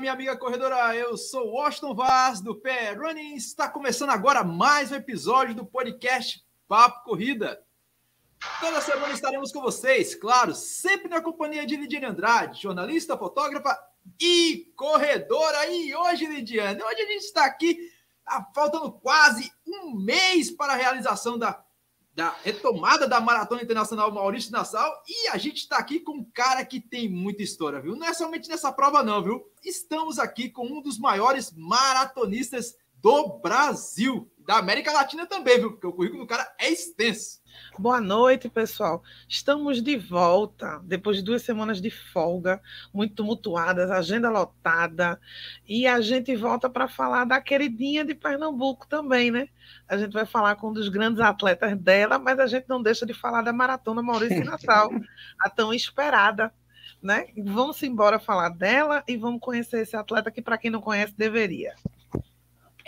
[0.00, 0.96] Minha amiga corredora.
[0.96, 3.34] Eu sou Washington Vaz, do Pé Running.
[3.34, 7.62] Está começando agora mais um episódio do podcast Papo Corrida.
[8.60, 13.78] Toda semana estaremos com vocês, claro, sempre na companhia de Lidiane Andrade, jornalista, fotógrafa
[14.18, 15.66] e corredora.
[15.66, 17.78] E hoje, Lidiane, hoje a gente está aqui,
[18.24, 21.62] tá faltando quase um mês para a realização da
[22.20, 26.62] da retomada da Maratona Internacional Maurício Nassau e a gente está aqui com um cara
[26.66, 27.96] que tem muita história, viu?
[27.96, 29.42] Não é somente nessa prova, não, viu?
[29.64, 35.70] Estamos aqui com um dos maiores maratonistas do Brasil, da América Latina também, viu?
[35.70, 37.39] Porque o currículo do cara é extenso.
[37.78, 39.02] Boa noite, pessoal.
[39.28, 42.60] Estamos de volta depois de duas semanas de folga,
[42.92, 45.20] muito tumultuadas, agenda lotada,
[45.66, 49.48] e a gente volta para falar da queridinha de Pernambuco também, né?
[49.88, 53.06] A gente vai falar com um dos grandes atletas dela, mas a gente não deixa
[53.06, 54.90] de falar da maratona Maurício Natal,
[55.40, 56.52] a tão esperada.
[57.02, 57.28] Né?
[57.38, 61.74] Vamos embora falar dela e vamos conhecer esse atleta que, para quem não conhece, deveria.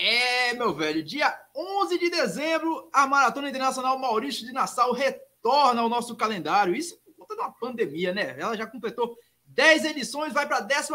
[0.05, 5.89] É, meu velho, dia 11 de dezembro, a Maratona Internacional Maurício de Nassau retorna ao
[5.89, 6.75] nosso calendário.
[6.75, 8.35] Isso por conta da pandemia, né?
[8.37, 10.91] Ela já completou 10 edições, vai para a 11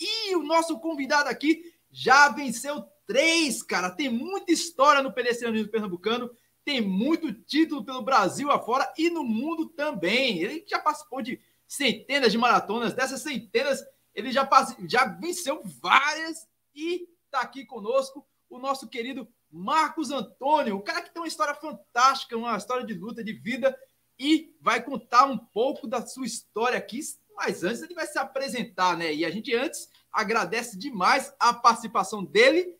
[0.00, 3.92] e o nosso convidado aqui já venceu três, cara.
[3.92, 6.28] Tem muita história no pedestrianismo pernambucano,
[6.64, 10.42] tem muito título pelo Brasil afora e no mundo também.
[10.42, 14.50] Ele já participou de centenas de maratonas, dessas centenas, ele já,
[14.88, 21.10] já venceu várias e está aqui conosco o nosso querido Marcos Antônio, o cara que
[21.10, 23.76] tem uma história fantástica, uma história de luta, de vida,
[24.18, 27.00] e vai contar um pouco da sua história aqui.
[27.34, 29.12] Mas antes ele vai se apresentar, né?
[29.12, 32.76] E a gente antes agradece demais a participação dele,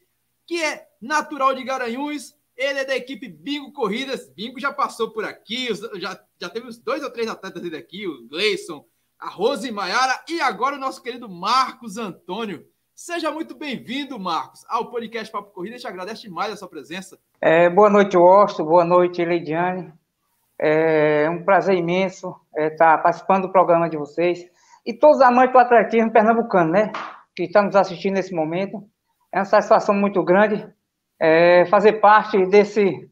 [0.47, 4.28] que é natural de Garanhuns, ele é da equipe Bingo Corridas.
[4.28, 5.69] Bingo já passou por aqui,
[5.99, 8.87] já, já teve os dois ou três atletas dele aqui, o Gleison,
[9.19, 12.71] a Rose Maiara e agora o nosso querido Marcos Antônio.
[12.94, 15.75] Seja muito bem-vindo, Marcos, ao podcast Papo Corrida.
[15.75, 17.19] A gente agradece demais a sua presença.
[17.41, 18.64] É, boa noite, Osto.
[18.64, 19.92] Boa noite, Leidiane.
[20.58, 24.47] É um prazer imenso é, estar participando do programa de vocês.
[24.84, 26.92] E todos os amantes do atletismo pernambucano, né?
[27.34, 28.86] Que estamos assistindo nesse momento.
[29.32, 30.64] É uma satisfação muito grande
[31.19, 33.10] é, fazer parte desse,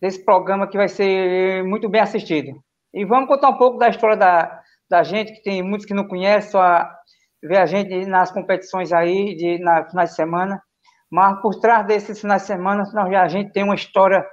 [0.00, 2.60] desse programa que vai ser muito bem assistido.
[2.92, 4.60] E vamos contar um pouco da história da,
[4.90, 6.84] da gente, que tem muitos que não conhecem, só
[7.42, 10.62] ver a gente nas competições aí, de, na finais de semana,
[11.10, 14.26] mas por trás desses finais de semana, nós, a gente tem uma história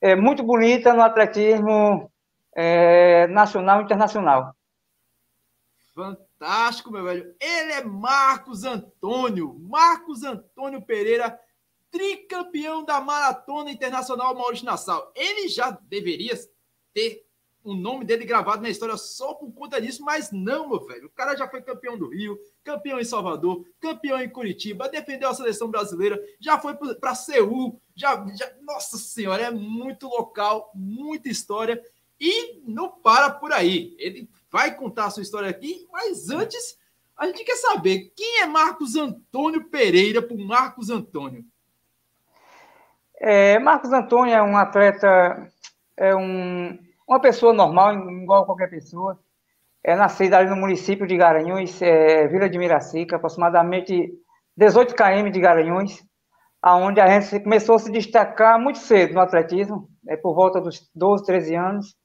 [0.00, 2.10] é, muito bonita no atletismo
[2.54, 4.54] é, nacional e internacional.
[5.94, 7.34] Fantástico, meu velho.
[7.40, 9.56] Ele é Marcos Antônio.
[9.60, 11.38] Marcos Antônio Pereira,
[11.90, 15.12] tricampeão da Maratona Internacional Maurício Nassau.
[15.14, 16.34] Ele já deveria
[16.94, 17.22] ter
[17.64, 21.06] o nome dele gravado na história só por conta disso, mas não, meu velho.
[21.06, 25.34] O cara já foi campeão do Rio, campeão em Salvador, campeão em Curitiba, defendeu a
[25.34, 31.82] seleção brasileira, já foi para Seul, já, já, nossa senhora, é muito local, muita história
[32.20, 33.94] e não para por aí.
[33.98, 36.78] Ele vai contar a sua história aqui, mas antes
[37.16, 41.44] a gente quer saber quem é Marcos Antônio Pereira por Marcos Antônio.
[43.20, 45.48] É, Marcos Antônio é um atleta,
[45.96, 46.76] é um
[47.12, 49.18] uma pessoa normal, igual qualquer pessoa,
[49.84, 54.12] é nascida ali no município de Garanhuns, é, Vila de Miracica, aproximadamente
[54.56, 56.04] 18 km de Garanhuns,
[56.60, 60.88] aonde a gente começou a se destacar muito cedo no atletismo, é, por volta dos
[60.94, 61.96] 12, 13 anos.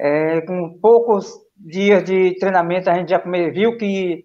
[0.00, 4.24] É, com poucos dias de treinamento, a gente já viu que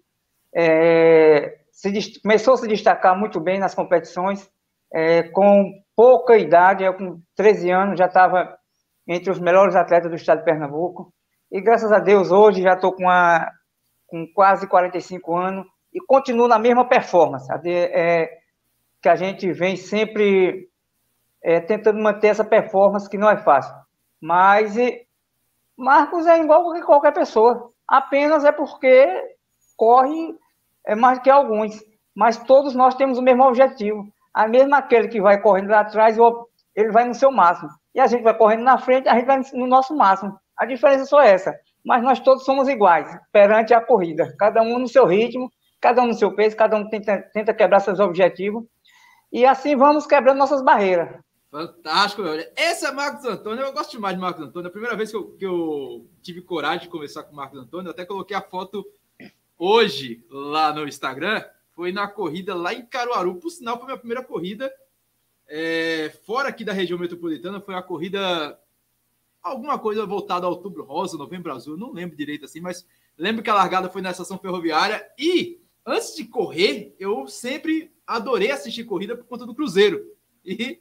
[0.54, 4.48] é, se, começou a se destacar muito bem nas competições,
[4.92, 8.56] é, com pouca idade, eu com 13 anos já estava
[9.06, 11.12] entre os melhores atletas do estado de Pernambuco.
[11.50, 13.04] E graças a Deus, hoje já estou com,
[14.06, 17.48] com quase 45 anos e continuo na mesma performance.
[17.66, 18.28] É,
[19.00, 20.68] que a gente vem sempre
[21.42, 23.74] é, tentando manter essa performance que não é fácil.
[24.20, 25.06] Mas e,
[25.76, 27.70] Marcos é igual que qualquer pessoa.
[27.86, 29.06] Apenas é porque
[29.76, 30.34] corre
[30.86, 31.82] é mais que alguns.
[32.14, 34.06] Mas todos nós temos o mesmo objetivo.
[34.32, 36.16] A mesma aquele que vai correndo lá atrás,
[36.74, 37.70] ele vai no seu máximo.
[37.94, 40.38] E a gente vai correndo na frente, a gente vai no nosso máximo.
[40.56, 41.54] A diferença só é essa.
[41.84, 44.34] Mas nós todos somos iguais perante a corrida.
[44.38, 45.50] Cada um no seu ritmo,
[45.80, 48.64] cada um no seu peso, cada um tenta, tenta quebrar seus objetivos.
[49.32, 51.08] E assim vamos quebrando nossas barreiras.
[51.50, 52.34] Fantástico, meu.
[52.56, 53.64] Esse é Marcos Antônio.
[53.64, 54.68] Eu gosto demais de Marcos Antônio.
[54.68, 57.88] A primeira vez que eu, que eu tive coragem de conversar com o Marcos Antônio,
[57.88, 58.84] eu até coloquei a foto
[59.56, 61.44] hoje lá no Instagram.
[61.72, 63.36] Foi na corrida lá em Caruaru.
[63.36, 64.72] Por sinal, foi minha primeira corrida
[65.48, 67.60] é, fora aqui da região metropolitana.
[67.60, 68.58] Foi a corrida,
[69.42, 71.76] alguma coisa voltada a outubro rosa, novembro azul.
[71.76, 72.86] Não lembro direito assim, mas
[73.16, 75.04] lembro que a largada foi na estação ferroviária.
[75.18, 80.04] E antes de correr, eu sempre adorei assistir corrida por conta do Cruzeiro.
[80.44, 80.80] E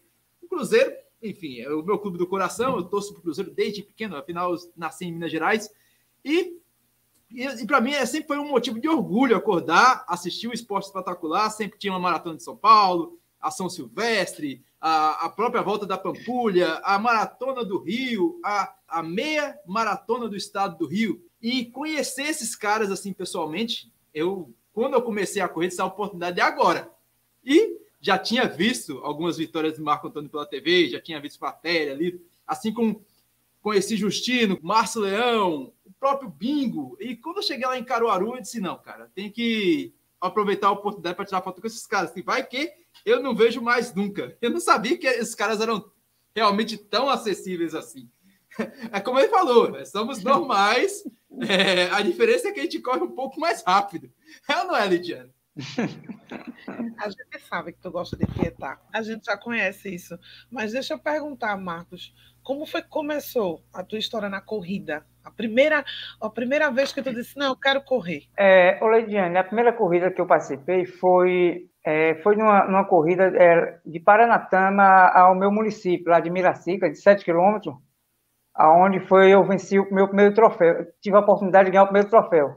[0.53, 4.15] Cruzeiro, enfim, é o meu clube do coração, eu torço para o Cruzeiro desde pequeno,
[4.15, 5.69] afinal, nasci em Minas Gerais.
[6.23, 6.59] E,
[7.31, 10.85] e, e para mim é, sempre foi um motivo de orgulho acordar, assistir o esporte
[10.85, 15.85] espetacular, sempre tinha uma maratona de São Paulo, a São Silvestre, a, a própria volta
[15.85, 21.21] da Pampulha, a maratona do Rio, a, a meia maratona do estado do Rio.
[21.41, 26.43] E conhecer esses caras assim pessoalmente, eu quando eu comecei a correr, essa oportunidade é
[26.43, 26.89] agora.
[27.45, 31.93] E já tinha visto algumas vitórias de Marco Antônio pela TV, já tinha visto matéria
[31.93, 33.05] ali, assim como
[33.61, 36.97] conheci Justino, Márcio Leão, o próprio Bingo.
[36.99, 40.71] E quando eu cheguei lá em Caruaru, eu disse: não, cara, tem que aproveitar a
[40.71, 42.11] oportunidade para tirar foto com esses caras.
[42.11, 42.71] Assim, vai que
[43.05, 44.37] eu não vejo mais nunca.
[44.41, 45.91] Eu não sabia que esses caras eram
[46.35, 48.09] realmente tão acessíveis assim.
[48.91, 49.83] É como ele falou, né?
[49.85, 51.03] somos normais,
[51.49, 54.11] é, a diferença é que a gente corre um pouco mais rápido.
[54.47, 55.31] É ou não é, Lidiane?
[56.97, 58.81] A gente sabe que tu gosta de quietar.
[58.91, 60.17] A gente já conhece isso.
[60.49, 65.05] Mas deixa eu perguntar, Marcos, como foi que começou a tua história na corrida?
[65.23, 65.85] A primeira,
[66.19, 68.23] a primeira vez que tu disse, não, eu quero correr.
[68.37, 73.79] É, Leidiane, a primeira corrida que eu participei foi, é, foi numa, numa corrida é,
[73.85, 77.75] de Paranatama ao meu município, lá de Miracica, de 7 quilômetros,
[78.53, 80.85] aonde foi eu venci o meu primeiro troféu.
[81.01, 82.55] Tive a oportunidade de ganhar o primeiro troféu.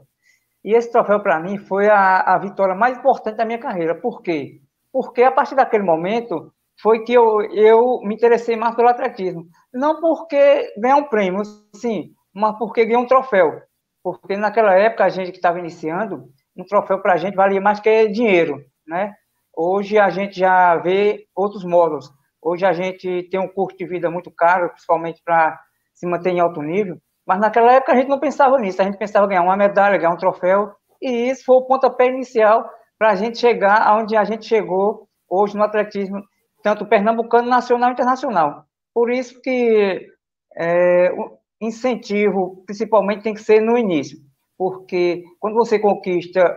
[0.63, 3.95] E esse troféu, para mim, foi a, a vitória mais importante da minha carreira.
[3.95, 4.61] Por quê?
[4.91, 6.51] Porque a partir daquele momento
[6.81, 9.47] foi que eu, eu me interessei mais pelo atletismo.
[9.73, 11.43] Não porque ganhar um prêmio,
[11.75, 13.61] sim, mas porque ganhar um troféu.
[14.03, 17.79] Porque naquela época, a gente que estava iniciando, um troféu para a gente valia mais
[17.79, 19.13] que dinheiro, né?
[19.55, 22.11] Hoje a gente já vê outros modos.
[22.41, 25.59] Hoje a gente tem um custo de vida muito caro, principalmente para
[25.93, 26.97] se manter em alto nível.
[27.25, 29.97] Mas naquela época a gente não pensava nisso, a gente pensava em ganhar uma medalha,
[29.97, 34.23] ganhar um troféu, e isso foi o pontapé inicial para a gente chegar aonde a
[34.23, 36.21] gente chegou hoje no atletismo,
[36.63, 38.63] tanto pernambucano, nacional e internacional.
[38.93, 40.07] Por isso que
[40.55, 44.17] é, o incentivo, principalmente, tem que ser no início,
[44.57, 46.55] porque quando você conquista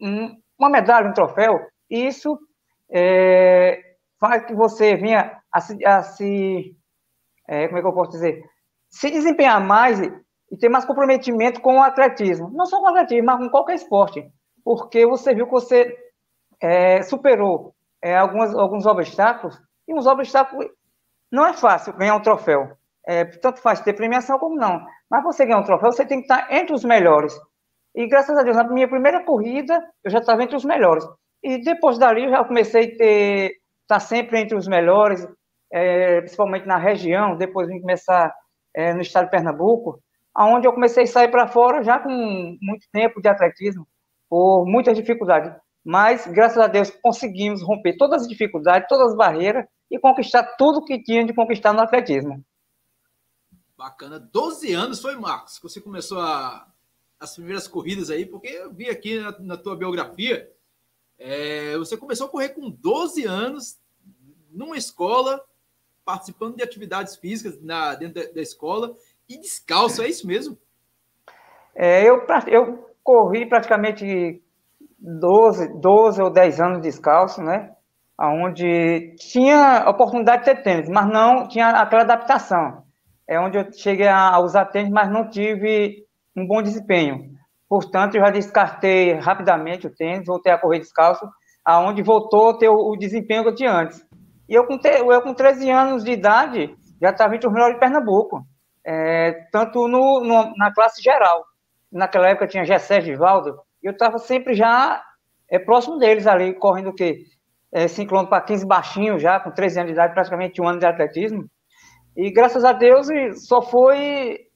[0.00, 1.58] um, uma medalha, um troféu,
[1.90, 2.38] isso
[2.90, 3.80] é,
[4.18, 6.76] faz que você venha a se, a se
[7.48, 8.44] é, como é que eu posso dizer,
[8.88, 12.50] se desempenhar mais e ter mais comprometimento com o atletismo.
[12.52, 14.28] Não só com o atletismo, mas com qualquer esporte.
[14.64, 15.96] Porque você viu que você
[16.60, 20.66] é, superou é, alguns, alguns obstáculos, e uns obstáculos
[21.30, 22.76] não é fácil ganhar um troféu.
[23.06, 24.84] É, tanto faz ter premiação como não.
[25.10, 27.34] Mas você ganhar um troféu, você tem que estar entre os melhores.
[27.94, 31.04] E graças a Deus, na minha primeira corrida, eu já estava entre os melhores.
[31.42, 33.52] E depois dali, eu já comecei a ter,
[33.82, 35.26] estar sempre entre os melhores,
[35.72, 37.36] é, principalmente na região.
[37.36, 38.34] Depois vim começar
[38.74, 40.02] é, no estado de Pernambuco,
[40.36, 42.10] onde eu comecei a sair para fora já com
[42.60, 43.86] muito tempo de atletismo,
[44.28, 45.52] por muitas dificuldades.
[45.84, 50.84] Mas, graças a Deus, conseguimos romper todas as dificuldades, todas as barreiras e conquistar tudo
[50.84, 52.44] que tinha de conquistar no atletismo.
[53.76, 54.20] Bacana.
[54.20, 56.66] 12 anos foi, Marcos, que você começou a,
[57.18, 60.46] as primeiras corridas aí, porque eu vi aqui na, na tua biografia,
[61.20, 63.78] é, você começou a correr com 12 anos
[64.50, 65.40] numa escola
[66.04, 68.94] participando de atividades físicas na, dentro da, da escola
[69.28, 70.58] e descalço, é isso mesmo?
[71.74, 74.42] É, eu, eu corri praticamente
[74.98, 77.74] 12, 12 ou 10 anos descalço, né?
[78.18, 82.82] Onde tinha oportunidade de ter tênis, mas não tinha aquela adaptação.
[83.26, 86.04] É onde eu cheguei a usar tênis, mas não tive
[86.36, 87.29] um bom desempenho.
[87.70, 91.24] Portanto, eu já descartei rapidamente o tênis, voltei a correr descalço,
[91.64, 94.04] aonde voltou a ter o, desempenho que eu tinha antes.
[94.48, 97.80] E eu com, eu, com 13 anos de idade, já estava entre os melhores de
[97.80, 98.44] Pernambuco,
[98.84, 101.44] é, tanto no, no, na classe geral.
[101.92, 105.00] Naquela época tinha Gessé Vivaldo, e eu estava sempre já
[105.48, 107.22] é, próximo deles ali, correndo o quê?
[107.72, 110.80] É, 5 km para 15 baixinho já, com 13 anos de idade, praticamente um ano
[110.80, 111.44] de atletismo.
[112.16, 113.06] E graças a Deus
[113.46, 114.49] só foi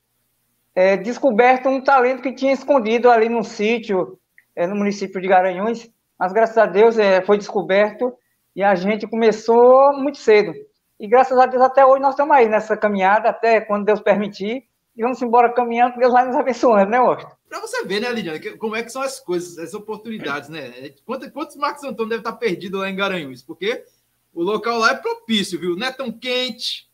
[0.75, 4.19] é, descoberto um talento que tinha escondido ali num sítio,
[4.57, 5.89] é, no município de Garanhuns,
[6.19, 8.13] mas graças a Deus é, foi descoberto
[8.55, 10.53] e a gente começou muito cedo.
[10.99, 14.65] E graças a Deus até hoje nós estamos aí nessa caminhada, até quando Deus permitir.
[14.97, 17.35] E vamos embora caminhando, Deus vai nos abençoando, né, Washington?
[17.49, 20.93] Para você ver, né, Lidiane, como é que são as coisas, as oportunidades, né?
[21.05, 23.43] Quantos, quantos Marcos Antônio deve estar perdido lá em Garanhuns?
[23.43, 23.85] Porque
[24.33, 25.77] o local lá é propício, viu?
[25.77, 26.89] Não é tão quente,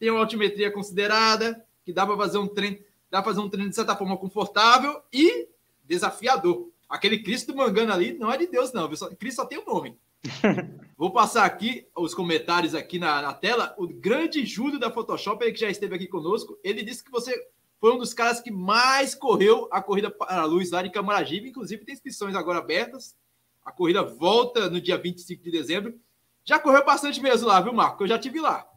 [0.00, 2.78] tem uma altimetria considerada, que dá para fazer um treino,
[3.14, 5.48] dá para fazer um treino de certa forma confortável e
[5.84, 6.68] desafiador.
[6.88, 8.98] Aquele Cristo do ali não é de Deus, não, viu?
[9.16, 9.96] Cristo só tem o um nome.
[10.98, 13.72] Vou passar aqui os comentários aqui na, na, tela.
[13.78, 17.32] O grande Júlio da Photoshop, ele que já esteve aqui conosco, ele disse que você
[17.78, 21.50] foi um dos caras que mais correu a corrida para a luz lá de Camaragibe.
[21.50, 23.14] Inclusive, tem inscrições agora abertas.
[23.64, 25.94] A corrida volta no dia 25 de dezembro.
[26.44, 28.02] Já correu bastante mesmo lá, viu, Marco?
[28.02, 28.68] Eu já tive lá.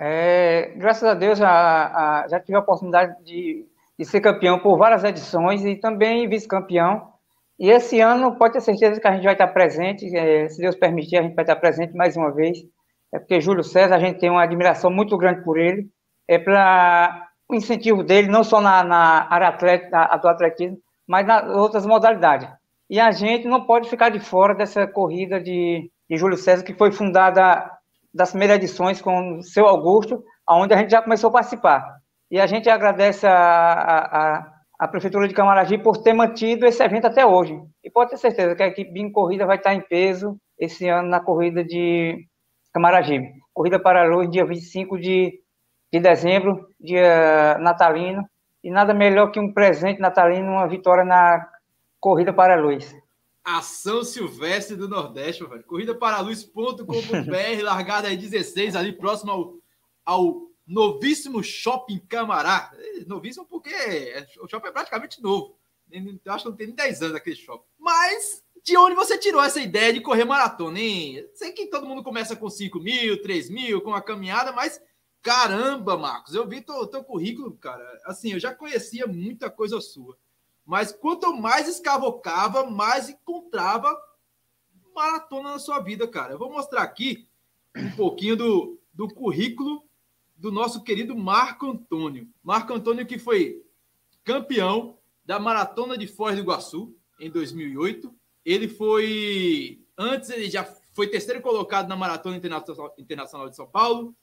[0.00, 3.66] É, graças a Deus já, já tive a oportunidade de,
[3.98, 7.12] de ser campeão por várias edições e também vice-campeão.
[7.58, 10.76] E esse ano pode ter certeza que a gente vai estar presente, é, se Deus
[10.76, 12.58] permitir, a gente vai estar presente mais uma vez.
[13.12, 15.88] É porque Júlio César, a gente tem uma admiração muito grande por ele.
[16.28, 21.48] É para o incentivo dele, não só na, na área atleta, do atletismo, mas nas
[21.56, 22.48] outras modalidades.
[22.88, 26.74] E a gente não pode ficar de fora dessa corrida de, de Júlio César, que
[26.74, 27.77] foi fundada
[28.12, 31.98] das primeiras edições com o seu Augusto, onde a gente já começou a participar.
[32.30, 37.06] E a gente agradece a, a, a Prefeitura de Camaragibe por ter mantido esse evento
[37.06, 37.58] até hoje.
[37.82, 41.08] E pode ter certeza que a equipe BIM Corrida vai estar em peso esse ano
[41.08, 42.26] na corrida de
[42.72, 43.32] Camaragibe.
[43.54, 45.40] Corrida para a luz, dia 25 de
[45.92, 48.28] de dezembro, dia natalino,
[48.62, 51.46] e nada melhor que um presente natalino, uma vitória na
[52.00, 52.94] Corrida para a Luz.
[53.56, 55.64] Ação Silvestre do Nordeste, velho.
[55.64, 56.84] Corrida para a luz.com.br,
[57.62, 59.54] largada aí 16, ali próximo ao,
[60.04, 62.70] ao novíssimo Shopping Camará.
[62.76, 63.70] É, novíssimo porque
[64.40, 65.58] o shopping é praticamente novo.
[65.90, 67.64] Eu acho que não tem nem 10 anos aquele shopping.
[67.78, 71.26] Mas de onde você tirou essa ideia de correr maratona, hein?
[71.34, 74.80] Sei que todo mundo começa com 5 mil, 3 mil, com a caminhada, mas
[75.22, 77.84] Caramba, Marcos, eu vi teu, teu currículo, cara.
[78.04, 80.16] Assim, eu já conhecia muita coisa sua.
[80.68, 83.90] Mas quanto mais escavocava, mais encontrava
[84.94, 86.34] maratona na sua vida, cara.
[86.34, 87.26] Eu vou mostrar aqui
[87.74, 89.82] um pouquinho do, do currículo
[90.36, 92.28] do nosso querido Marco Antônio.
[92.42, 93.64] Marco Antônio que foi
[94.22, 98.14] campeão da Maratona de Foz do Iguaçu em 2008.
[98.44, 102.36] Ele foi antes ele já foi terceiro colocado na Maratona
[102.98, 104.14] Internacional de São Paulo,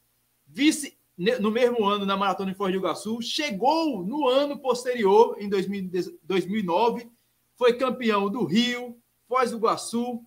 [0.45, 5.49] vice no mesmo ano na Maratona de Foz do Iguaçu, chegou no ano posterior, em
[5.49, 7.09] 2009,
[7.55, 10.21] foi campeão do Rio, Foz do Iguaçu,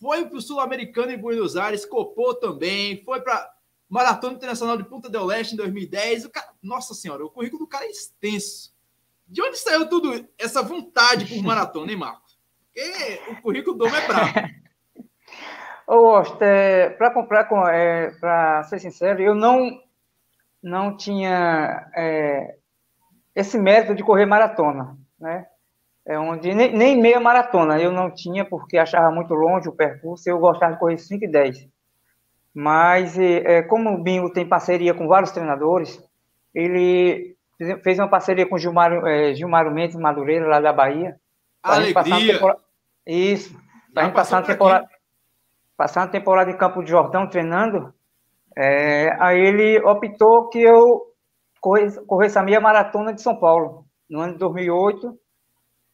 [0.00, 3.52] foi para o Sul-Americano em Buenos Aires, copou também, foi para
[3.88, 6.26] Maratona Internacional de Punta del Leste em 2010.
[6.26, 8.72] O cara, nossa senhora, o currículo do cara é extenso.
[9.26, 12.38] De onde saiu tudo essa vontade por maratona, hein, Marcos?
[12.72, 14.60] Porque o currículo do homem é brabo.
[15.86, 19.80] Ô, é, para comprar, é, para ser sincero, eu não
[20.62, 22.56] não tinha é,
[23.34, 25.46] esse método de correr maratona, né?
[26.06, 30.28] É onde nem, nem, meia maratona eu não tinha porque achava muito longe o percurso.
[30.28, 31.68] Eu gostava de correr 5 e 10.
[32.54, 36.02] Mas é, como o Bingo tem parceria com vários treinadores,
[36.54, 37.36] ele
[37.84, 41.16] fez uma parceria com Gilmar, é, Gilmar Mendes Madureira lá da Bahia.
[41.62, 42.34] Alegria.
[42.34, 42.60] Temporada...
[43.06, 43.54] Isso.
[43.92, 44.88] Para a gente passar uma temporada
[45.80, 47.94] passar uma temporada em Campo de Jordão treinando,
[48.62, 51.06] é, aí ele optou que eu
[52.06, 55.18] corresse, a minha maratona de São Paulo, no ano de 2008,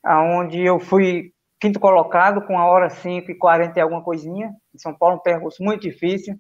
[0.05, 4.79] aonde eu fui quinto colocado com a hora 5 e 40 e alguma coisinha, em
[4.79, 6.35] São Paulo, um percurso muito difícil,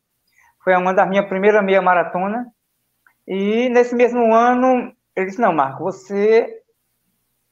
[0.65, 2.45] foi uma das minhas primeiras meia maratona,
[3.25, 6.61] e nesse mesmo ano, ele disse, não, Marco, você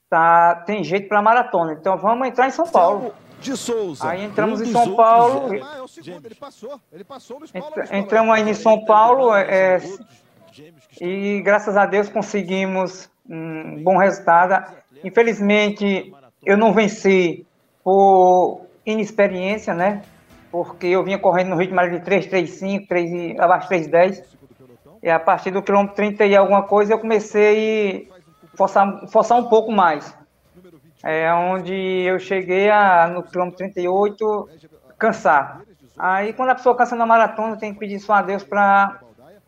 [0.09, 3.13] tá, tem jeito para maratona, então vamos entrar em São Paulo
[3.45, 4.09] de Souza.
[4.09, 5.63] Aí entramos um em São Paulo.
[5.63, 6.81] Ah, é o segundo, ele passou.
[6.91, 9.81] Ele passou no Entra, Entramos aí em São Paulo é,
[10.99, 14.73] e graças a Deus conseguimos um bom resultado.
[15.03, 17.45] Infelizmente, eu não venci
[17.83, 20.01] por inexperiência, né?
[20.51, 24.23] Porque eu vinha correndo no ritmo de 3,35, 3, abaixo de 3,10.
[25.03, 28.09] E a partir do quilômetro 30 e alguma coisa, eu comecei
[28.53, 30.15] a forçar, forçar um pouco mais
[31.03, 34.49] é onde eu cheguei a, no quilômetro 38
[34.97, 35.61] cansar.
[35.97, 38.99] Aí quando a pessoa cansa na maratona, tem que pedir só a Deus para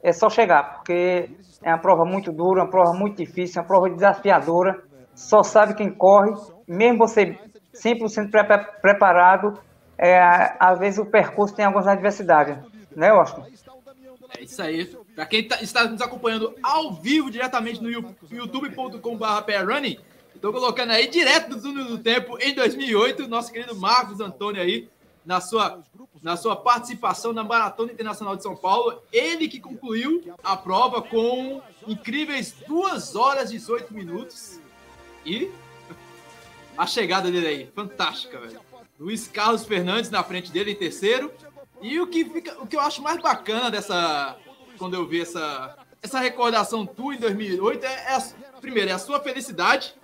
[0.01, 1.29] é só chegar, porque
[1.61, 4.81] é uma prova muito dura, uma prova muito difícil, uma prova desafiadora.
[5.15, 6.31] Só sabe quem corre,
[6.67, 7.37] mesmo você
[7.73, 8.43] 100% pre
[8.81, 9.59] preparado,
[9.97, 10.19] é,
[10.59, 12.55] às vezes o percurso tem algumas adversidades,
[12.95, 13.41] né, Austin?
[14.37, 14.85] É isso aí.
[15.15, 19.97] Para quem tá, está nos acompanhando ao vivo diretamente no youtube.com/running
[20.37, 24.87] Estou colocando aí direto do túnel do tempo em 2008, nosso querido Marcos Antônio aí,
[25.25, 25.83] na sua
[26.21, 29.01] na sua participação na Maratona Internacional de São Paulo.
[29.11, 34.59] Ele que concluiu a prova com incríveis 2 horas e 18 minutos.
[35.25, 35.49] E
[36.77, 38.59] a chegada dele aí, fantástica, velho.
[38.99, 41.31] Luiz Carlos Fernandes na frente dele em terceiro.
[41.81, 44.37] E o que, fica, o que eu acho mais bacana dessa.
[44.77, 48.21] Quando eu vi essa, essa recordação tua em 2008 é, é a,
[48.61, 49.95] primeiro, é a sua felicidade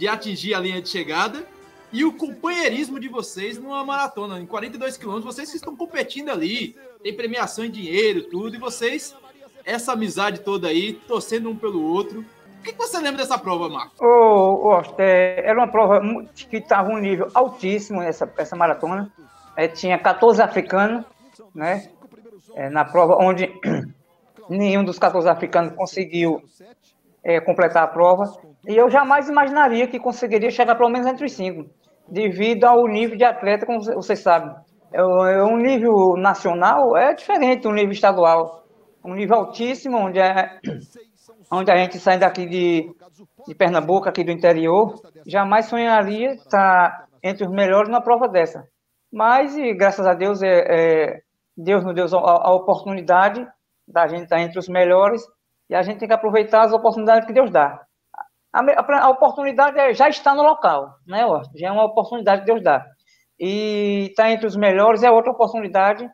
[0.00, 1.44] de atingir a linha de chegada
[1.92, 4.40] e o companheirismo de vocês numa maratona.
[4.40, 9.14] Em 42 quilômetros, vocês estão competindo ali, tem premiação em dinheiro, tudo, e vocês,
[9.62, 12.24] essa amizade toda aí, torcendo um pelo outro.
[12.60, 14.00] O que, você lembra dessa prova, Marcos?
[14.00, 16.00] Ô, oh, é, era uma prova
[16.34, 19.12] que estava um nível altíssimo essa, essa maratona.
[19.54, 21.04] É, tinha 14 africanos,
[21.54, 21.90] né?
[22.54, 23.52] É, na prova, onde
[24.48, 26.42] nenhum dos 14 africanos conseguiu
[27.22, 28.49] é, completar a prova.
[28.66, 31.70] E eu jamais imaginaria que conseguiria chegar pelo menos entre os cinco
[32.06, 34.54] devido ao nível de atleta, como vocês sabem.
[34.92, 38.64] É, é um nível nacional é diferente do nível estadual.
[39.04, 40.58] Um nível altíssimo, onde, é,
[41.50, 42.92] onde a gente sai daqui de,
[43.46, 48.66] de Pernambuco, aqui do interior, jamais sonharia estar entre os melhores na prova dessa.
[49.10, 51.20] Mas, e, graças a Deus, é, é,
[51.56, 53.46] Deus nos deu a, a oportunidade
[53.88, 55.22] da gente estar entre os melhores
[55.68, 57.80] e a gente tem que aproveitar as oportunidades que Deus dá
[58.52, 61.22] a, a, oportunidade é, já está no local, né,
[61.54, 62.84] Já é uma oportunidade que Deus dá.
[63.38, 66.08] E estar tá entre os melhores é outra oportunidade,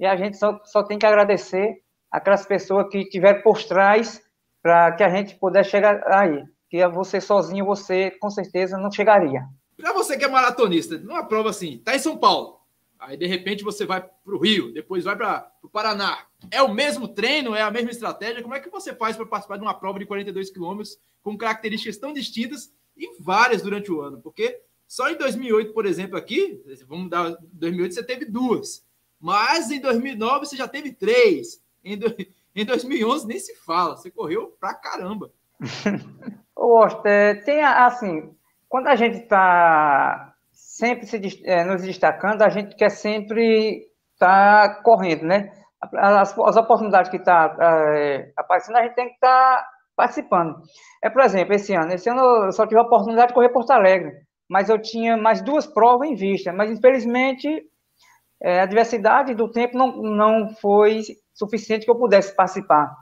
[0.00, 1.76] e a gente só, só tem que agradecer
[2.10, 4.20] aquelas pessoas que tiveram por trás
[4.62, 6.42] para que a gente pudesse chegar aí.
[6.68, 9.42] Que você sozinho, você com certeza não chegaria.
[9.76, 12.58] Para você que é maratonista, numa prova assim, tá em São Paulo,
[13.02, 16.26] aí de repente você vai para o Rio, depois vai para o Paraná.
[16.50, 18.42] É o mesmo treino, é a mesma estratégia?
[18.42, 21.98] Como é que você faz para participar de uma prova de 42 quilômetros com características
[21.98, 27.08] tão distintas e várias durante o ano, porque só em 2008, por exemplo, aqui, vamos
[27.08, 28.84] dar 2008 você teve duas,
[29.18, 32.14] mas em 2009 você já teve três, em, do,
[32.54, 35.32] em 2011 nem se fala, você correu pra caramba.
[36.54, 36.86] Ô,
[37.44, 38.34] tem assim,
[38.68, 40.31] quando a gente está
[40.82, 45.52] sempre se, é, nos destacando, a gente quer sempre estar tá correndo, né?
[45.96, 50.56] As, as oportunidades que estão tá, é, aparecendo, a gente tem que estar tá participando.
[51.00, 53.70] É, por exemplo, esse ano, esse ano eu só tive a oportunidade de correr Porto
[53.70, 54.12] Alegre,
[54.50, 57.62] mas eu tinha mais duas provas em vista, mas infelizmente
[58.42, 62.92] é, a diversidade do tempo não, não foi suficiente que eu pudesse participar.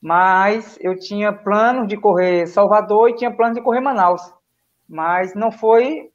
[0.00, 4.22] Mas eu tinha plano de correr Salvador e tinha plano de correr Manaus,
[4.88, 6.13] mas não foi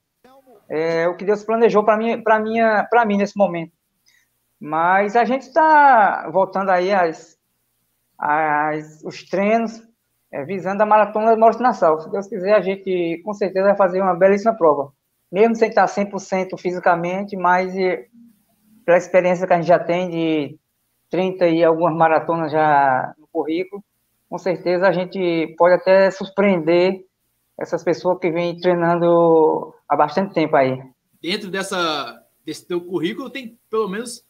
[0.70, 3.74] é, o que Deus planejou para mim, para minha, para mim nesse momento.
[4.60, 7.38] Mas a gente está voltando aí às,
[9.04, 9.82] os treinos,
[10.32, 12.00] é, visando a maratona de Maurício Nassau.
[12.02, 14.92] Se Deus quiser, a gente com certeza vai fazer uma belíssima prova.
[15.32, 18.08] Mesmo sem estar 100% fisicamente, mas e,
[18.86, 20.60] pela experiência que a gente já tem de
[21.10, 23.84] 30 e algumas maratonas já no currículo,
[24.30, 27.04] com certeza a gente pode até surpreender
[27.60, 30.80] essas pessoas que vêm treinando há bastante tempo aí.
[31.22, 34.24] Dentro dessa, desse teu currículo tem pelo menos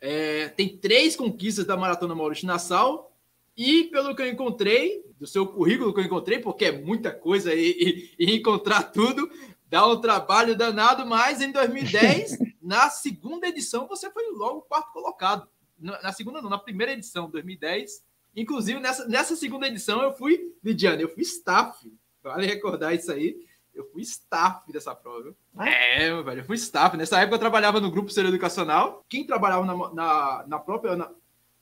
[0.00, 3.12] é, tem três conquistas da Maratona Maurício Nassau
[3.56, 7.54] e pelo que eu encontrei, do seu currículo que eu encontrei, porque é muita coisa
[7.54, 9.30] e, e, e encontrar tudo
[9.72, 15.48] dá um trabalho danado, mas em 2010, na segunda edição, você foi logo quarto colocado.
[15.78, 18.04] Na segunda, não, na primeira edição, 2010.
[18.36, 21.90] Inclusive, nessa, nessa segunda edição, eu fui, Lidiane, eu fui staff.
[22.22, 23.34] Vale recordar isso aí.
[23.74, 25.34] Eu fui staff dessa prova.
[25.58, 26.96] É, meu velho, eu fui staff.
[26.96, 29.04] Nessa época eu trabalhava no grupo Ser Educacional.
[29.08, 30.96] Quem trabalhava na, na, na própria.
[30.96, 31.10] Na,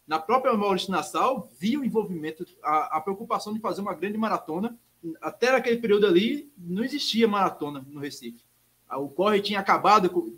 [0.07, 4.77] na própria Maurício Nassau, via o envolvimento, a, a, preocupação de fazer uma grande maratona.
[5.23, 8.45] Até naquele período ali, não existia maratona no Recife.
[8.91, 10.37] O Corre tinha acabado,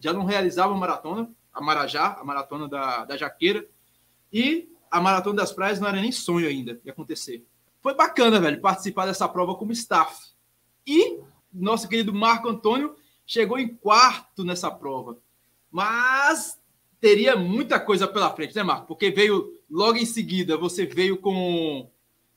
[0.00, 3.68] já não realizava maratona, a Marajá, a maratona da, da Jaqueira,
[4.32, 7.44] e a Maratona das Praias não era nem sonho ainda de acontecer.
[7.82, 10.29] Foi bacana, velho, participar dessa prova como staff.
[10.86, 11.20] E
[11.52, 12.94] nosso querido Marco Antônio
[13.26, 15.18] chegou em quarto nessa prova.
[15.70, 16.60] Mas
[17.00, 18.86] teria muita coisa pela frente, né, Marco?
[18.86, 21.90] Porque veio logo em seguida, você veio com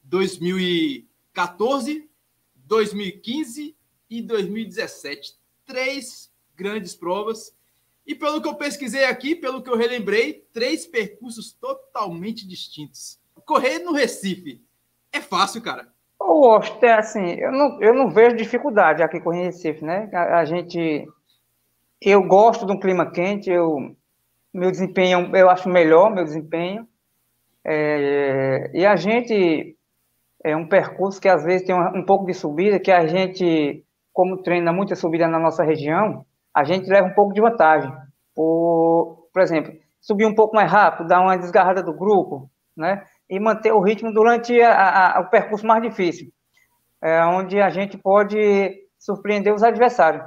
[0.04, 2.10] 2014,
[2.56, 3.78] 2015
[4.10, 5.36] e 2017.
[5.66, 7.54] Três grandes provas.
[8.06, 13.18] E pelo que eu pesquisei aqui, pelo que eu relembrei, três percursos totalmente distintos.
[13.46, 14.62] Correr no Recife
[15.12, 15.94] é fácil, cara.
[16.26, 20.10] Ô, é assim, eu não, eu não vejo dificuldade aqui com o Recife, né?
[20.14, 21.06] A, a gente.
[22.02, 23.96] Eu gosto de um clima quente, eu
[24.54, 26.88] meu desempenho, eu acho melhor meu desempenho.
[27.66, 29.76] É, e a gente
[30.44, 33.84] é um percurso que às vezes tem um, um, pouco de subida, que a gente,
[34.12, 37.92] como treina muita subida na nossa região, a gente leva um pouco de vantagem.
[38.36, 43.04] Por, por exemplo, subir um pouco mais rápido, dar uma desgarrada do grupo, né?
[43.34, 46.32] E manter o ritmo durante a, a, o percurso mais difícil,
[47.02, 50.24] é, onde a gente pode surpreender os adversários.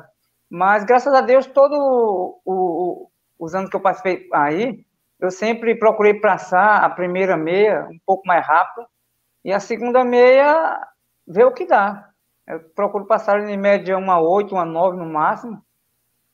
[0.51, 1.79] Mas, graças a Deus, todos
[3.39, 4.85] os anos que eu participei aí,
[5.21, 8.87] eu sempre procurei passar a primeira meia um pouco mais rápido
[9.45, 10.81] e a segunda meia
[11.27, 12.11] ver o que dá.
[12.47, 15.63] Eu procuro passar em média uma 8, uma 9 no máximo.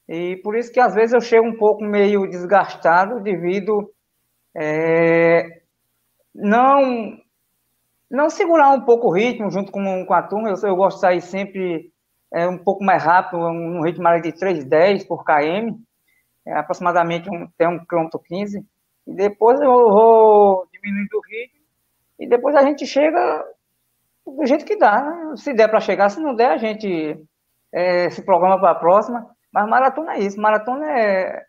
[0.09, 3.91] E por isso que às vezes eu chego um pouco meio desgastado devido
[4.55, 5.62] é,
[6.35, 7.19] não
[8.11, 10.51] não segurar um pouco o ritmo junto com, com a turma.
[10.51, 11.91] Eu, eu gosto de sair sempre
[12.31, 15.79] é, um pouco mais rápido, um, um ritmo de 3,10 por km,
[16.47, 18.63] é, aproximadamente um, até um km 15.
[19.07, 21.63] E depois eu vou diminuindo o ritmo
[22.19, 23.45] e depois a gente chega
[24.27, 25.35] do jeito que dá.
[25.37, 27.19] Se der para chegar, se não der, a gente
[27.73, 29.27] é, se programa para a próxima.
[29.51, 31.45] Mas maratona é isso, maratona é,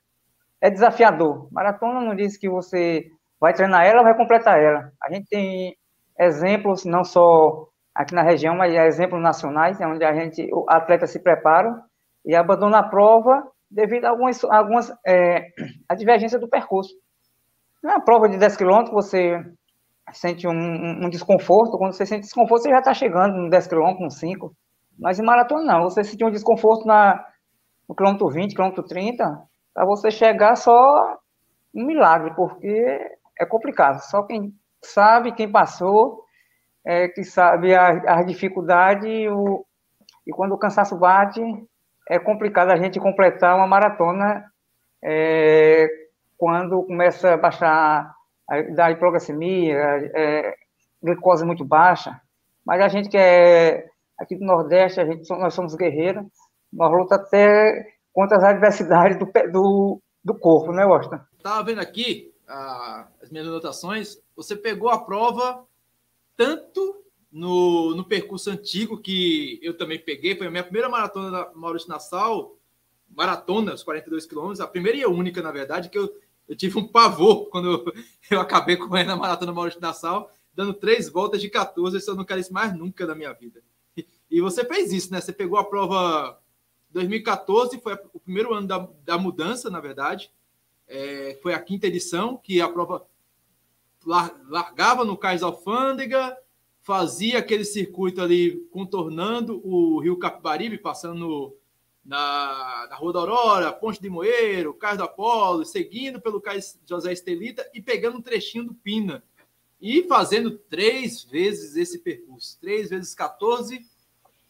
[0.61, 1.47] é desafiador.
[1.51, 3.05] Maratona não diz que você
[3.43, 4.89] vai treinar ela, vai completar ela.
[5.03, 5.75] A gente tem
[6.17, 11.19] exemplos, não só aqui na região, mas exemplos nacionais, onde a gente, o atleta se
[11.19, 11.77] prepara
[12.25, 15.49] e abandona a prova devido a algumas, algumas é,
[15.89, 16.93] a divergência do percurso.
[17.83, 19.37] Na prova de 10 km, você
[20.13, 21.77] sente um, um, desconforto.
[21.77, 24.55] Quando você sente desconforto, você já está chegando no 10 km, com 5.
[24.97, 25.83] Mas em maratona, não.
[25.83, 27.21] Você sente um desconforto na,
[27.89, 29.37] no quilômetro 20, quilômetro 30,
[29.73, 31.17] para você chegar só
[31.75, 33.99] um milagre, porque é complicado.
[34.01, 36.23] Só quem sabe, quem passou,
[36.85, 39.27] é, que sabe a, a dificuldade e,
[40.27, 41.41] e quando o cansaço bate,
[42.09, 44.45] é complicado a gente completar uma maratona
[45.03, 45.87] é,
[46.37, 48.13] quando começa a baixar
[48.75, 49.77] da hipoglicemia,
[50.13, 50.55] é,
[51.01, 52.19] glicose muito baixa,
[52.65, 53.85] mas a gente que é
[54.19, 56.25] aqui do Nordeste, a gente, nós somos guerreiros,
[56.71, 61.19] nós lutamos até contra as adversidades do, do, do corpo, né, Washington?
[61.37, 65.65] Estava vendo aqui ah, as minhas anotações, você pegou a prova
[66.35, 71.51] tanto no, no percurso antigo, que eu também peguei, foi a minha primeira maratona da
[71.53, 72.57] Maurício Nassau,
[73.09, 76.13] maratona, os 42 quilômetros, a primeira e a única, na verdade, que eu
[76.47, 77.93] eu tive um pavor quando eu,
[78.29, 81.97] eu acabei correndo a maratona Maurício Nassau, dando três voltas de 14.
[81.97, 83.61] Isso eu não quero isso mais nunca na minha vida.
[83.95, 85.21] E, e você fez isso, né?
[85.21, 86.39] Você pegou a prova
[86.91, 90.31] 2014, foi o primeiro ano da, da mudança, na verdade.
[90.87, 93.05] É, foi a quinta edição, que a prova
[94.05, 96.37] largava no Cais Alfândega,
[96.81, 101.57] fazia aquele circuito ali contornando o Rio Capibaribe, passando
[102.03, 107.13] na, na Rua da Aurora, Ponte de Moeiro, Cais do Apolo, seguindo pelo Cais José
[107.13, 109.23] Estelita e pegando um trechinho do Pina.
[109.79, 112.57] E fazendo três vezes esse percurso.
[112.59, 113.85] Três vezes 14.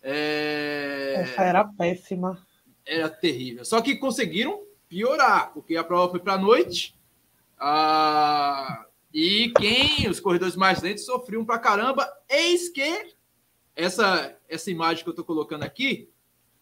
[0.01, 1.15] É...
[1.17, 2.45] Essa era péssima.
[2.85, 3.63] Era terrível.
[3.63, 4.61] Só que conseguiram
[4.93, 6.95] piorar, porque a prova foi para a noite.
[7.59, 12.07] Ah, e quem, os corredores mais lentos, sofriam para caramba.
[12.29, 13.15] Eis que
[13.75, 16.07] essa, essa imagem que eu estou colocando aqui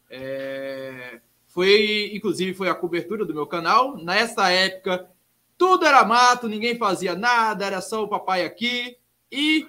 [0.10, 3.98] é, foi, inclusive, foi a cobertura do meu canal.
[3.98, 5.10] Nessa época,
[5.58, 8.98] tudo era mato, ninguém fazia nada, era só o papai aqui.
[9.30, 9.68] E,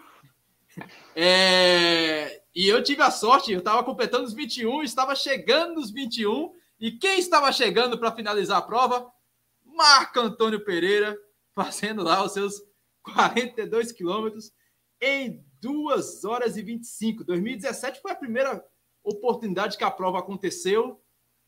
[1.16, 6.61] é, e eu tive a sorte, eu estava completando os 21, estava chegando nos 21.
[6.82, 9.08] E quem estava chegando para finalizar a prova?
[9.64, 11.16] Marco Antônio Pereira,
[11.54, 12.60] fazendo lá os seus
[13.04, 14.52] 42 quilômetros
[15.00, 17.22] em 2 horas e 25.
[17.22, 18.66] 2017 foi a primeira
[19.04, 21.00] oportunidade que a prova aconteceu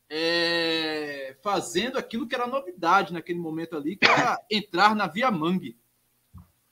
[0.09, 5.77] é, fazendo aquilo que era novidade naquele momento ali, que era entrar na Via Mangue.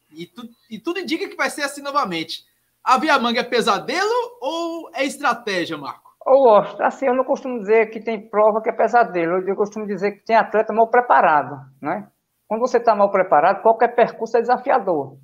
[0.10, 2.46] E, tu, e tudo indica que vai ser assim novamente.
[2.82, 6.03] A Via Mangue é pesadelo ou é estratégia, Marco?
[6.26, 10.14] Ô, assim, eu não costumo dizer que tem prova que é pesadelo, eu costumo dizer
[10.14, 12.08] que tem atleta mal preparado, né?
[12.48, 15.18] Quando você está mal preparado, qualquer percurso é desafiador.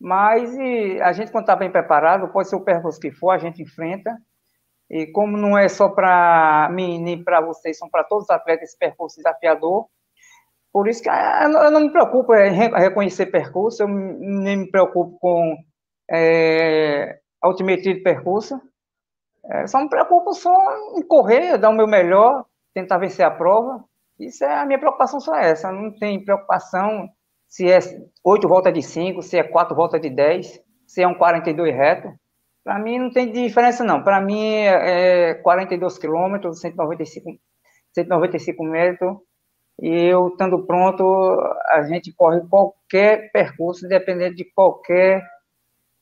[0.00, 0.56] Mas
[1.02, 4.16] a gente, quando está bem preparado, pode ser o percurso que for, a gente enfrenta
[4.88, 8.68] e como não é só para mim nem para vocês, são para todos os atletas
[8.68, 9.86] esse percurso desafiador.
[10.72, 15.18] Por isso que ah, eu não me preocupo em reconhecer percurso, eu nem me preocupo
[15.18, 15.56] com
[16.10, 18.60] é, altimetria de percurso.
[19.50, 20.54] É, só me preocupo só
[20.96, 23.84] em correr, dar o meu melhor, tentar vencer a prova.
[24.18, 25.70] Isso é a minha preocupação só é essa.
[25.70, 27.08] Não tem preocupação
[27.46, 27.78] se é
[28.24, 32.12] oito voltas de cinco, se é quatro voltas de dez, se é um 42 reto.
[32.64, 34.02] Para mim não tem diferença, não.
[34.02, 37.38] Para mim é 42 quilômetros, 195,
[37.92, 39.16] 195 metros.
[39.80, 41.04] E eu, estando pronto,
[41.68, 45.22] a gente corre qualquer percurso, dependendo de qualquer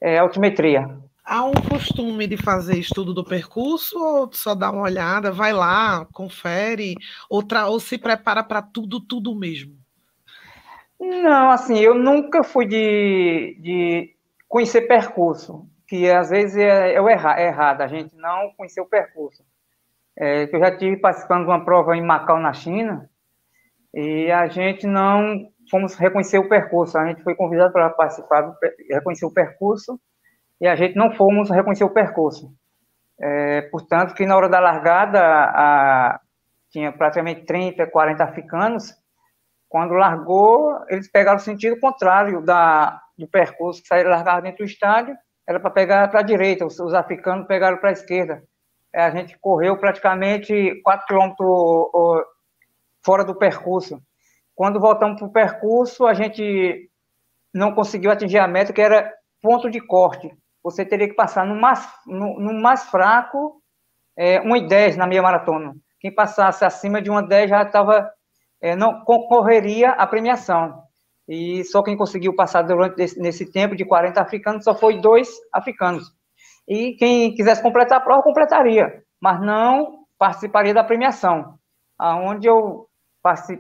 [0.00, 0.88] é, altimetria.
[1.24, 6.06] Há um costume de fazer estudo do percurso ou só dá uma olhada, vai lá,
[6.12, 6.94] confere,
[7.30, 9.74] ou, ou se prepara para tudo, tudo mesmo?
[11.00, 14.14] Não, assim, eu nunca fui de, de
[14.46, 18.86] conhecer percurso, que às vezes é, é, erra, é errado, a gente não conhecer o
[18.86, 19.42] percurso.
[20.16, 23.10] É, eu já tive participando de uma prova em Macau, na China,
[23.92, 26.98] e a gente não fomos reconhecer o percurso.
[26.98, 28.54] A gente foi convidado para participar,
[28.90, 29.98] reconhecer o percurso,
[30.60, 32.52] e a gente não fomos reconhecer o percurso.
[33.20, 36.20] É, portanto, que na hora da largada, a,
[36.74, 38.92] tinha praticamente 30, 40 africanos.
[39.68, 44.68] Quando largou, eles pegaram o sentido contrário da, do percurso que saíram largar dentro do
[44.68, 48.42] estádio, era para pegar para a direita, os, os, africanos pegaram para a esquerda.
[48.92, 51.46] É, a gente correu praticamente 4 quilômetros
[53.04, 54.00] fora do percurso.
[54.54, 56.90] Quando voltamos para o percurso, a gente
[57.52, 60.32] não conseguiu atingir a meta, que era ponto de corte.
[60.64, 63.62] Você teria que passar no mais, no, no mais fraco,
[64.16, 65.74] é, 1,10 na meia maratona.
[66.00, 68.10] Quem passasse acima de 1,10 já estava,
[68.62, 70.82] é, não concorreria à premiação.
[71.28, 75.28] E só quem conseguiu passar durante esse, nesse tempo de 40 africanos só foi dois
[75.52, 76.10] africanos.
[76.66, 81.58] E quem quisesse completar a prova, completaria, mas não participaria da premiação.
[81.98, 82.88] Aonde eu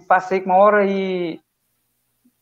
[0.08, 1.38] passei com uma hora e,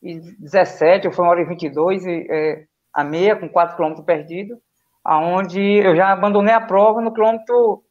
[0.00, 4.04] e 17, ou foi uma hora e 22, e, é, a meia, com 4 quilômetros
[4.04, 4.58] perdidos,
[5.04, 7.82] aonde eu já abandonei a prova no quilômetro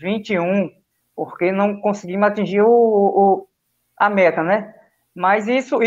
[0.00, 0.70] 21,
[1.14, 3.48] porque não conseguimos atingir o, o,
[3.96, 4.74] a meta, né?
[5.14, 5.78] Mas isso,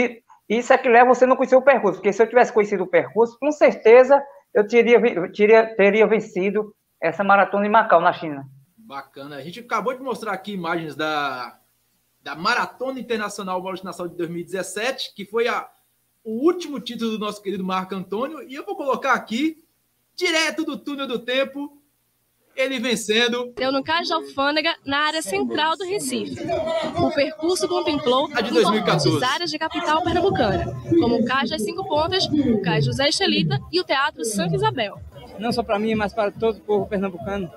[0.48, 2.88] isso é que leva você não conhecer o percurso, porque se eu tivesse conhecido o
[2.88, 4.22] percurso, com certeza
[4.54, 5.00] eu teria,
[5.32, 8.46] teria, teria vencido essa maratona em Macau, na China.
[8.78, 9.36] Bacana.
[9.36, 11.60] A gente acabou de mostrar aqui imagens da,
[12.22, 15.70] da Maratona Internacional Nassau de 2017, que foi a,
[16.24, 19.64] o último título do nosso querido Marco Antônio, e eu vou colocar aqui,
[20.16, 21.78] direto do túnel do tempo,
[22.56, 23.54] ele vencendo.
[23.56, 26.36] Deu no Cais da Alfândega, na área central do Recife.
[26.98, 29.24] O percurso contemplou a de 2014.
[29.24, 30.66] áreas de capital pernambucana,
[31.00, 35.00] como o Cais das Cinco Pontas, o Cais José Estelita e o Teatro Santa Isabel.
[35.40, 37.50] Não só para mim, mas para todo o povo pernambucano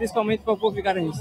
[0.00, 1.20] principalmente para o povo vigarense.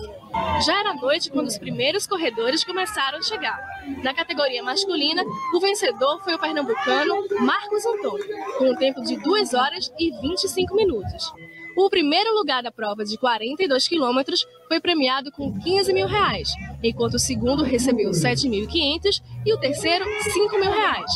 [0.65, 3.60] Já era noite quando os primeiros corredores começaram a chegar.
[4.02, 5.22] Na categoria masculina,
[5.54, 8.26] o vencedor foi o pernambucano Marcos Antônio,
[8.58, 11.34] com um tempo de 2 horas e 25 minutos.
[11.76, 16.50] O primeiro lugar da prova de 42 quilômetros foi premiado com 15 mil reais,
[16.82, 21.12] enquanto o segundo recebeu 7.500 e o terceiro 5 mil reais.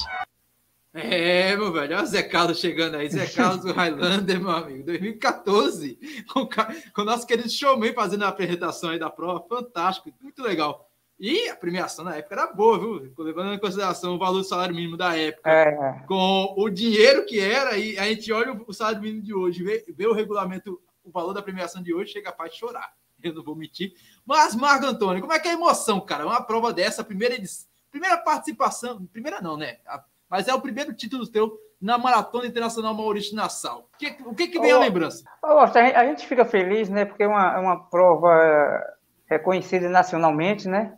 [0.93, 4.84] É, meu velho, olha o Zé Carlos chegando aí, Zé Carlos do Highlander, meu amigo,
[4.84, 5.97] 2014,
[6.32, 10.88] com, com o nosso querido showman fazendo a apresentação aí da prova, fantástico, muito legal.
[11.19, 13.13] E a premiação na época era boa, viu?
[13.17, 16.03] Levando em consideração o valor do salário mínimo da época, é.
[16.08, 19.84] com o dinheiro que era, e a gente olha o salário mínimo de hoje, vê,
[19.95, 22.93] vê o regulamento, o valor da premiação de hoje, chega a de chorar.
[23.23, 23.93] Eu não vou mentir.
[24.25, 26.25] Mas, Marco Antônio, como é que é a emoção, cara?
[26.25, 29.77] Uma prova dessa, primeira edição, primeira participação, primeira não, né?
[29.88, 30.03] A
[30.34, 33.88] mas é o primeiro título teu na Maratona Internacional Maurício Nassau.
[33.93, 35.24] O que, o que, que vem a lembrança?
[35.43, 37.06] a gente fica feliz, né?
[37.06, 38.84] Porque é uma, é uma prova
[39.30, 40.98] reconhecida nacionalmente, né?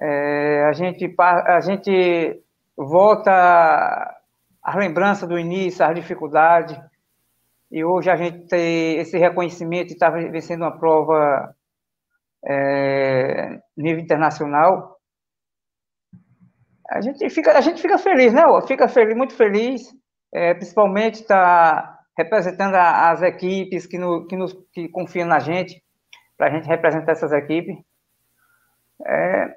[0.00, 2.40] É, a, gente, a gente
[2.76, 3.32] volta
[4.62, 6.78] a lembrança do início, as dificuldades,
[7.68, 11.52] e hoje a gente tem esse reconhecimento e está vencendo uma prova
[12.44, 14.95] é, nível internacional
[16.88, 18.42] a gente fica, a gente fica feliz, né?
[18.66, 19.94] Fica feliz, muito feliz,
[20.32, 25.82] é, principalmente está representando a, as equipes que, no, que, nos, que confiam na gente,
[26.36, 27.76] para a gente representar essas equipes.
[29.04, 29.56] É,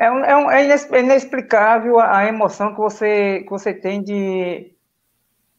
[0.00, 4.74] é, um, é, um, é, é inexplicável a emoção que você, que você tem de,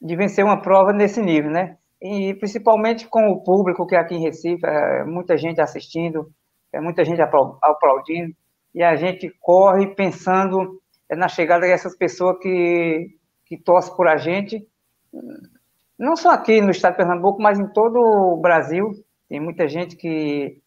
[0.02, 1.78] de vencer uma prova nesse nível, né?
[2.02, 6.32] E principalmente com o público que é aqui em Recife, é, muita gente assistindo,
[6.74, 8.36] é muita gente aplaudindo
[8.74, 14.66] e a gente corre pensando na chegada dessas pessoas que, que torcem por a gente,
[16.00, 18.92] não só aqui no estado de Pernambuco, mas em todo o Brasil.
[19.30, 20.60] Tem muita gente que,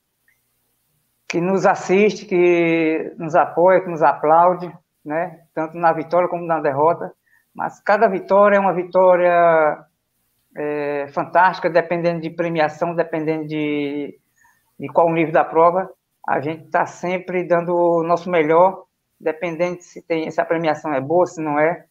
[1.28, 4.72] que nos assiste, que nos apoia, que nos aplaude,
[5.04, 5.40] né?
[5.54, 7.12] tanto na vitória como na derrota.
[7.54, 9.84] Mas cada vitória é uma vitória
[10.56, 14.18] é, fantástica, dependendo de premiação, dependendo de,
[14.78, 15.90] de qual nível da prova
[16.26, 18.84] a gente está sempre dando o nosso melhor,
[19.20, 21.84] dependendo se, tem, se a premiação é boa, se não é.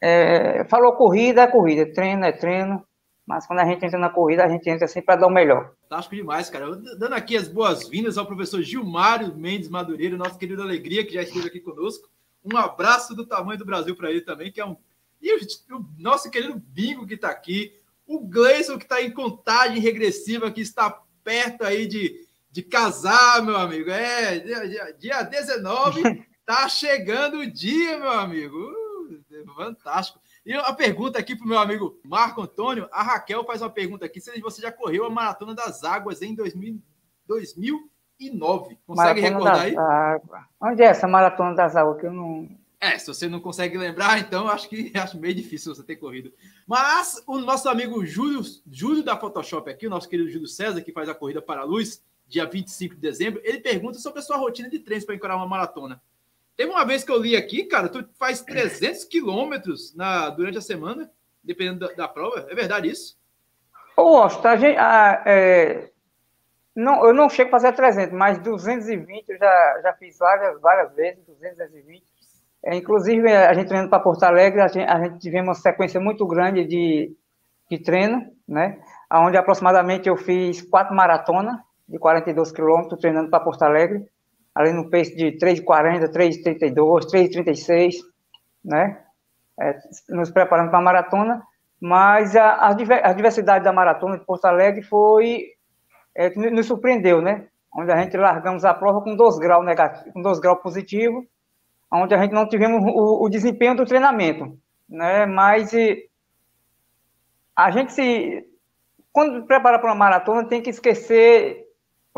[0.00, 0.64] é.
[0.64, 2.84] Falou corrida, é corrida, treino é treino,
[3.26, 5.72] mas quando a gente entra na corrida, a gente entra sempre para dar o melhor.
[5.82, 6.74] Fantástico demais, cara.
[6.98, 11.48] Dando aqui as boas-vindas ao professor Gilmário Mendes Madureira, nosso querido Alegria, que já esteve
[11.48, 12.08] aqui conosco.
[12.44, 14.76] Um abraço do tamanho do Brasil para ele também, que é um.
[15.20, 17.72] E o, o nosso querido Bingo que está aqui,
[18.06, 23.56] o Gleison que está em contagem regressiva, que está perto aí de de casar, meu
[23.56, 23.90] amigo.
[23.90, 28.56] É, dia, dia 19, Tá chegando o dia, meu amigo.
[28.56, 30.18] Uh, fantástico.
[30.46, 32.88] E a pergunta aqui para o meu amigo Marco Antônio.
[32.90, 36.34] A Raquel faz uma pergunta aqui: se você já correu a Maratona das Águas em
[36.34, 36.80] 2000,
[37.26, 38.78] 2009.
[38.86, 39.76] Consegue Maratona recordar aí?
[39.76, 40.42] Águas.
[40.58, 42.48] Onde é essa Maratona das Águas que eu não.
[42.80, 46.32] É, se você não consegue lembrar, então acho que acho meio difícil você ter corrido.
[46.66, 48.40] Mas o nosso amigo Júlio,
[48.72, 51.64] Júlio da Photoshop aqui, o nosso querido Júlio César, que faz a corrida para a
[51.64, 55.36] luz, dia 25 de dezembro, ele pergunta sobre a sua rotina de treinos para encarar
[55.36, 56.00] uma maratona.
[56.56, 60.60] Teve uma vez que eu li aqui, cara, tu faz 300 quilômetros na, durante a
[60.60, 61.10] semana,
[61.42, 62.46] dependendo da, da prova.
[62.50, 63.16] É verdade isso?
[63.96, 65.90] Ô, a gente, ah, é,
[66.74, 70.94] não, eu não chego a fazer 300, mas 220 eu já, já fiz várias, várias
[70.94, 72.04] vezes, 220.
[72.64, 76.00] É, inclusive, a gente treinando para Porto Alegre, a gente, a gente tivemos uma sequência
[76.00, 77.16] muito grande de,
[77.70, 78.80] de treino, né?
[79.12, 81.56] Onde aproximadamente eu fiz quatro maratonas
[81.88, 84.06] de 42 quilômetros treinando para Porto Alegre
[84.58, 87.94] ali no pace de 3,40, 3,32, 3,36,
[88.64, 89.00] né?
[89.60, 91.42] É, nos preparando para a maratona,
[91.80, 95.46] mas a, a, diversidade da maratona de Porto Alegre foi
[96.12, 97.46] é, nos surpreendeu, né?
[97.72, 101.24] Onde a gente largamos a prova com 2 graus negativo, com 2 graus positivo,
[101.92, 105.24] onde a gente não tivemos o, o desempenho do treinamento, né?
[105.24, 106.08] Mas e,
[107.54, 108.44] a gente se
[109.12, 111.67] quando prepara para uma maratona tem que esquecer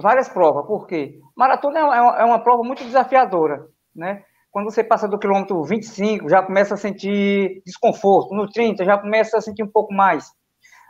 [0.02, 1.20] várias provas, por quê?
[1.36, 4.24] Maratona é uma, é uma prova muito desafiadora, né?
[4.50, 9.38] Quando você passa do quilômetro 25, já começa a sentir desconforto, no 30 já começa
[9.38, 10.32] a sentir um pouco mais.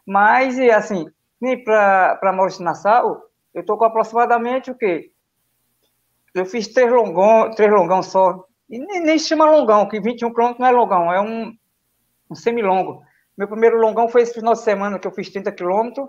[0.07, 1.07] Mas, assim,
[1.41, 5.13] nem para Maurício Nassau, eu estou com aproximadamente o quê?
[6.35, 8.45] Eu fiz três longão, três longão só.
[8.69, 11.53] E nem, nem se chama longão, que 21 quilômetros não é longão, é um,
[12.31, 13.03] um semilongo.
[13.37, 16.09] Meu primeiro longão foi esse final de semana, que eu fiz 30 quilômetros,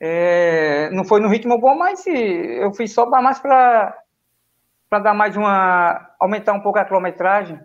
[0.00, 3.94] é, não foi no ritmo bom, mas eu fiz só mais para
[4.90, 6.10] dar mais uma.
[6.18, 7.60] aumentar um pouco a quilometragem.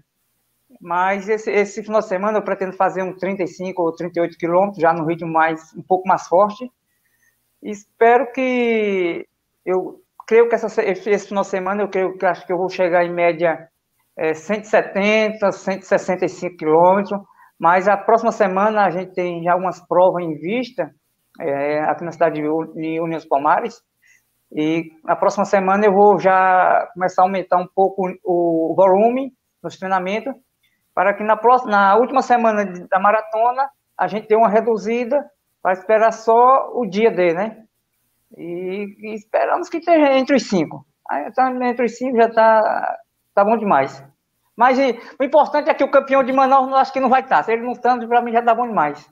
[0.81, 4.93] Mas esse, esse final de semana eu pretendo fazer um 35 ou 38 quilômetros, já
[4.93, 6.69] no ritmo mais, um pouco mais forte.
[7.63, 9.27] Espero que.
[9.65, 12.69] Eu creio que essa, esse final de semana eu creio que acho que eu vou
[12.69, 13.67] chegar em média
[14.15, 17.19] é, 170, 165 quilômetros.
[17.59, 20.93] Mas a próxima semana a gente tem já algumas provas em vista
[21.39, 23.81] é, aqui na cidade de União dos Palmares.
[24.51, 29.77] E na próxima semana eu vou já começar a aumentar um pouco o volume nos
[29.77, 30.33] treinamentos,
[30.93, 35.23] para que na, próxima, na última semana da maratona a gente dê uma reduzida
[35.61, 37.63] para esperar só o dia D, né?
[38.37, 40.85] E, e esperamos que esteja entre os cinco.
[41.09, 42.97] Aí, tá, entre os cinco já está
[43.33, 44.03] tá bom demais.
[44.55, 47.43] Mas e, o importante é que o campeão de Manaus acho que não vai estar.
[47.43, 49.07] Se ele não está, para mim já está bom demais.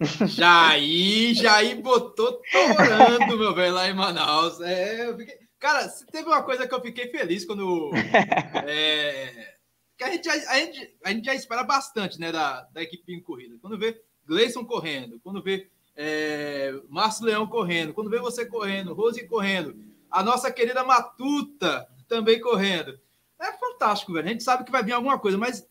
[0.00, 4.60] Jair, Jair botou torando, meu velho, lá em Manaus.
[4.60, 5.38] É, fiquei...
[5.58, 7.90] Cara, teve uma coisa que eu fiquei feliz quando.
[8.68, 9.56] É,
[9.96, 13.22] que a gente, a, gente, a gente já espera bastante, né, da, da equipe em
[13.22, 13.56] corrida.
[13.62, 19.26] Quando vê Gleison correndo, quando vê é, Márcio Leão correndo, quando vê você correndo, Rose
[19.26, 19.76] correndo,
[20.10, 22.98] a nossa querida Matuta também correndo.
[23.40, 24.26] É fantástico, velho.
[24.26, 25.66] A gente sabe que vai vir alguma coisa, mas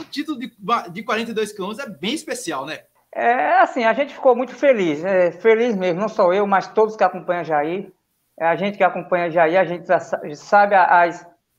[0.00, 0.52] o título de,
[0.92, 2.84] de 42 quilômetros é bem especial, né?
[3.12, 6.96] É assim, a gente ficou muito feliz, é, feliz mesmo, não só eu, mas todos
[6.96, 7.92] que acompanham Jair.
[8.38, 9.84] É, a gente que acompanha Jair, a gente
[10.36, 11.10] sabe a, a,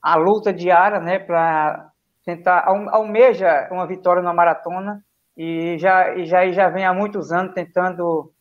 [0.01, 1.91] a luta diária, né, para
[2.25, 5.03] tentar, almeja uma vitória na maratona,
[5.35, 8.31] e já, e Jair já vem há muitos anos tentando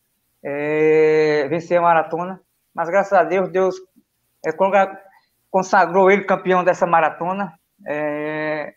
[0.43, 2.39] é, vencer a maratona,
[2.73, 3.75] mas graças a Deus, Deus
[4.45, 4.51] é,
[5.49, 7.53] consagrou ele campeão dessa maratona.
[7.85, 8.73] É,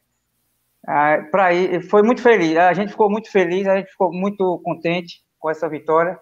[0.87, 2.57] ah, para ir, foi muito feliz.
[2.57, 6.19] A gente ficou muito feliz, a gente ficou muito contente com essa vitória,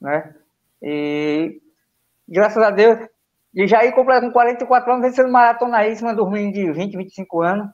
[0.00, 0.34] né?
[0.82, 1.60] E
[2.28, 2.98] graças a Deus,
[3.54, 6.96] e já ir completo com 44 anos, vencendo maratona em cima do ruim de 20,
[6.96, 7.68] 25 anos,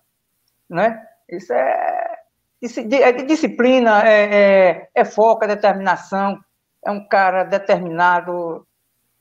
[0.68, 1.00] né?
[1.28, 2.16] Isso é,
[2.60, 6.38] é disciplina, é, é, é foco, é determinação.
[6.84, 8.66] É um cara determinado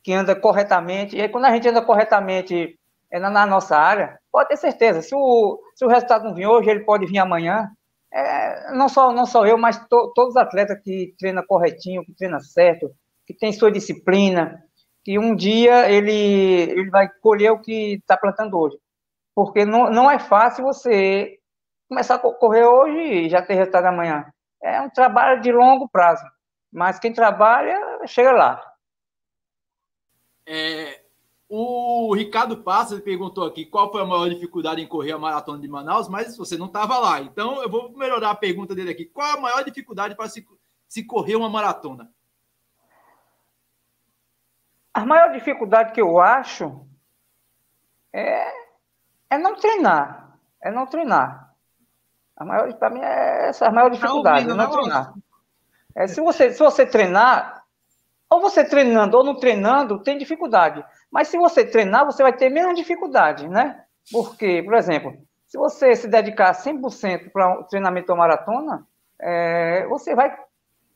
[0.03, 1.15] que anda corretamente.
[1.15, 2.79] E aí, quando a gente anda corretamente
[3.11, 6.47] é, na, na nossa área, pode ter certeza, se o, se o resultado não vir
[6.47, 7.69] hoje, ele pode vir amanhã.
[8.11, 12.13] É, não, só, não só eu, mas to, todos os atletas que treinam corretinho, que
[12.13, 12.89] treinam certo,
[13.25, 14.63] que tem sua disciplina,
[15.03, 18.77] que um dia ele, ele vai colher o que está plantando hoje.
[19.35, 21.37] Porque não, não é fácil você
[21.87, 24.25] começar a correr hoje e já ter resultado amanhã.
[24.61, 26.23] É um trabalho de longo prazo,
[26.71, 28.73] mas quem trabalha, chega lá.
[30.45, 31.06] É,
[31.49, 35.67] o Ricardo Passos perguntou aqui qual foi a maior dificuldade em correr a maratona de
[35.67, 37.21] Manaus, mas você não estava lá.
[37.21, 39.05] Então eu vou melhorar a pergunta dele aqui.
[39.05, 40.45] Qual a maior dificuldade para se,
[40.87, 42.11] se correr uma maratona?
[44.93, 46.85] A maior dificuldade que eu acho
[48.11, 48.51] é
[49.29, 50.37] É não treinar.
[50.61, 51.53] É não treinar.
[52.35, 55.13] A maior, para mim, é essa a maior dificuldade, tá ouvindo, não, não treinar.
[55.95, 57.65] É, se, você, se você treinar,
[58.29, 60.85] ou você treinando ou não treinando, tem dificuldade.
[61.11, 63.83] Mas se você treinar, você vai ter menos dificuldade, né?
[64.11, 65.13] Porque, por exemplo,
[65.45, 68.85] se você se dedicar 100% para o treinamento ou maratona,
[69.19, 70.35] é, você vai,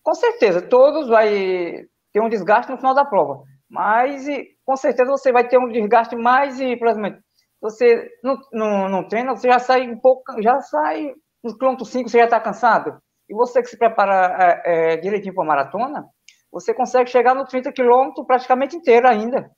[0.03, 3.43] com certeza, todos vai ter um desgaste no final da prova.
[3.69, 4.25] Mas,
[4.65, 7.19] com certeza, você vai ter um desgaste mais, e, por exemplo,
[7.61, 12.09] você não, não, não treina, você já sai um pouco, já sai no quilômetro 5,
[12.09, 13.01] você já está cansado.
[13.29, 16.05] E você que se prepara é, é, direitinho para a maratona,
[16.51, 19.49] você consegue chegar no 30 quilômetros praticamente inteiro ainda.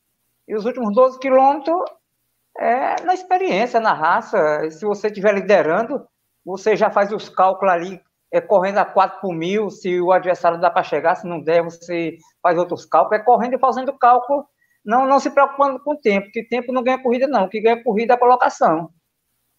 [0.48, 1.82] E os últimos 12 quilômetros
[2.58, 4.70] é na experiência, na raça.
[4.70, 6.06] Se você estiver liderando,
[6.46, 10.60] você já faz os cálculos ali, é, correndo a 4 por mil, se o adversário
[10.60, 13.22] dá para chegar, se não der, você faz outros cálculos.
[13.22, 14.46] É correndo e fazendo cálculo,
[14.84, 17.46] não, não se preocupando com o tempo, que tempo não ganha corrida, não.
[17.46, 18.90] O que ganha corrida é a colocação.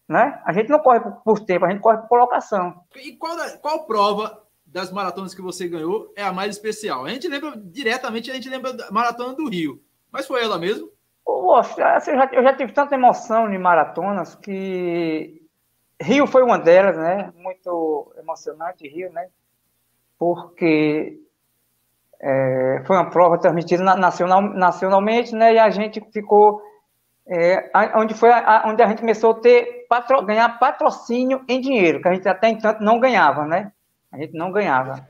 [0.07, 0.39] Né?
[0.45, 2.79] A gente não corre por, tempo, a gente corre por colocação.
[2.95, 7.05] E qual, qual prova das maratonas que você ganhou é a mais especial?
[7.05, 9.81] A gente lembra diretamente, a gente lembra da maratona do Rio.
[10.15, 10.89] Mas foi ela mesmo?
[11.25, 15.41] Poxa, eu já, eu já tive tanta emoção em maratonas que
[15.99, 17.33] Rio foi uma delas, né?
[17.35, 19.27] Muito emocionante Rio, né?
[20.17, 21.19] Porque
[22.17, 25.55] é, foi uma prova transmitida nacional, nacionalmente, né?
[25.55, 26.61] E a gente ficou
[27.27, 32.01] é, onde foi a, onde a gente começou a ter patro, ganhar patrocínio em dinheiro,
[32.01, 33.69] que a gente até então não ganhava, né?
[34.13, 35.05] A gente não ganhava.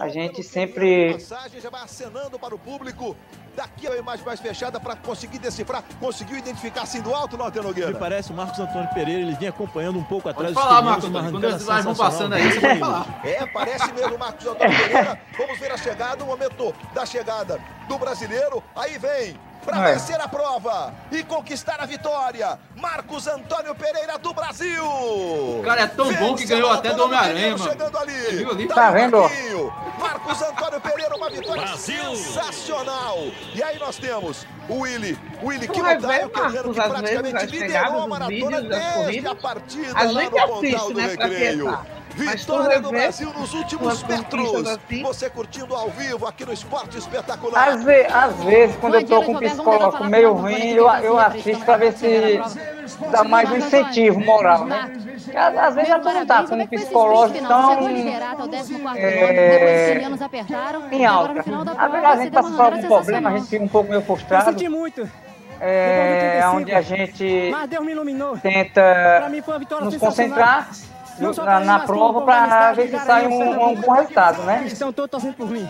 [0.00, 1.12] A gente sempre.
[1.12, 3.14] Mensagem já vai acenando para o público.
[3.54, 5.84] Daqui a imagem mais fechada para conseguir decifrar.
[6.00, 7.90] Conseguiu identificar assim do alto, Norte Nogueira?
[7.90, 11.04] Me parece o Marcos Antônio Pereira, ele vinha acompanhando um pouco atrás pode falar, Marcos
[11.04, 13.20] Antônio, quando as imagens vão passando aí, você pode falar.
[13.24, 15.20] É, parece mesmo o Marcos Antônio Pereira.
[15.36, 18.62] Vamos ver a chegada, o momento da chegada do brasileiro.
[18.74, 19.92] Aí vem para é.
[19.92, 22.58] vencer a prova e conquistar a vitória.
[22.76, 24.84] Marcos Antônio Pereira do Brasil.
[24.84, 27.70] O cara é tão Vence bom que ganhou até do Homem-Aranha, mano.
[27.70, 28.12] Chegando ali.
[28.12, 28.68] viu ali?
[28.68, 29.18] Tá, tá vendo?
[29.98, 32.16] Marcos Antônio Pereira, uma vitória Brasil.
[32.16, 33.18] sensacional.
[33.54, 35.18] E aí nós temos o Willy.
[35.42, 39.98] O Willy que não tá, o queriano que praticamente liderou a maratona desde a partida
[39.98, 41.99] a lá no assiste, né, do Recreio.
[42.20, 44.66] Vitória do Brasil nos últimos metros.
[44.66, 45.02] Assim.
[45.02, 47.68] Você curtindo ao vivo aqui no Esporte Espetacular.
[47.68, 51.64] Às, ve às vezes, quando eu tô com um psicólogo meio ruim, eu, eu assisto
[51.64, 52.40] para ver se
[53.10, 54.92] dá mais um incentivo moral, né?
[55.34, 57.88] Às, às vezes já não tá com um psicológico tão
[58.96, 60.02] é,
[60.90, 61.40] em alta.
[61.40, 64.50] Às vezes a gente passa por algum problema, a gente fica um pouco meio frustrado.
[64.50, 65.08] Eu senti muito.
[65.62, 67.52] É, onde a gente
[68.42, 69.30] tenta
[69.82, 70.70] nos concentrar
[71.44, 74.64] na, na prova para ver se sai um, um, bom resultado, né?
[74.66, 75.68] Estão todos torcendo por mim.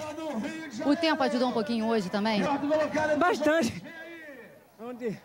[0.85, 2.43] O tempo ajudou um pouquinho hoje também?
[3.19, 3.83] Bastante.
[4.83, 5.19] Onde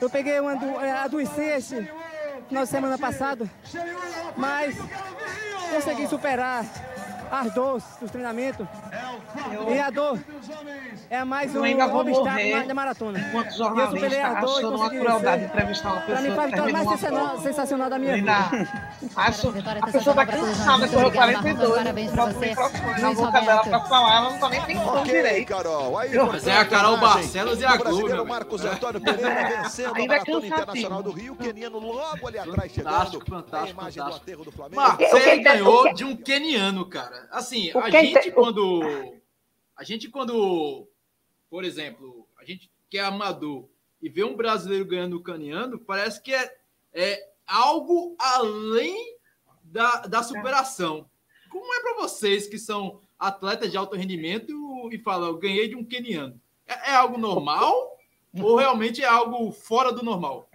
[0.00, 1.90] eu peguei uma do, é, adoecesse
[2.50, 3.50] na semana passada,
[4.36, 4.76] mas
[5.74, 6.64] consegui superar
[7.30, 8.66] as dores dos treinamentos.
[9.68, 10.18] E a dor
[11.10, 13.18] é mais um obstáculo da maratona.
[13.18, 17.38] Enquanto jornalista, eu achando uma crueldade entrevistar uma pessoa Pra mim a vitória mais sensacional,
[17.40, 18.32] sensacional da minha vida.
[19.16, 19.48] Acho,
[19.82, 21.74] a pessoa tá cansada, correu 42.
[21.74, 22.54] Parabéns pra você.
[23.00, 25.48] Na boca dela pra falar, ela não tá nem pensando direito.
[25.48, 25.98] Carol.
[25.98, 28.26] Aí, Mas é a Carol Barcelos e a Globo.
[28.26, 31.36] Marcos Antônio Pereira vencendo a Maratona Internacional do Rio.
[31.36, 32.92] Keniano logo ali atrás chegando.
[32.92, 34.74] Fantástico, fantástico, fantástico.
[34.74, 37.17] Marcos, você ganhou de um keniano, cara.
[37.30, 38.82] Assim, a gente quando...
[39.76, 40.88] A gente quando
[41.50, 43.68] por exemplo, a gente que é amador
[44.00, 46.56] e vê um brasileiro ganhando caniano, parece que é,
[46.92, 49.16] é algo além
[49.62, 51.08] da, da superação.
[51.50, 54.52] Como é para vocês que são atletas de alto rendimento
[54.92, 56.40] e falam, eu ganhei de um keniano?
[56.66, 57.96] É, é algo normal
[58.40, 60.48] ou realmente é algo fora do normal?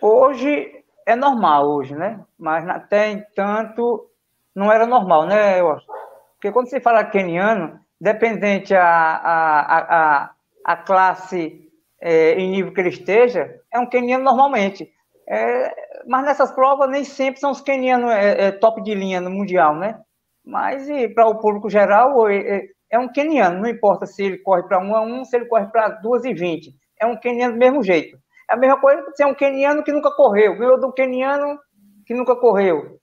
[0.00, 2.24] Hoje é normal, hoje, né?
[2.36, 4.10] Mas até entanto
[4.54, 5.60] não era normal, né?
[5.60, 5.86] Acho.
[6.34, 10.30] Porque quando se fala keniano, dependente a, a, a,
[10.64, 14.90] a classe é, em nível que ele esteja, é um queniano normalmente.
[15.26, 15.74] É,
[16.06, 19.74] mas nessas provas nem sempre são os quenianos é, é top de linha no mundial,
[19.74, 19.98] né?
[20.44, 24.78] Mas para o público geral é, é, um queniano, não importa se ele corre para
[24.78, 26.74] 1 a 1, se ele corre para 2 e 20.
[27.00, 28.18] É um queniano do mesmo jeito.
[28.50, 31.58] É a mesma coisa que ser um queniano que nunca correu, ganhou do queniano
[32.06, 33.00] que nunca correu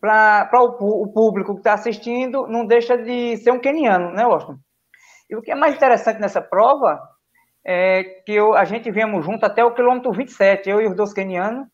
[0.00, 4.58] para o, o, público que está assistindo, não deixa de ser um keniano, né, Washington?
[5.28, 7.00] E o que é mais interessante nessa prova
[7.64, 11.12] é que eu, a gente viemos junto até o quilômetro 27, eu e os dois
[11.12, 11.66] kenianos,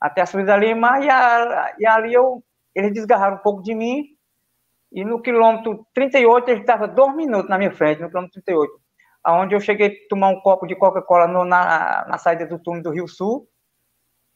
[0.00, 2.42] até a subida da Lima, e, a, e ali eu,
[2.74, 4.04] eles desgarraram um pouco de mim,
[4.92, 8.72] e no quilômetro 38 ele estava dois minutos na minha frente, no quilômetro 38,
[9.24, 12.90] aonde eu cheguei a tomar um copo de Coca-Cola na, na saída do túnel do
[12.90, 13.46] Rio Sul,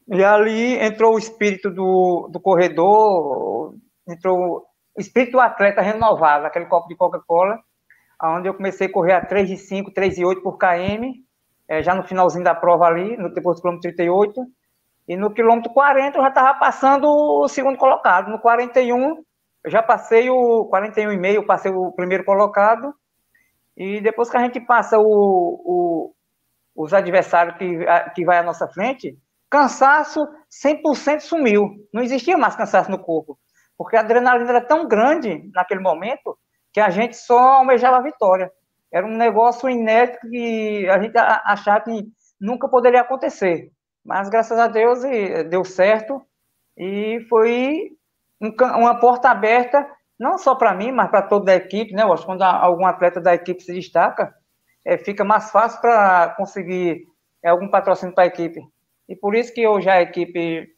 [0.09, 3.75] E ali entrou o espírito do, do corredor,
[4.07, 7.59] entrou o espírito do atleta renovado, aquele copo de Coca-Cola,
[8.23, 11.11] onde eu comecei a correr a 3 de 5, 3 de 8 por km,
[11.69, 14.41] é, já no finalzinho da prova ali, no depois do quilômetro 38,
[15.09, 18.31] e no quilômetro 40 eu já estava passando o segundo colocado.
[18.31, 19.23] No 41,
[19.65, 22.95] eu já passei o 41,5, passei o primeiro colocado,
[23.77, 26.15] e depois que a gente passa o, o,
[26.77, 27.79] os adversários que,
[28.15, 29.19] que vai à nossa frente,
[29.51, 30.27] cansaço
[30.65, 31.71] 100% sumiu.
[31.93, 33.39] Não existia mais cansaço no corpo,
[33.77, 36.37] porque a adrenalina era tão grande naquele momento
[36.73, 38.51] que a gente só almejava a vitória.
[38.93, 42.05] Era um negócio inédito que a gente achava que
[42.41, 43.71] nunca poderia acontecer.
[44.05, 45.01] Mas graças a Deus
[45.49, 46.21] deu certo
[46.77, 47.91] e foi
[48.41, 49.89] uma porta aberta
[50.19, 52.03] não só para mim, mas para toda a equipe, né?
[52.03, 54.35] Eu acho que quando algum atleta da equipe se destaca,
[54.85, 57.07] é, fica mais fácil para conseguir
[57.43, 58.61] é, algum patrocínio para a equipe.
[59.09, 60.75] E por isso que hoje a equipe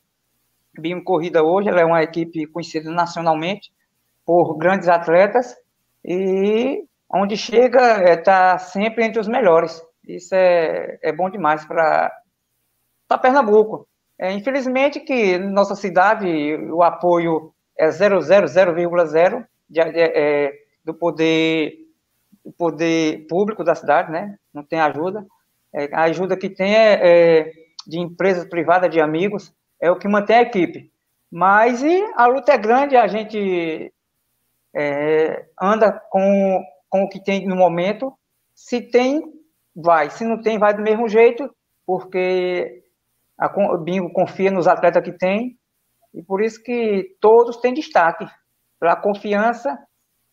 [0.78, 3.72] Bim Corrida hoje, ela é uma equipe conhecida nacionalmente
[4.24, 5.56] por grandes atletas
[6.04, 9.80] e onde chega está é, sempre entre os melhores.
[10.06, 12.12] Isso é, é bom demais para
[13.20, 13.88] Pernambuco.
[14.18, 16.26] É, infelizmente que nossa cidade
[16.72, 19.46] o apoio é 0,0
[19.78, 20.52] é,
[20.84, 21.86] do poder
[22.44, 24.38] do poder público da cidade, né?
[24.54, 25.26] Não tem ajuda.
[25.72, 27.52] É, a ajuda que tem é, é,
[27.86, 30.90] de empresas privadas, de amigos, é o que mantém a equipe.
[31.30, 31.82] Mas
[32.16, 33.92] a luta é grande, a gente
[34.74, 38.12] é, anda com, com o que tem no momento.
[38.54, 39.22] Se tem,
[39.74, 40.10] vai.
[40.10, 42.84] Se não tem, vai do mesmo jeito, porque
[43.38, 45.58] a, Bingo confia nos atletas que tem
[46.14, 48.26] e por isso que todos têm destaque
[48.80, 49.78] pela confiança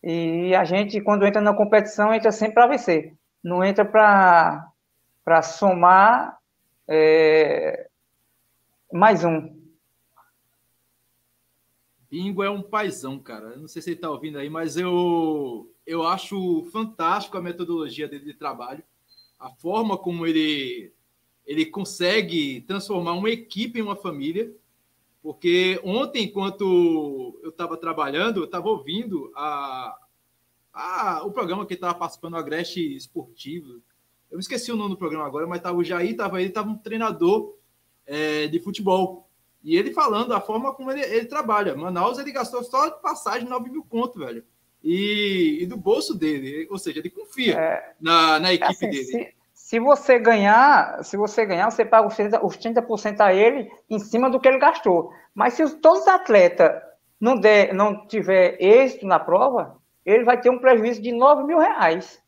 [0.02, 3.14] e a gente, quando entra na competição, entra sempre para vencer.
[3.42, 6.36] Não entra para somar
[6.88, 7.88] é,
[8.92, 9.54] mais um.
[12.10, 13.56] Bingo é um paizão, cara.
[13.56, 18.24] Não sei se ele está ouvindo aí, mas eu, eu acho fantástico a metodologia dele
[18.24, 18.84] de trabalho,
[19.38, 20.92] a forma como ele,
[21.46, 24.54] ele consegue transformar uma equipe em uma família
[25.24, 29.98] porque ontem, enquanto eu estava trabalhando, eu estava ouvindo a,
[30.70, 33.80] a, o programa que estava participando, o Agreste Esportivo.
[34.30, 36.68] Eu me esqueci o nome do programa agora, mas tava o Jair, estava ele, estava
[36.68, 37.54] um treinador
[38.06, 39.28] é, de futebol.
[39.62, 41.74] E ele falando a forma como ele, ele, trabalha.
[41.76, 44.44] Manaus, ele gastou só de passagem 9 mil conto, velho.
[44.82, 46.66] E, e do bolso dele.
[46.70, 49.04] Ou seja, ele confia é, na, na equipe assim, dele.
[49.04, 52.38] Se se você ganhar, se você ganhar, você paga os 30%,
[52.88, 55.10] os 30 a ele em cima do que ele gastou.
[55.34, 56.70] Mas se todos os atletas
[57.18, 61.58] não, der, não tiver êxito na prova, ele vai ter um prejuízo de 9 mil
[61.58, 62.20] reais.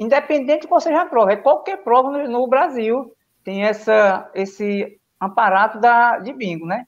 [0.00, 1.32] Independente de qual seja a prova.
[1.32, 6.86] É qualquer prova no, no Brasil tem essa, esse aparato da, de bingo, né?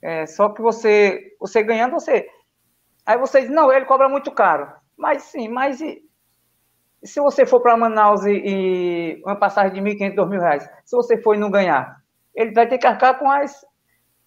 [0.00, 2.26] É, só que você, você ganhando, você.
[3.04, 4.72] Aí você diz, não, ele cobra muito caro.
[4.96, 5.78] Mas sim, mas
[7.04, 11.16] se você for para Manaus e, e, uma passagem de 1.500, 2.000 reais, se você
[11.18, 12.00] for e não ganhar,
[12.34, 13.64] ele vai ter que arcar com as,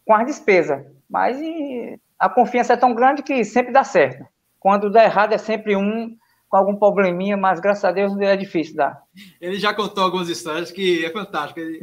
[0.06, 0.86] com as despesas.
[1.10, 4.26] Mas e, a confiança é tão grande que sempre dá certo.
[4.60, 6.16] Quando dá errado é sempre um
[6.52, 9.02] com algum probleminha, mas graças a Deus é difícil dar.
[9.40, 11.62] Ele já contou algumas histórias que é fantástico.
[11.62, 11.80] Ele...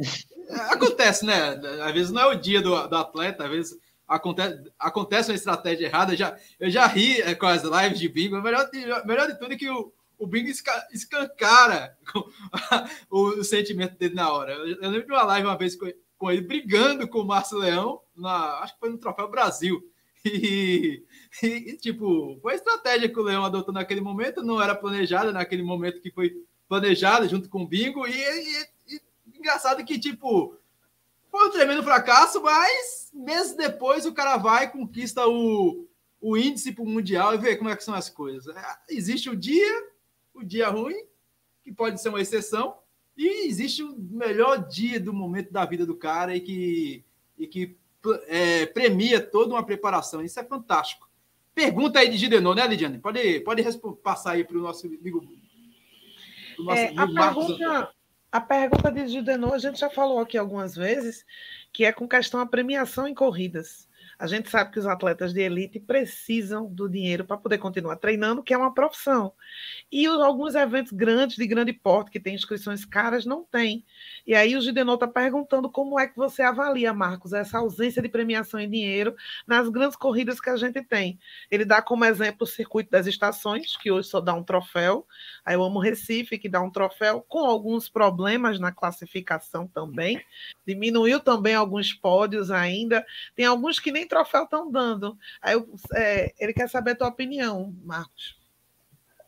[0.69, 1.59] acontece, né?
[1.83, 5.87] Às vezes não é o dia do, do atleta, às vezes acontece, acontece uma estratégia
[5.87, 6.13] errada.
[6.13, 8.37] Eu já, eu já ri é, com as lives de bingo.
[8.37, 8.69] O melhor,
[9.05, 10.49] melhor de tudo é que o, o Bingo
[10.91, 11.97] escancara
[13.09, 14.53] o, o, sentimento dele na hora.
[14.53, 17.57] Eu, eu, lembro de uma live uma vez com, com ele brigando com o Márcio
[17.57, 19.81] Leão, na, acho que foi no Troféu Brasil.
[20.25, 21.03] E,
[21.41, 25.31] e, e, tipo, foi a estratégia que o Leão adotou naquele momento, não era planejada
[25.31, 28.07] naquele momento que foi planejada junto com o Bingo.
[28.07, 29.01] E, e
[29.33, 30.55] engraçado que, tipo,
[31.31, 35.87] foi um tremendo fracasso, mas meses depois o cara vai e conquista o,
[36.19, 38.47] o índice para o Mundial e vê como é que são as coisas.
[38.55, 39.89] É, existe o dia
[40.39, 41.03] o dia ruim,
[41.63, 42.77] que pode ser uma exceção,
[43.17, 47.03] e existe o melhor dia do momento da vida do cara e que,
[47.37, 47.77] e que
[48.27, 50.21] é, premia toda uma preparação.
[50.21, 51.09] Isso é fantástico.
[51.53, 52.99] Pergunta aí de Gidenon, né, Lidiane?
[52.99, 53.63] Pode, pode
[54.01, 55.27] passar aí para o nosso amigo.
[56.57, 57.89] Nosso é, amigo a, pergunta,
[58.31, 61.25] a pergunta de Gidenon, a gente já falou aqui algumas vezes,
[61.73, 63.88] que é com questão a premiação em corridas.
[64.17, 68.43] A gente sabe que os atletas de elite precisam do dinheiro para poder continuar treinando,
[68.43, 69.33] que é uma profissão.
[69.91, 73.85] E alguns eventos grandes, de grande porte, que têm inscrições caras, não tem.
[74.27, 78.09] E aí o Gidenol está perguntando como é que você avalia, Marcos, essa ausência de
[78.09, 79.15] premiação em dinheiro
[79.47, 81.17] nas grandes corridas que a gente tem.
[81.49, 85.07] Ele dá como exemplo o circuito das estações, que hoje só dá um troféu.
[85.45, 90.21] Aí eu amo Recife, que dá um troféu, com alguns problemas na classificação também.
[90.65, 93.05] Diminuiu também alguns pódios ainda.
[93.35, 95.17] Tem alguns que nem troféu estão dando.
[95.41, 98.37] Aí eu, é, ele quer saber a tua opinião, Marcos.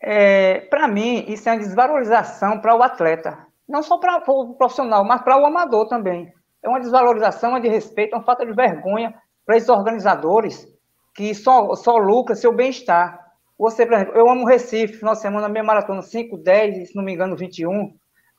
[0.01, 3.45] É, para mim, isso é uma desvalorização para o atleta.
[3.67, 6.33] Não só para o profissional, mas para o amador também.
[6.63, 9.13] É uma desvalorização, é de respeito, é uma falta de vergonha
[9.45, 10.67] para esses organizadores
[11.13, 13.19] que só, só lucram seu bem-estar.
[13.57, 17.03] Você, por exemplo, eu amo Recife, final de semana, meia maratona, 5, 10, se não
[17.03, 17.93] me engano, 21.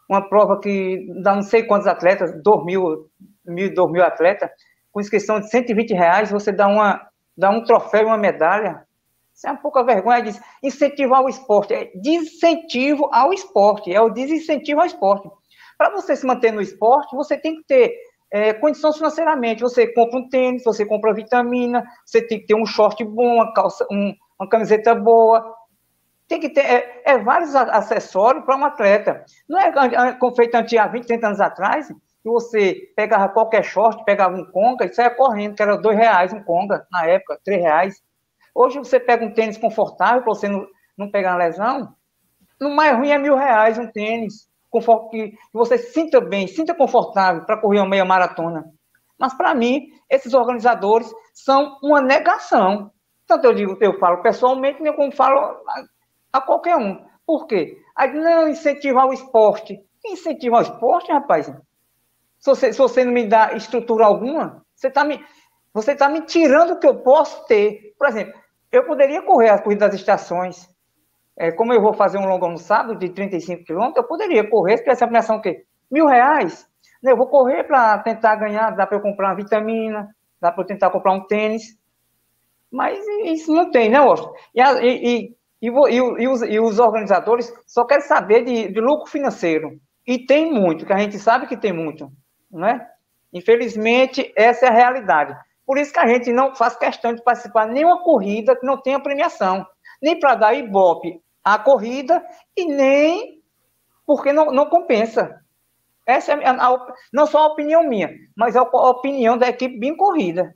[0.09, 3.09] Uma prova que dá não sei quantos atletas, 2 mil,
[3.47, 4.51] mil, 2 mil atletas,
[4.93, 8.87] com inscrição de 120 reais, você dá, uma, dá um troféu, uma medalha.
[9.35, 11.73] Isso é uma pouca vergonha de incentivar o esporte.
[11.73, 15.29] É desincentivo ao esporte, é o desincentivo ao esporte.
[15.79, 17.97] Para você se manter no esporte, você tem que ter
[18.31, 19.63] é, condições financeiramente.
[19.63, 23.53] Você compra um tênis, você compra vitamina, você tem que ter um short bom, uma,
[23.55, 25.57] calça, um, uma camiseta boa.
[26.29, 29.25] Tem que ter é, é vários acessórios para um atleta.
[29.49, 29.73] Não é
[30.37, 31.89] feito há 20, 30 anos atrás,
[32.23, 36.33] que você pegava qualquer short, pegava um conga e saia correndo, que era dois reais
[36.33, 38.03] um conga, na época, três reais.
[38.55, 40.67] Hoje você pega um tênis confortável para você não,
[40.97, 41.95] não pegar uma lesão.
[42.61, 44.49] No mais ruim é mil reais um tênis
[45.11, 48.65] que você sinta bem, sinta confortável para correr uma meia maratona.
[49.19, 52.91] Mas para mim, esses organizadores são uma negação.
[53.27, 55.85] Tanto eu digo, eu falo pessoalmente, nem como falo a,
[56.33, 57.05] a qualquer um.
[57.27, 57.79] Por quê?
[57.95, 59.79] Aí não incentivar o esporte.
[60.05, 61.53] Incentivar o esporte, rapaz.
[62.43, 65.25] Se você, se você não me dá estrutura alguma, você está me,
[65.73, 67.95] você tá me tirando o que eu posso ter.
[67.97, 68.35] Por exemplo,
[68.73, 70.69] eu poderia correr a corrida das estações,
[71.39, 74.77] é, como eu vou fazer um longão no sábado de 35 quilômetros, eu poderia correr,
[74.77, 75.65] se tivesse a premiação o quê?
[75.89, 76.67] Mil reais.
[77.01, 80.67] Eu vou correr para tentar ganhar, dá para eu comprar uma vitamina, dá para eu
[80.67, 81.79] tentar comprar um tênis.
[82.69, 84.35] Mas isso não tem, né, Washington?
[84.53, 89.79] E, e, e, e, os, e os organizadores só querem saber de, de lucro financeiro.
[90.05, 92.11] E tem muito, que a gente sabe que tem muito,
[92.53, 92.89] não é?
[93.33, 95.37] Infelizmente, essa é a realidade.
[95.65, 98.77] Por isso que a gente não faz questão de participar de nenhuma corrida que não
[98.77, 99.67] tenha premiação
[100.03, 102.23] nem para dar ibope à corrida
[102.57, 103.41] e nem
[104.05, 105.41] porque não, não compensa.
[106.05, 109.79] Essa é a, a, não só a opinião minha, mas a, a opinião da equipe
[109.79, 110.53] bem corrida.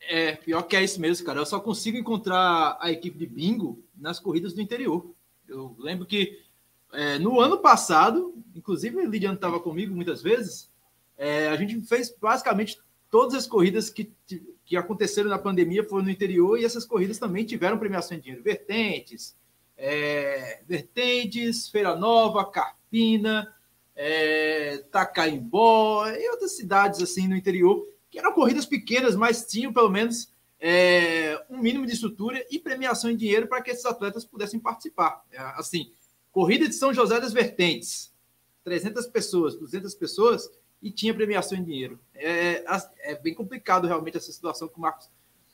[0.00, 1.38] É, pior que é isso mesmo, cara.
[1.38, 5.14] Eu só consigo encontrar a equipe de bingo nas corridas do interior.
[5.46, 6.41] Eu lembro que
[6.92, 10.70] é, no ano passado, inclusive o Lidiano estava comigo muitas vezes,
[11.16, 12.78] é, a gente fez basicamente
[13.10, 14.12] todas as corridas que
[14.72, 18.42] que aconteceram na pandemia foram no interior e essas corridas também tiveram premiação em dinheiro.
[18.42, 19.36] Vertentes,
[19.76, 23.54] é, Vertentes, Feira Nova, Carpina,
[23.94, 29.90] é, Tacaimbó e outras cidades assim no interior, que eram corridas pequenas, mas tinham pelo
[29.90, 34.58] menos é, um mínimo de estrutura e premiação em dinheiro para que esses atletas pudessem
[34.58, 35.22] participar.
[35.30, 35.92] É, assim,
[36.32, 38.12] corrida de São José das Vertentes,
[38.64, 40.50] 300 pessoas, 200 pessoas,
[40.82, 42.00] e tinha premiação em dinheiro.
[42.14, 42.64] É,
[43.00, 45.08] é bem complicado realmente essa situação que o Marcos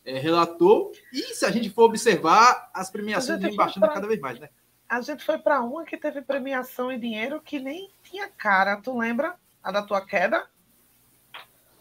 [0.04, 0.92] é, relatou.
[1.12, 3.94] E se a gente for observar, as premiações vêm baixando pra...
[3.94, 4.48] cada vez mais, né?
[4.88, 8.80] A gente foi para uma que teve premiação em dinheiro que nem tinha cara.
[8.80, 10.48] Tu lembra a da tua queda?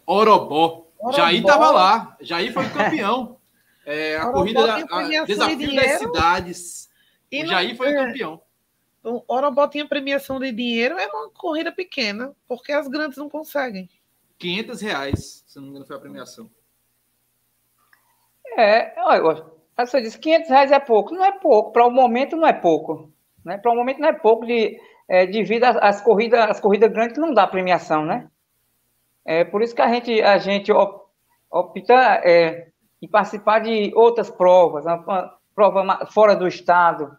[0.04, 0.86] Orobó.
[0.98, 1.16] Orobó.
[1.16, 2.16] Jair estava lá.
[2.20, 3.36] Jair foi o campeão.
[3.90, 6.90] É, a Orobó corrida, a, desafio de das cidades.
[7.32, 8.04] E o Jair foi o é.
[8.04, 8.42] campeão.
[9.02, 13.88] O Orobó tinha premiação de dinheiro, é uma corrida pequena, porque as grandes não conseguem.
[14.38, 16.50] 500 reais, se não me engano, foi a premiação.
[18.56, 19.44] É, olha,
[19.76, 21.14] a pessoa disse 500 reais é pouco.
[21.14, 23.12] Não é pouco, para o momento não é pouco.
[23.44, 23.58] Né?
[23.58, 24.78] Para o momento não é pouco de,
[25.08, 28.28] é, devido às corridas, as corridas grandes não dá premiação, né?
[29.24, 30.72] É por isso que a gente, a gente
[31.50, 31.94] opta
[32.24, 32.68] é,
[33.00, 37.16] em participar de outras provas, uma prova fora do estado,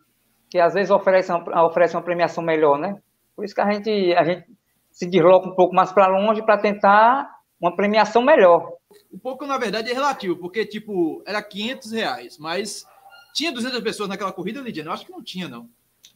[0.49, 2.99] que às vezes oferece uma, oferece uma premiação melhor, né?
[3.35, 4.45] Por isso que a gente, a gente
[4.91, 7.29] se desloca um pouco mais para longe para tentar
[7.59, 8.73] uma premiação melhor.
[9.13, 12.85] Um pouco, na verdade, é relativo, porque, tipo, era 500 reais, mas
[13.33, 14.83] tinha 200 pessoas naquela corrida, Lidia?
[14.83, 15.69] Eu acho que não tinha, não.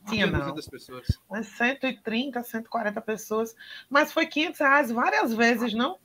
[0.08, 0.40] tinha, não.
[0.40, 1.08] 200 pessoas.
[1.30, 3.56] Mas 130, 140 pessoas.
[3.90, 5.98] Mas foi 500 reais várias vezes, não?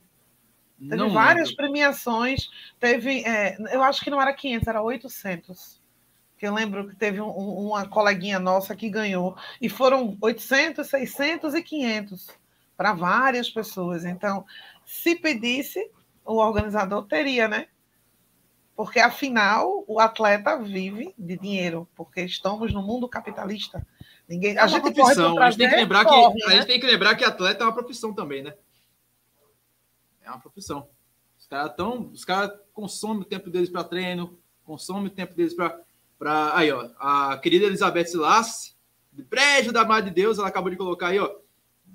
[0.77, 1.63] Teve não várias lembro.
[1.63, 2.49] premiações.
[2.79, 5.78] Teve, é, eu acho que não era 500, era 800
[6.39, 11.53] que eu lembro que teve um, uma coleguinha nossa que ganhou, e foram 800, 600
[11.53, 12.27] e 500
[12.77, 14.05] para várias pessoas.
[14.05, 14.45] Então,
[14.85, 15.91] se pedisse,
[16.23, 17.67] o organizador teria, né?
[18.73, 23.85] Porque afinal o atleta vive de dinheiro, porque estamos no mundo capitalista.
[24.25, 25.37] Ninguém, é a gente profissão.
[25.37, 26.53] a gente tem que lembrar corre, que né?
[26.53, 28.53] a gente tem que lembrar que atleta é uma profissão também, né?
[30.21, 30.87] É uma profissão.
[31.37, 35.53] Os caras tão, os caras consomem o tempo deles para treino, consomem o tempo deles
[35.53, 35.77] para
[36.19, 38.77] para aí, ó, a querida Elizabeth Silas,
[39.09, 41.33] do Brejo da Madre de Deus, ela acabou de colocar aí, ó,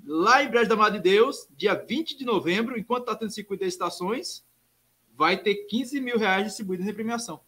[0.03, 3.63] lá em Brejo da Madre de Deus, dia 20 de novembro, enquanto está tendo circuito
[3.63, 4.43] de estações,
[5.15, 7.39] vai ter 15 mil reais distribuídos em premiação.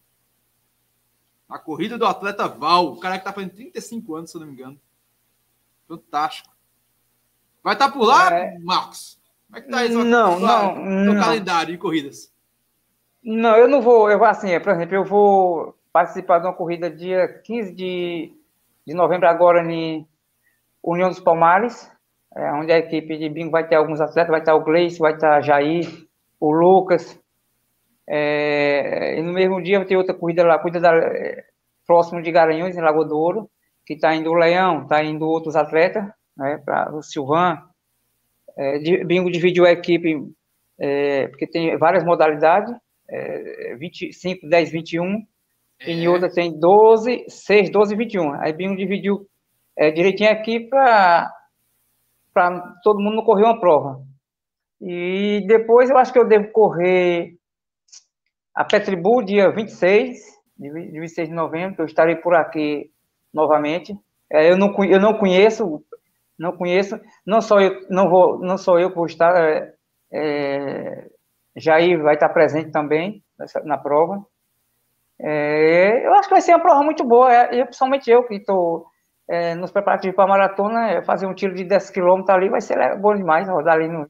[1.49, 4.47] A corrida do atleta Val, o cara que tá fazendo 35 anos, se eu não
[4.47, 4.79] me engano.
[5.87, 6.55] Fantástico.
[7.63, 8.59] Vai estar tá por lá, é...
[8.59, 9.19] Marcos?
[9.47, 10.03] Como é que tá isso?
[10.03, 12.31] Não, não, no calendário de corridas.
[13.23, 17.27] Não, eu não vou, eu assim, por exemplo, eu vou participar de uma corrida dia
[17.27, 18.31] 15 de,
[18.85, 20.07] de novembro agora em
[20.83, 21.91] União dos Palmares,
[22.35, 25.15] é, onde a equipe de bingo vai ter alguns atletas, vai estar o Gleice, vai
[25.15, 25.87] estar Jair,
[26.39, 27.19] o Lucas,
[28.07, 31.43] é, e no mesmo dia vai ter outra corrida lá, corrida da, é,
[31.87, 33.49] próximo de Garanhões, em Lagoa do Ouro,
[33.83, 36.05] que está indo o Leão, está indo outros atletas,
[36.37, 37.57] né, para o Silvan,
[38.55, 40.31] é, de, bingo dividiu a equipe,
[40.79, 42.71] é, porque tem várias modalidades,
[43.09, 45.25] é, 25, 10, 21,
[45.81, 45.91] é.
[45.91, 48.33] Em outra tem 12, 6, 12 e 21.
[48.41, 49.27] Aí Binho dividiu
[49.77, 51.31] é, direitinho aqui para
[52.83, 54.01] todo mundo não correr uma prova.
[54.81, 57.35] E depois eu acho que eu devo correr
[58.55, 60.17] a Petribu, dia 26,
[60.57, 62.91] de 26 de novembro, que eu estarei por aqui
[63.33, 63.95] novamente.
[64.31, 65.83] É, eu, não, eu não conheço,
[66.37, 69.73] não conheço, não só eu, não vou, não sou eu que vou estar, é,
[70.11, 71.07] é,
[71.55, 74.25] Jair vai estar presente também nessa, na prova.
[75.19, 78.35] É, eu acho que vai ser uma prova muito boa, é, e principalmente eu que
[78.35, 78.85] estou
[79.27, 82.61] é, nos preparativos para a maratona, é, fazer um tiro de 10 km ali vai
[82.61, 84.09] ser bom demais, rodar ali no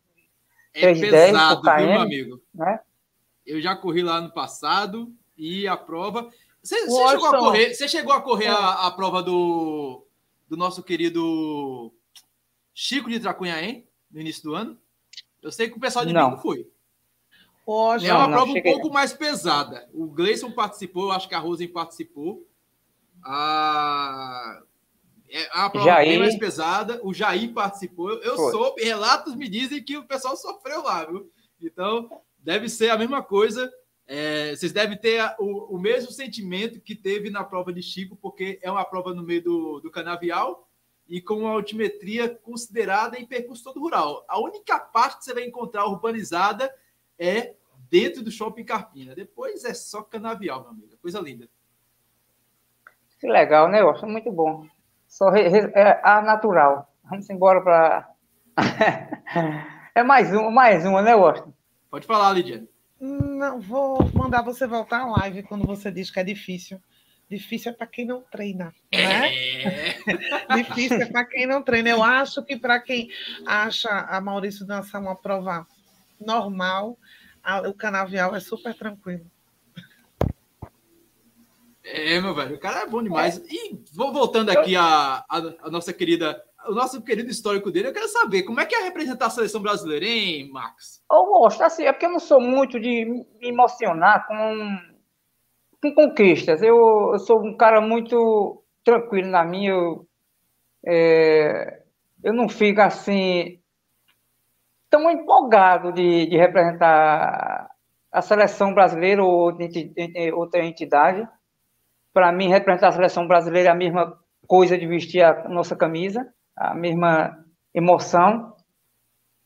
[0.73, 2.41] é 3 pesado, 10 viu, meu amigo?
[2.53, 2.79] Né?
[3.45, 6.29] Eu já corri lá no passado e a prova.
[6.61, 10.05] Você, você chegou a correr, você chegou a correr a, a, prova do,
[10.49, 11.93] do nosso querido
[12.73, 14.77] Chico de Tracunhaém no início do ano?
[15.41, 16.37] Eu sei que o pessoal de Não.
[16.37, 16.69] foi
[18.03, 19.89] é uma prova um pouco mais pesada.
[19.93, 22.47] O Gleison participou, eu acho que a Rosen participou.
[23.24, 24.61] A...
[25.30, 26.09] É uma prova Jair...
[26.09, 27.01] bem mais pesada.
[27.03, 28.11] O Jair participou.
[28.24, 28.51] Eu Foi.
[28.51, 31.30] soube, relatos me dizem que o pessoal sofreu lá, viu?
[31.61, 33.70] Então, deve ser a mesma coisa.
[34.07, 38.57] É, vocês devem ter o, o, mesmo sentimento que teve na prova de Chico, porque
[38.61, 40.65] é uma prova no meio do, do canavial
[41.05, 44.24] e com uma altimetria considerada em percurso todo rural.
[44.30, 46.74] A única parte que você vai encontrar urbanizada
[47.20, 47.56] é
[47.89, 49.15] dentro do Shopping Carpina.
[49.15, 50.97] Depois é só canavial, meu amigo.
[51.01, 51.49] Coisa linda.
[53.19, 54.11] Que legal, né, Washington?
[54.11, 54.67] Muito bom.
[55.07, 56.93] Só re, re, é ar natural.
[57.03, 58.09] Vamos embora para.
[59.95, 61.53] é mais uma, mais uma, né, Washington?
[61.89, 62.67] Pode falar, Lidia.
[62.99, 66.81] Não, vou mandar você voltar à live quando você diz que é difícil.
[67.29, 69.33] Difícil é para quem não treina, né?
[69.33, 69.97] É.
[70.55, 71.89] difícil é para quem não treina.
[71.89, 73.09] Eu acho que para quem
[73.45, 75.67] acha a Maurício dançar uma prova
[76.19, 76.97] normal, a,
[77.67, 79.25] o canavial é super tranquilo.
[81.83, 83.39] É, meu velho, o cara é bom demais.
[83.39, 83.43] É.
[83.49, 88.09] E voltando aqui a, a, a, nossa querida, o nosso querido histórico dele, eu quero
[88.09, 91.01] saber como é que é representar a seleção brasileira, hein, Max?
[91.09, 94.79] Eu gosto, assim, é porque eu não sou muito de me emocionar com,
[95.81, 96.61] com conquistas.
[96.61, 99.71] Eu, eu sou um cara muito tranquilo na minha.
[99.71, 100.05] Eu,
[100.85, 101.83] é,
[102.21, 103.61] eu não fico assim
[104.97, 107.69] tão empolgado de, de representar
[108.11, 109.53] a seleção brasileira ou
[110.33, 111.27] outra entidade.
[112.13, 114.17] Para mim, representar a seleção brasileira é a mesma
[114.47, 117.37] coisa de vestir a nossa camisa, a mesma
[117.73, 118.55] emoção.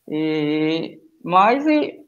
[0.08, 2.00] E, mas e,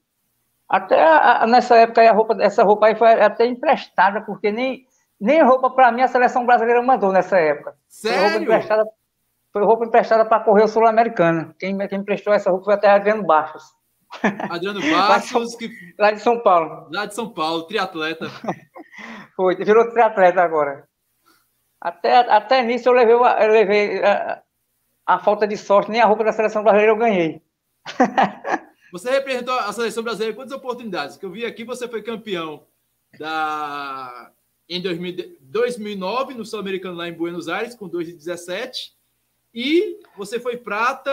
[0.69, 4.85] até a, nessa época a roupa, essa roupa aí foi até emprestada, porque nem,
[5.19, 7.75] nem roupa para mim a seleção brasileira mandou nessa época.
[7.89, 8.17] Sério?
[8.17, 8.89] Foi roupa emprestada
[9.53, 11.53] foi roupa emprestada para correr o Sul-Americano.
[11.59, 13.63] Quem, quem emprestou essa roupa foi até Adriano Barros.
[14.49, 15.69] Adriano Barros, que...
[15.99, 16.89] lá de São Paulo.
[16.91, 18.25] Lá de São Paulo, triatleta.
[19.37, 20.89] foi, virou triatleta agora.
[21.79, 24.41] Até, até nisso eu levei, eu levei a,
[25.05, 27.41] a, falta de sorte, nem a roupa da seleção brasileira eu ganhei.
[28.91, 31.17] Você representou a seleção brasileira quantas oportunidades?
[31.17, 32.67] Que eu vi aqui, você foi campeão
[33.17, 34.31] da
[34.69, 38.93] em 2000, 2009 no Sul-Americano lá em Buenos Aires com 2,17
[39.53, 41.11] e você foi prata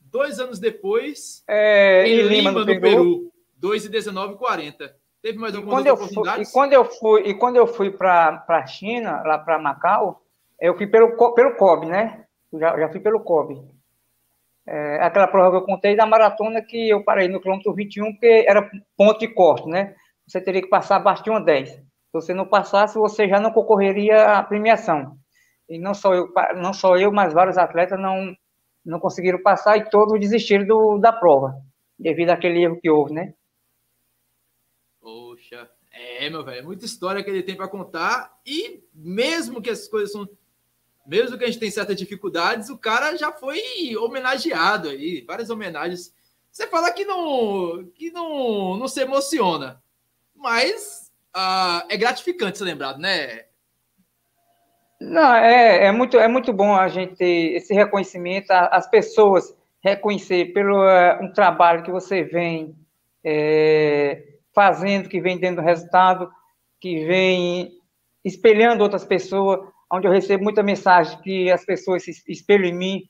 [0.00, 4.96] dois anos depois é, em Lima, no, no Peru, 2 e 19 40.
[5.20, 6.42] Teve mais alguma oportunidade?
[6.42, 10.22] E quando eu fui, e quando eu fui para a China, lá para Macau,
[10.60, 12.24] eu fui pelo, pelo COB, né?
[12.58, 13.62] já, já fui pelo COB.
[14.66, 18.44] É, aquela prova que eu contei da maratona que eu parei no quilômetro 21, porque
[18.48, 19.94] era ponto de corte, né?
[20.26, 21.70] Você teria que passar abaixo de uma 10.
[21.70, 21.82] Se
[22.12, 25.18] você não passasse, você já não concorreria à premiação.
[25.74, 28.36] E não só eu, não só eu mas vários atletas não,
[28.84, 31.60] não conseguiram passar e todos desistiram do, da prova,
[31.98, 33.34] devido àquele erro que houve, né?
[35.00, 39.70] Poxa, é, meu velho, é muita história que ele tem para contar e mesmo que
[39.70, 40.28] as coisas são
[41.06, 43.60] mesmo que a gente tenha certas dificuldades, o cara já foi
[43.96, 46.14] homenageado aí, várias homenagens.
[46.50, 49.82] Você fala que não, que não, não se emociona,
[50.34, 53.46] mas uh, é gratificante ser lembrado, né?
[55.04, 60.52] Não, é, é, muito, é muito bom a gente ter esse reconhecimento, as pessoas reconhecer
[60.52, 62.74] pelo uh, um trabalho que você vem
[63.22, 64.22] é,
[64.54, 66.30] fazendo, que vem dando resultado,
[66.80, 67.72] que vem
[68.24, 69.60] espelhando outras pessoas
[69.92, 73.02] onde eu recebo muita mensagem que as pessoas se espelham em mim.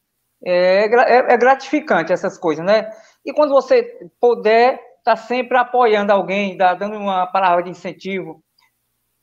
[0.44, 2.90] É, é, é gratificante essas coisas, né?
[3.24, 8.42] E quando você puder, tá sempre apoiando alguém, dando uma palavra de incentivo.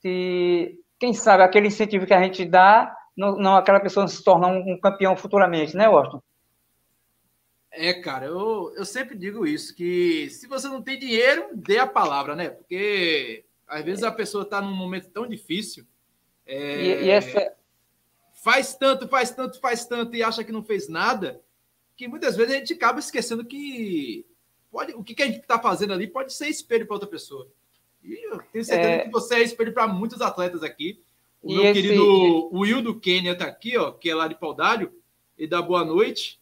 [0.03, 4.45] E quem sabe aquele incentivo que a gente dá, não, não aquela pessoa se torna
[4.47, 6.21] um, um campeão futuramente, né, Washington?
[7.71, 11.87] É, cara, eu, eu sempre digo isso, que se você não tem dinheiro, dê a
[11.87, 12.49] palavra, né?
[12.49, 15.87] Porque às vezes a pessoa está num momento tão difícil
[16.45, 17.51] é, e, e essa...
[18.33, 21.41] Faz tanto, faz tanto, faz tanto e acha que não fez nada,
[21.97, 24.23] que muitas vezes a gente acaba esquecendo que
[24.69, 27.47] pode, o que, a gente está fazendo ali pode ser espelho para outra pessoa.
[28.03, 28.99] E eu tenho certeza é...
[28.99, 31.01] que você é espelho para muitos atletas aqui.
[31.41, 31.81] O e meu esse...
[31.81, 34.91] querido Will do Quênia está aqui, ó, que é lá de Paudário,
[35.37, 36.39] e dá boa noite.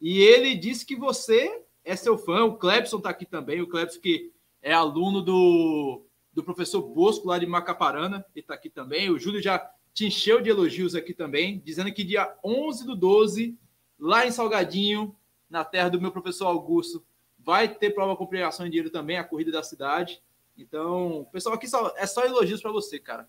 [0.00, 2.44] E ele disse que você é seu fã.
[2.44, 3.60] O Clebson está aqui também.
[3.60, 4.32] O Clebson que
[4.62, 6.04] é aluno do
[6.38, 9.10] do professor Bosco, lá de Macaparana, que está aqui também.
[9.10, 9.58] O Júlio já
[9.92, 13.58] te encheu de elogios aqui também, dizendo que dia 11 do 12,
[13.98, 15.16] lá em Salgadinho,
[15.50, 17.04] na terra do meu professor Augusto,
[17.36, 20.22] vai ter prova com premiação em dinheiro também, a corrida da cidade.
[20.58, 23.28] Então, pessoal, aqui só, é só elogios para você, cara.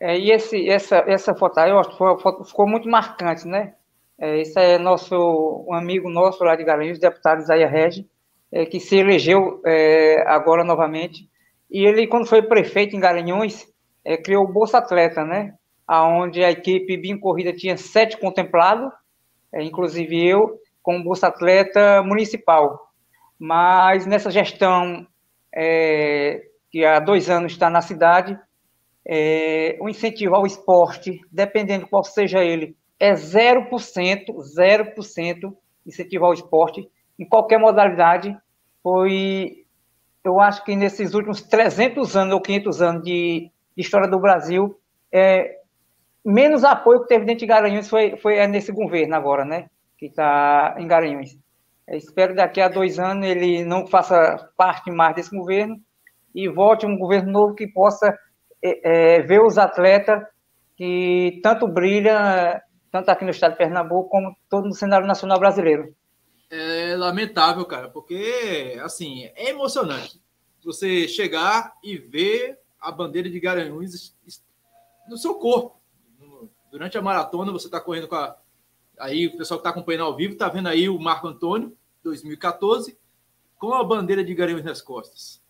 [0.00, 1.70] É, e esse, essa, essa foto aí,
[2.44, 3.74] ficou muito marcante, né?
[4.18, 5.14] É, esse é nosso
[5.68, 8.08] um amigo nosso lá de Garanhuns, deputado Isaia Regi,
[8.50, 11.30] é, que se elegeu é, agora novamente
[11.70, 13.64] e ele, quando foi prefeito em Garanhuns,
[14.04, 15.54] é, criou o Bolsa Atleta, né?
[15.88, 18.92] Onde a equipe Bim Corrida tinha sete contemplados,
[19.52, 22.90] é, inclusive eu, como Bolsa Atleta municipal.
[23.38, 25.06] Mas nessa gestão,
[25.54, 28.38] é, que há dois anos está na cidade,
[29.04, 36.88] é, o incentivo ao esporte, dependendo qual seja ele, é 0%, 0% incentivo ao esporte,
[37.18, 38.36] em qualquer modalidade,
[38.82, 39.64] foi
[40.22, 44.78] eu acho que nesses últimos 300 anos ou 500 anos de, de história do Brasil,
[45.10, 45.58] é,
[46.24, 49.68] menos apoio que teve dentro de Garanhuns foi, foi é nesse governo agora, né?
[49.98, 51.38] Que está em Garanhuns.
[51.90, 55.76] Eu espero daqui a dois anos ele não faça parte mais desse governo
[56.34, 58.16] e volte um governo novo que possa
[58.62, 60.22] é, é, ver os atletas
[60.76, 62.16] que tanto brilham,
[62.90, 65.94] tanto aqui no estado de Pernambuco, como todo no cenário nacional brasileiro
[66.50, 70.20] é lamentável, cara, porque, assim, é emocionante
[70.64, 74.14] você chegar e ver a bandeira de Garanhuns
[75.08, 75.80] no seu corpo.
[76.70, 78.36] Durante a maratona, você está correndo com a.
[78.98, 82.98] Aí, o pessoal que está acompanhando ao vivo está vendo aí o Marco Antônio, 2014,
[83.58, 85.42] com a bandeira de Garanhuns nas costas.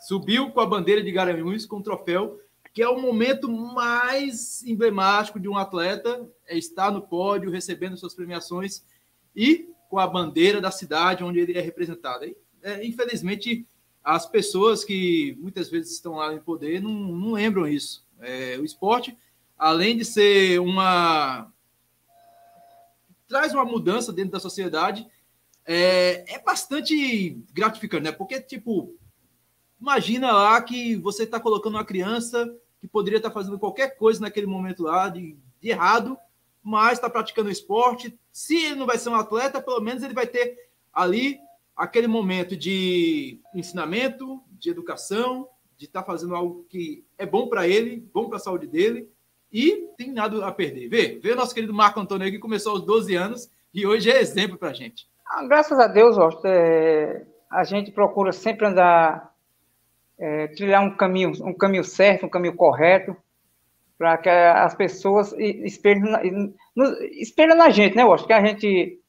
[0.00, 2.38] Subiu com a bandeira de Garanhuns com o troféu,
[2.72, 8.14] que é o momento mais emblemático de um atleta, é estar no pódio, recebendo suas
[8.14, 8.84] premiações
[9.34, 12.24] e com a bandeira da cidade onde ele é representado.
[12.24, 13.66] E, é, infelizmente,
[14.04, 18.06] as pessoas que muitas vezes estão lá em poder não, não lembram isso.
[18.20, 19.16] É, o esporte,
[19.58, 21.50] além de ser uma.
[23.26, 25.06] traz uma mudança dentro da sociedade,
[25.66, 28.12] é, é bastante gratificante, né?
[28.12, 28.94] Porque, tipo,
[29.80, 34.20] imagina lá que você está colocando uma criança que poderia estar tá fazendo qualquer coisa
[34.20, 36.18] naquele momento lá de, de errado
[36.62, 38.18] mas está praticando esporte.
[38.30, 40.56] Se ele não vai ser um atleta, pelo menos ele vai ter
[40.92, 41.38] ali
[41.76, 47.66] aquele momento de ensinamento, de educação, de estar tá fazendo algo que é bom para
[47.66, 49.08] ele, bom para a saúde dele
[49.52, 50.88] e tem nada a perder.
[50.88, 54.20] Vê, vê o nosso querido Marco Antônio que começou aos 12 anos e hoje é
[54.20, 55.08] exemplo para gente.
[55.32, 59.32] Ah, graças a Deus, Osto, é, a gente procura sempre andar,
[60.18, 63.16] é, trilhar um caminho, um caminho certo, um caminho correto,
[63.96, 66.52] para que as pessoas espelhem,
[67.12, 68.02] espelhem na gente, né?
[68.02, 69.00] Acho que a gente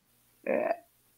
[0.45, 0.75] é,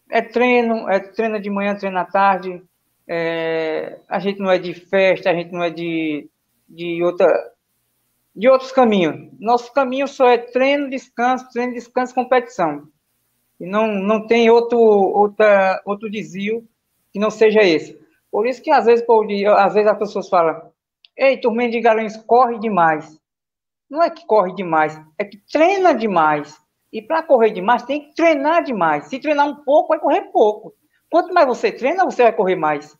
[0.10, 2.64] é, treino, é treino de manhã, treino à tarde,
[3.06, 6.30] é, a gente não é de festa, a gente não é de,
[6.70, 7.28] de, outra,
[8.34, 9.30] de outros caminhos.
[9.38, 12.88] Nosso caminho só é treino, descanso, treino, descanso, competição.
[13.60, 16.68] E não, não tem outro, outra, outro desvio
[17.12, 17.99] que não seja esse.
[18.32, 19.06] Por isso que às vezes,
[19.58, 20.72] às vezes as pessoas falam,
[21.16, 23.20] ei, turminha de Garanhuns, corre demais.
[23.89, 26.60] Não é que corre demais, é que treina demais.
[26.91, 29.08] E para correr demais, tem que treinar demais.
[29.08, 30.74] Se treinar um pouco, vai correr pouco.
[31.10, 32.97] Quanto mais você treina, você vai correr mais.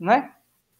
[0.00, 0.30] Né?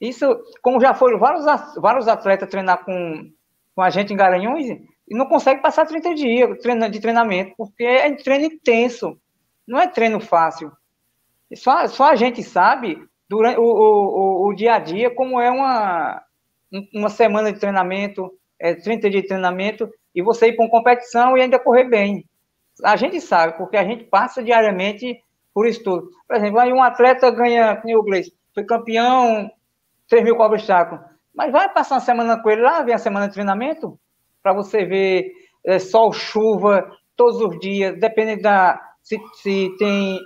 [0.00, 0.26] Isso,
[0.60, 1.44] como já foram vários,
[1.76, 3.30] vários atletas treinar com,
[3.74, 4.66] com a gente em Garanhuns,
[5.08, 6.58] e não consegue passar 30 dias
[6.90, 9.18] de treinamento, porque é treino intenso.
[9.66, 10.72] Não é treino fácil.
[11.54, 16.22] Só, só a gente sabe durante o, o, o, dia a dia como é uma,
[16.92, 21.36] uma semana de treinamento, é, 30 dias de treinamento, e você ir para uma competição
[21.36, 22.24] e ainda correr bem.
[22.82, 25.20] A gente sabe, porque a gente passa diariamente
[25.52, 26.10] por isso tudo.
[26.26, 29.50] Por exemplo, aí um atleta ganha, como o Gleice, foi campeão,
[30.08, 31.00] 3 mil cobras obstáculo.
[31.34, 33.98] Mas vai passar uma semana com ele lá, vem a semana de treinamento,
[34.44, 35.32] para você ver
[35.64, 36.86] é, sol, chuva,
[37.16, 40.20] todos os dias, dependendo da se, se tem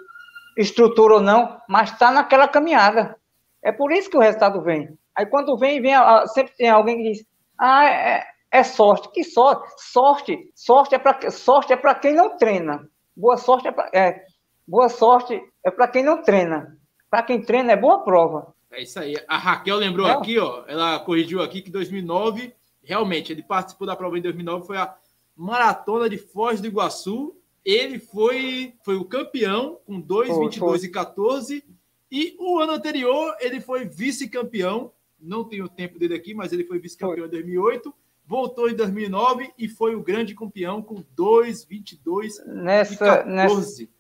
[0.57, 3.17] estrutura ou não, mas está naquela caminhada.
[3.63, 4.89] É por isso que o resultado vem.
[5.17, 5.95] Aí quando vem, vem
[6.35, 9.09] sempre tem alguém que diz: ah, é, é sorte.
[9.13, 9.69] Que sorte?
[9.77, 12.89] Sorte, sorte é para sorte é para quem não treina.
[13.17, 14.25] Boa sorte é para é,
[14.67, 16.77] boa sorte é para quem não treina.
[17.09, 18.53] Para quem treina é boa prova.
[18.73, 19.17] É isso aí.
[19.29, 20.13] A Raquel lembrou é.
[20.13, 22.53] aqui, ó, ela corrigiu aqui que 2009,
[22.89, 24.97] realmente, ele participou da prova em 2009, foi a
[25.37, 27.37] maratona de Foz do Iguaçu.
[27.63, 31.65] Ele foi, foi o campeão com 2,22 e 14.
[32.11, 34.91] E o ano anterior, ele foi vice-campeão.
[35.21, 37.95] Não tenho o tempo dele aqui, mas ele foi vice-campeão em 2008
[38.27, 43.25] voltou em 2009 e foi o grande campeão com 2,22 nessa, e 14.
[43.31, 43.93] Nessa,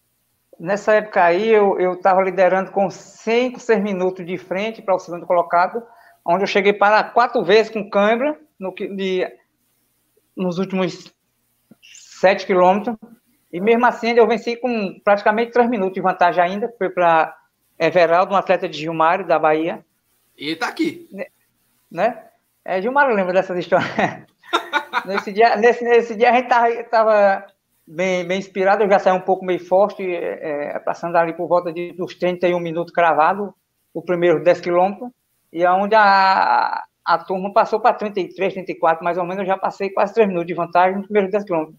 [0.60, 5.24] nessa época aí, eu estava liderando com 5, 6 minutos de frente para o segundo
[5.24, 5.82] colocado,
[6.22, 9.26] onde eu cheguei para quatro vezes com câimbra no, de,
[10.36, 11.12] nos últimos
[11.82, 12.96] 7 quilômetros.
[13.52, 16.72] E mesmo assim, eu venci com praticamente 3 minutos de vantagem ainda.
[16.76, 17.36] Foi para
[17.78, 19.84] Everaldo, um atleta de Gilmário, da Bahia.
[20.36, 21.08] E está aqui.
[21.90, 22.24] Né?
[22.64, 23.88] É, Gilmar lembra dessas histórias.
[25.06, 27.46] nesse, dia, nesse, nesse dia a gente tava, tava
[27.86, 31.48] bem, bem inspirado, eu já saí um pouco meio forte, é, é passando ali por
[31.48, 33.54] volta de, dos 31 minutos cravado,
[33.94, 35.10] o primeiro 10 quilômetros,
[35.52, 39.88] e aonde a, a turma passou para 33, 34, mais ou menos, eu já passei
[39.88, 41.78] quase 3 minutos de vantagem nos primeiros 10 quilômetros.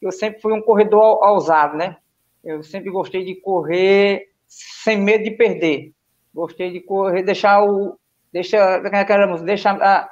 [0.00, 1.98] Eu sempre fui um corredor ousado, né?
[2.42, 5.92] Eu sempre gostei de correr sem medo de perder.
[6.34, 7.98] Gostei de correr, deixar o,
[8.32, 10.08] deixa, aquela música, deixa a,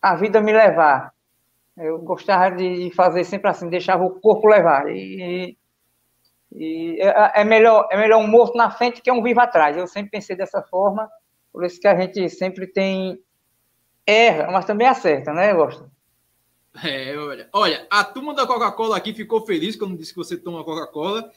[0.00, 1.12] a vida me levar.
[1.76, 4.88] Eu gostava de fazer sempre assim, deixava o corpo levar.
[4.88, 5.58] E,
[6.54, 9.76] e é, é, melhor, é melhor um morto na frente que um vivo atrás.
[9.76, 11.06] Eu sempre pensei dessa forma,
[11.52, 13.22] por isso que a gente sempre tem
[14.06, 15.90] erra, mas também acerta, né, Gosto?
[16.82, 20.64] É, olha, olha, a turma da Coca-Cola aqui ficou feliz quando disse que você toma
[20.64, 21.30] Coca-Cola.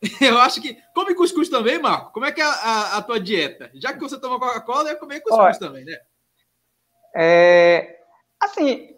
[0.20, 0.76] Eu acho que.
[0.94, 2.12] Come cuscuz também, Marco?
[2.12, 3.70] Como é que é a, a tua dieta?
[3.74, 5.98] Já que você toma Coca-Cola, é comer cuscuz Olha, também, né?
[7.16, 7.98] É,
[8.40, 8.94] assim,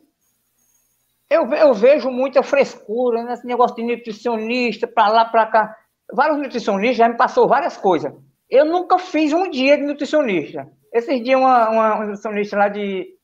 [1.28, 3.52] eu, eu vejo muita frescura nesse né?
[3.52, 5.76] negócio de nutricionista, para lá, para cá.
[6.12, 8.12] Vários nutricionistas já me passou várias coisas.
[8.48, 10.70] Eu nunca fiz um dia de nutricionista.
[10.92, 13.15] Esses dias, uma, uma nutricionista lá de.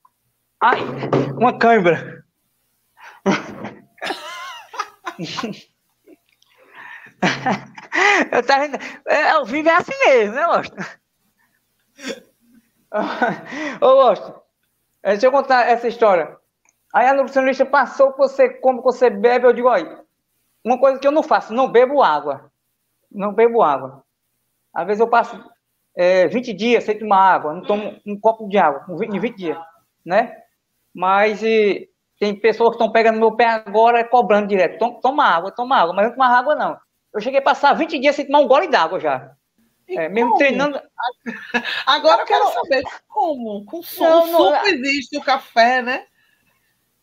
[0.63, 0.79] Ai,
[1.37, 2.25] uma câimbra.
[8.33, 8.67] eu tava,
[9.09, 10.77] é, ao vivo é assim mesmo, né, Gosto?
[13.81, 14.41] Ô, Gosto,
[15.03, 16.37] deixa eu contar essa história.
[16.95, 20.05] Aí a nutricionista passou você come, você bebe, eu digo, olha,
[20.65, 22.53] uma coisa que eu não faço, não bebo água.
[23.11, 24.05] Não bebo água.
[24.73, 25.43] Às vezes eu passo
[25.97, 29.59] é, 20 dias sem tomar água, não tomo um copo de água, em 20 dias,
[30.07, 30.42] né?
[30.95, 31.89] Mas e,
[32.19, 35.01] tem pessoas que estão pegando meu pé agora cobrando direto.
[35.01, 36.79] Toma água, toma água, mas não toma água, não.
[37.13, 39.33] Eu cheguei a passar 20 dias sem tomar um gole d'água já.
[39.89, 40.81] É, mesmo treinando.
[41.85, 43.65] Agora eu quero saber como.
[43.65, 46.07] Com suco, não, não, suco existe o café, né?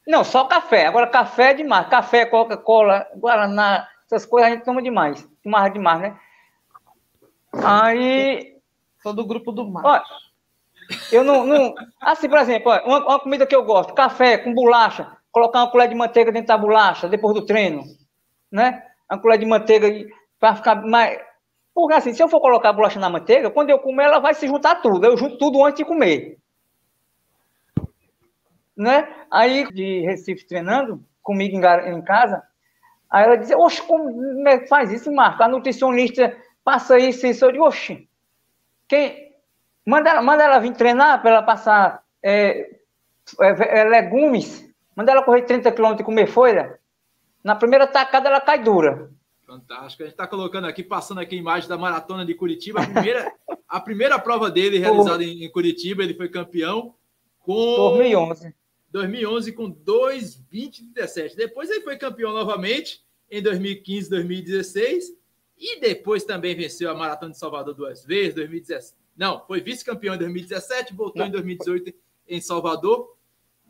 [0.08, 0.86] Não, só café.
[0.86, 1.88] Agora café é demais.
[1.88, 5.28] Café, Coca-Cola, Guaraná, essas coisas a gente toma demais.
[5.44, 6.20] Tomava demais, né?
[7.64, 8.56] Aí.
[9.04, 10.04] Sou do grupo do mar.
[11.12, 11.76] Eu não, não.
[12.02, 15.16] Assim, por exemplo, uma, uma comida que eu gosto: café com bolacha.
[15.32, 17.84] Colocar uma colher de manteiga dentro da bolacha depois do treino.
[18.52, 18.84] Né?
[19.10, 19.88] uma colher de manteiga
[20.40, 21.20] para ficar mais.
[21.74, 24.34] Porque assim, se eu for colocar a bolacha na manteiga, quando eu comer, ela vai
[24.34, 25.06] se juntar tudo.
[25.06, 26.38] Eu junto tudo antes de comer.
[28.76, 29.08] Né?
[29.32, 32.42] Aí, de Recife treinando, comigo em, em casa,
[33.10, 35.44] aí ela dizia, oxe, como é que faz isso, Marco?
[35.44, 37.46] A nutricionista passa isso, isso.
[37.46, 38.08] Eu digo, oxe,
[38.88, 39.29] quem...
[39.90, 42.76] Manda, manda ela vir treinar para ela passar é,
[43.42, 46.80] é, é, legumes, manda ela correr 30 quilômetros e comer folha.
[47.44, 49.10] Na primeira tacada ela cai dura.
[49.48, 50.04] Fantástico.
[50.04, 52.82] A gente está colocando aqui, passando aqui a imagem da maratona de Curitiba.
[52.82, 53.34] A primeira,
[53.68, 56.94] a primeira prova dele realizada em, em Curitiba, ele foi campeão
[57.40, 58.54] com 2011.
[58.92, 61.36] 2011 com 2,20,17.
[61.36, 65.18] Depois ele foi campeão novamente em 2015, 2016
[65.58, 68.99] e depois também venceu a Maratona de Salvador duas vezes, 2017.
[69.20, 71.94] Não, foi vice-campeão em 2017, voltou em 2018
[72.26, 73.18] em Salvador.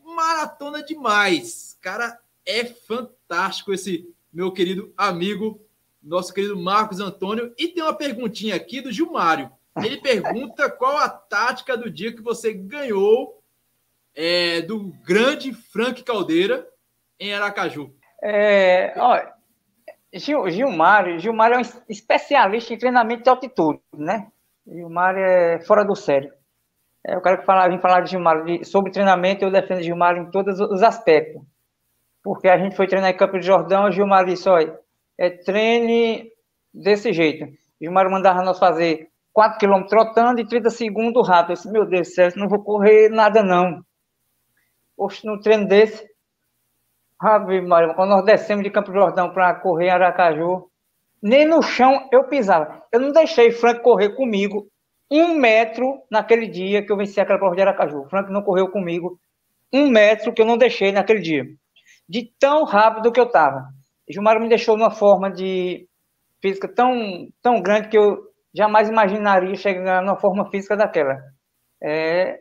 [0.00, 1.76] Maratona demais.
[1.80, 5.60] Cara, é fantástico esse meu querido amigo,
[6.00, 7.52] nosso querido Marcos Antônio.
[7.58, 9.50] E tem uma perguntinha aqui do Gilmário.
[9.82, 13.42] Ele pergunta qual a tática do dia que você ganhou
[14.14, 16.64] é, do grande Frank Caldeira
[17.18, 17.92] em Aracaju.
[18.22, 19.20] É, ó,
[20.12, 24.30] Gil, Gilmar, Gilmar é um especialista em treinamento de altitude, né?
[24.70, 26.32] Gilmar é fora do sério.
[27.06, 30.30] É, eu quero falar, vim falar de Gilmar de, sobre treinamento, eu defendo Gilmar em
[30.30, 31.42] todos os aspectos.
[32.22, 34.78] Porque a gente foi treinar em Campo de Jordão, o Gilmar disse, olha,
[35.18, 36.30] é, treine
[36.72, 37.46] desse jeito.
[37.80, 41.52] Gilmar mandava nós fazer 4 km trotando e 30 segundos rápido.
[41.52, 43.82] Eu disse, meu Deus do céu, não vou correr nada não.
[44.96, 46.06] Poxa, no treino desse,
[47.66, 50.69] Maria, quando nós descemos de Campo Jordão para correr em Aracaju,
[51.22, 52.82] nem no chão eu pisava.
[52.92, 54.66] Eu não deixei Frank correr comigo
[55.10, 58.06] um metro naquele dia que eu venci aquela prova de Aracaju.
[58.08, 59.18] Frank não correu comigo
[59.72, 61.44] um metro que eu não deixei naquele dia.
[62.08, 63.68] De tão rápido que eu estava.
[64.08, 65.86] Gilmar me deixou numa forma de
[66.40, 68.18] física tão, tão grande que eu
[68.54, 71.20] jamais imaginaria chegar numa forma física daquela.
[71.82, 72.40] É,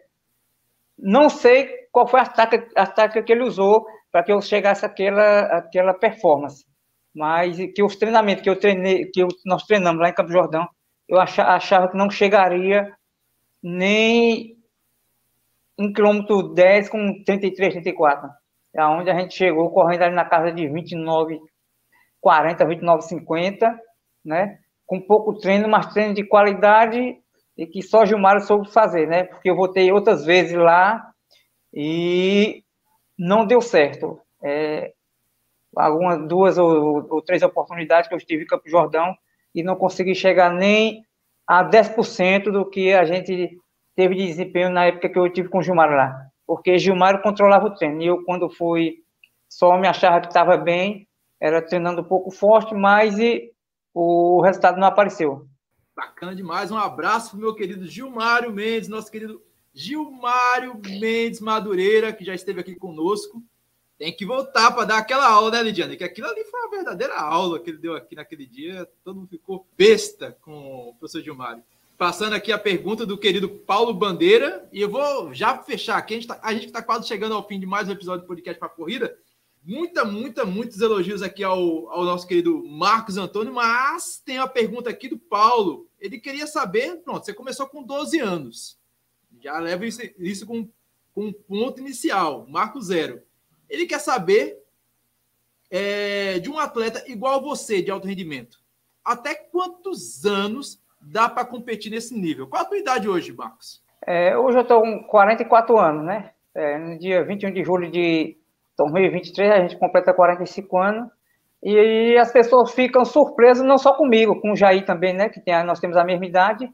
[0.97, 4.85] não sei qual foi a tática, a tática que ele usou para que eu chegasse
[4.85, 6.65] àquela, àquela performance.
[7.13, 10.67] Mas que os treinamentos que eu treinei, que eu, nós treinamos lá em Campo Jordão,
[11.07, 12.93] eu achava, achava que não chegaria
[13.61, 14.57] nem
[15.77, 18.29] um quilômetro 10 com 33, 34.
[18.75, 21.39] É onde a gente chegou correndo ali na casa de 29,
[22.21, 23.81] 40, 29, 50,
[24.23, 24.59] né?
[24.85, 27.17] Com pouco treino, mas treino de qualidade
[27.57, 29.23] e que só Gilmar soube fazer, né?
[29.23, 31.11] Porque eu voltei outras vezes lá
[31.73, 32.63] e
[33.17, 34.19] não deu certo.
[34.41, 34.93] É,
[35.75, 39.15] algumas duas ou, ou, três oportunidades que eu estive em Campo Jordão
[39.53, 41.03] e não consegui chegar nem
[41.47, 43.57] a 10% do que a gente
[43.95, 46.15] teve de desempenho na época que eu tive com o Gilmar lá.
[46.45, 48.01] Porque Gilmar controlava o treino.
[48.01, 49.03] E eu, quando fui,
[49.47, 51.07] só me achava que estava bem,
[51.39, 53.51] era treinando um pouco forte, mas e,
[53.93, 55.47] o resultado não apareceu.
[55.95, 56.71] Bacana demais.
[56.71, 59.41] Um abraço meu querido Gilmário Mendes, nosso querido
[59.73, 63.43] Gilmário Mendes Madureira, que já esteve aqui conosco.
[63.99, 65.95] Tem que voltar para dar aquela aula, né, Lidiane?
[65.95, 68.89] Que aquilo ali foi uma verdadeira aula que ele deu aqui naquele dia.
[69.03, 71.61] Todo mundo ficou besta com o professor Gilmário.
[71.97, 76.13] Passando aqui a pergunta do querido Paulo Bandeira, e eu vou já fechar aqui.
[76.41, 78.69] A gente está tá quase chegando ao fim de mais um episódio do podcast para
[78.69, 79.17] corrida.
[79.61, 84.89] Muita, muita, muitos elogios aqui ao, ao nosso querido Marcos Antônio, mas tem uma pergunta
[84.89, 85.87] aqui do Paulo.
[85.99, 88.79] Ele queria saber, pronto, você começou com 12 anos
[89.41, 90.67] já leva isso, isso com,
[91.13, 93.21] com um ponto inicial, marco zero.
[93.69, 94.57] Ele quer saber
[95.69, 98.57] é, de um atleta igual você, de alto rendimento.
[99.03, 102.47] Até quantos anos dá para competir nesse nível?
[102.47, 103.81] Qual a tua idade hoje, Marcos?
[104.05, 106.31] É, hoje eu estou com 44 anos, né?
[106.55, 108.37] É, no dia 21 de julho de
[108.77, 111.09] 2023, a gente completa 45 anos.
[111.61, 115.29] E as pessoas ficam surpresas, não só comigo, com o Jair também, né?
[115.29, 116.69] Que tem, nós temos a mesma idade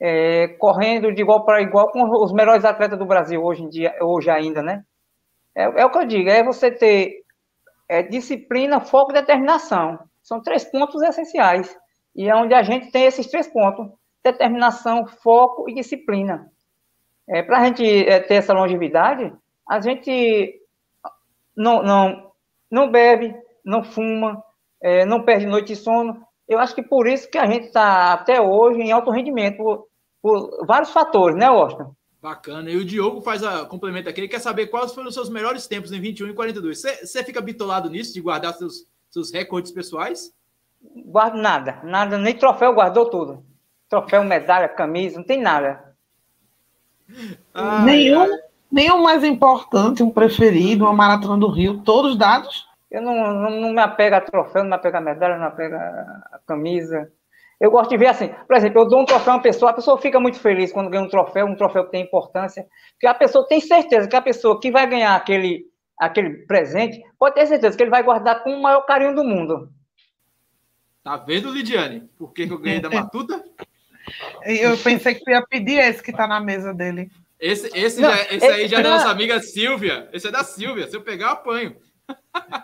[0.00, 3.94] é, correndo de igual para igual com os melhores atletas do Brasil hoje em dia,
[4.00, 4.84] hoje ainda, né?
[5.56, 7.24] É, é o que eu digo, é você ter
[7.88, 9.98] é, disciplina, foco e determinação.
[10.22, 11.76] São três pontos essenciais.
[12.14, 13.88] E é onde a gente tem esses três pontos:
[14.22, 16.50] determinação, foco e disciplina.
[17.28, 19.32] É, para a gente é, ter essa longevidade,
[19.68, 20.60] a gente
[21.56, 22.32] não, não,
[22.70, 23.34] não bebe,
[23.64, 24.44] não fuma,
[24.80, 28.12] é, não perde noite de sono, eu acho que por isso que a gente está
[28.12, 29.88] até hoje em alto rendimento, por,
[30.22, 31.95] por vários fatores, né, Washington?
[32.26, 32.68] Bacana.
[32.68, 35.68] E o Diogo faz a complemento aqui, ele quer saber quais foram os seus melhores
[35.68, 36.82] tempos em 21 e 42.
[36.82, 40.34] Você fica bitolado nisso, de guardar seus, seus recordes pessoais?
[41.04, 43.44] Guardo nada, nada, nem troféu guardou tudo.
[43.88, 45.94] Troféu, medalha, camisa, não tem nada.
[47.54, 48.30] Ai, nenhum, ai.
[48.72, 52.66] nenhum mais importante, um preferido, uma maratona do Rio, todos dados?
[52.90, 55.46] Eu não, não, não, me apego a troféu, não me apego a medalha, não me
[55.46, 57.08] apego a camisa.
[57.58, 59.74] Eu gosto de ver assim, por exemplo, eu dou um troféu a uma pessoa, a
[59.74, 63.14] pessoa fica muito feliz quando ganha um troféu, um troféu que tem importância, porque a
[63.14, 65.64] pessoa tem certeza que a pessoa que vai ganhar aquele,
[65.98, 69.70] aquele presente, pode ter certeza que ele vai guardar com o maior carinho do mundo.
[71.02, 72.00] Tá vendo, Lidiane?
[72.18, 73.42] Por que, que eu ganhei da Matuta?
[74.44, 77.10] Eu pensei que ia pedir esse que tá na mesa dele.
[77.40, 80.08] Esse, esse, não, já, esse, esse aí já é da nossa amiga Silvia.
[80.12, 80.86] Esse é da Silvia.
[80.86, 81.76] Se eu pegar, eu apanho.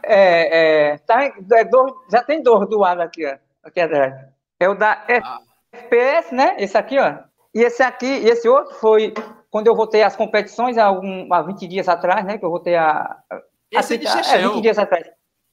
[0.05, 3.36] É, é, tá, é dois, já tem dois do lado aqui, ó.
[3.64, 4.31] Aqui atrás.
[4.62, 5.39] É o da Ah.
[5.72, 6.56] FPS, né?
[6.59, 7.18] Esse aqui, ó.
[7.55, 9.12] E esse aqui, e esse outro foi
[9.51, 12.39] quando eu voltei às competições há, algum, há 20 dias atrás, né?
[12.39, 13.18] Que eu voltei a.
[13.70, 14.52] Esse é de a- É, Chechel.
[14.52, 15.06] 20 dias atrás.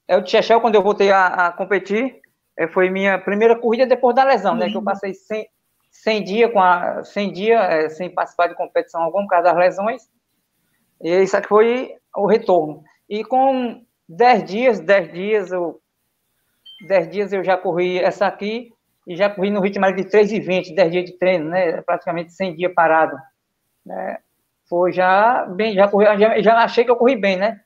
[0.07, 2.19] É o de Chechel, quando eu voltei a, a competir.
[2.57, 4.69] é, foi minha primeira corrida depois da lesão, né?
[4.69, 5.48] Que eu passei 100,
[5.91, 9.57] 100 dias, com a, 100 dias é, sem participar de competição alguma por causa das
[9.57, 10.10] lesões.
[11.02, 12.84] E isso aqui foi o retorno.
[13.10, 15.80] E com 10 dias, 10 dias, eu,
[16.88, 18.73] 10 dias eu já corri essa aqui
[19.10, 21.81] e já corri no ritmo de 3,20, 10 dias de treino, né?
[21.81, 23.18] Praticamente 100 dias parado.
[23.84, 24.19] Né?
[24.69, 27.60] Foi já bem, já, corri, já, já achei que eu corri bem, né?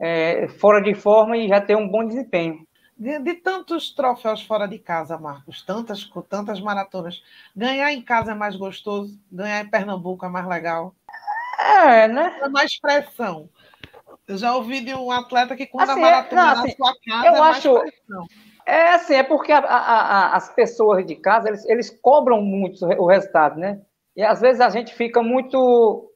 [0.00, 2.66] É, fora de forma e já ter um bom desempenho.
[2.98, 7.22] De, de tantos troféus fora de casa, Marcos, tantas, tantas maratonas,
[7.54, 10.94] ganhar em casa é mais gostoso, ganhar em Pernambuco é mais legal,
[11.58, 12.38] É, né?
[12.42, 13.50] é mais pressão.
[14.26, 16.74] Eu já ouvi de um atleta que quando Assim, a é- maratona não, na assim,
[16.74, 18.26] sua casa eu é mais acho- pressão.
[18.66, 22.84] É assim, é porque a- a- a- as pessoas de casa, eles, eles cobram muito
[22.84, 23.80] o re- o resultado, né?
[24.16, 26.10] E às vezes a gente fica muito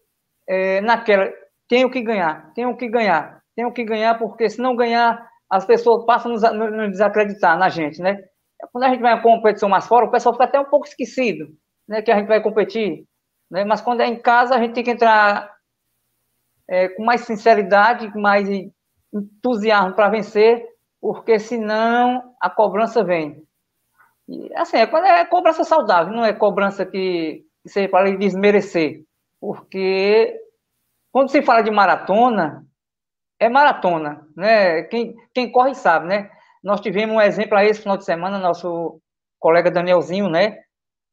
[0.48, 1.30] é, naquela,
[1.68, 6.04] tenho que ganhar, tenho que ganhar, tenho que ganhar, porque se não ganhar, as pessoas
[6.06, 8.18] passam a nos, a- nos desacreditar na gente, né?
[8.72, 11.48] Quando a gente vai uma competição mais fora, o pessoal fica até um pouco esquecido,
[11.88, 12.02] né?
[12.02, 13.04] Que a gente vai competir,
[13.50, 13.64] né?
[13.64, 15.50] Mas quando é em casa, a gente tem que entrar
[16.68, 18.48] é, com mais sinceridade, com mais
[19.12, 20.64] entusiasmo para vencer,
[21.00, 23.42] porque senão a cobrança vem.
[24.28, 29.02] E, assim, é, é cobrança saudável, não é cobrança que, que seja para desmerecer.
[29.40, 30.38] Porque
[31.10, 32.64] quando se fala de maratona,
[33.38, 34.82] é maratona, né?
[34.84, 36.30] Quem, quem corre sabe, né?
[36.62, 39.00] Nós tivemos um exemplo aí esse final de semana, nosso
[39.38, 40.58] colega Danielzinho, né?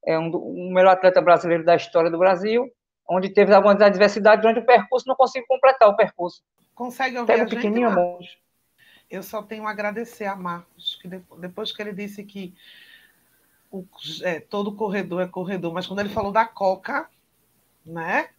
[0.05, 2.69] É um, um melhor atleta brasileiro da história do Brasil,
[3.09, 6.43] onde teve algumas adversidades durante o percurso, não conseguiu completar o percurso.
[6.75, 7.89] Consegue ouvir Pega a gente, pequenininho?
[9.09, 12.53] Eu só tenho a agradecer a Marcos, que de- depois que ele disse que
[13.71, 13.85] o-
[14.21, 17.09] é, todo corredor é corredor, mas quando ele falou da Coca,
[17.85, 18.29] né?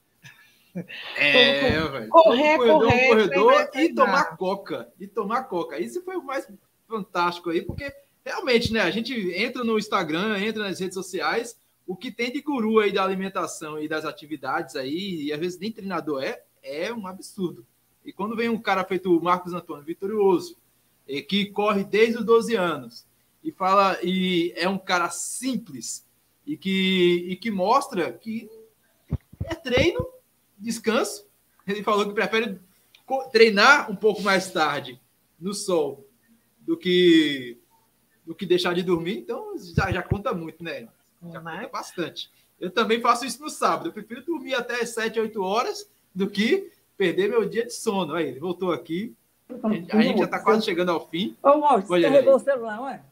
[1.17, 1.73] É,
[2.11, 4.93] Todo correr, Todo corredor, correr, corredor e tomar coca.
[5.01, 5.79] E tomar coca.
[5.79, 6.47] Isso foi o mais
[6.87, 7.93] fantástico aí, porque
[8.25, 8.81] realmente, né?
[8.81, 12.93] A gente entra no Instagram, entra nas redes sociais, o que tem de guru aí
[12.93, 17.67] da alimentação e das atividades aí, e às vezes nem treinador é, é um absurdo.
[18.09, 20.57] E quando vem um cara feito o Marcos Antônio, vitorioso,
[21.07, 23.07] e que corre desde os 12 anos,
[23.45, 26.07] e fala, e é um cara simples,
[26.47, 28.49] e que, e que mostra que
[29.45, 30.07] é treino,
[30.57, 31.27] descanso.
[31.67, 32.59] Ele falou que prefere
[33.31, 34.99] treinar um pouco mais tarde
[35.39, 36.09] no sol
[36.61, 37.59] do que
[38.25, 39.19] do que deixar de dormir.
[39.19, 40.89] Então já, já conta muito, né?
[41.31, 41.57] Já Né?
[41.59, 42.31] conta bastante.
[42.59, 43.91] Eu também faço isso no sábado.
[43.91, 48.13] Eu prefiro dormir até 7, 8 horas do que perder meu dia de sono.
[48.15, 49.15] Aí, ele voltou aqui.
[49.63, 51.35] A gente, a gente já está quase chegando ao fim.
[51.43, 52.41] Ô, Mauro, você carregou aí.
[52.41, 53.03] o celular, não é?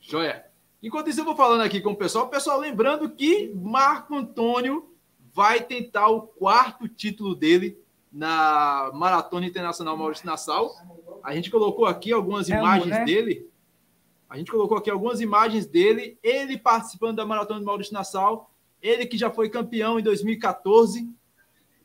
[0.00, 0.46] Joia.
[0.82, 2.28] Enquanto isso, eu vou falando aqui com o pessoal.
[2.28, 4.88] Pessoal, lembrando que Marco Antônio
[5.32, 7.78] vai tentar o quarto título dele
[8.10, 10.70] na Maratona Internacional Maurício Nassau.
[11.22, 13.04] A gente colocou aqui algumas É, imagens né?
[13.04, 13.50] dele.
[14.28, 18.50] A gente colocou aqui algumas imagens dele, ele participando da Maratona de Maurício Nassau,
[18.80, 21.08] ele que já foi campeão em 2014.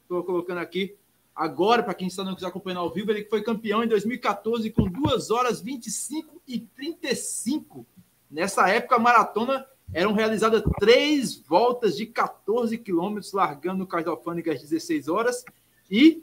[0.01, 0.95] Estou colocando aqui
[1.39, 5.31] agora, para quem está nos acompanhando ao vivo, ele foi campeão em 2014 com 2
[5.31, 7.87] horas 25 e 35.
[8.29, 14.51] Nessa época, a maratona eram realizadas três voltas de 14 quilômetros, largando no Cais Alfândega
[14.51, 15.45] às 16 horas.
[15.89, 16.21] E,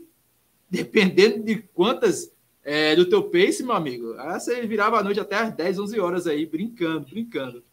[0.69, 2.31] dependendo de quantas
[2.63, 5.99] é, do teu pace, meu amigo, aí você virava a noite até às 10, 11
[5.99, 7.65] horas aí, brincando, brincando.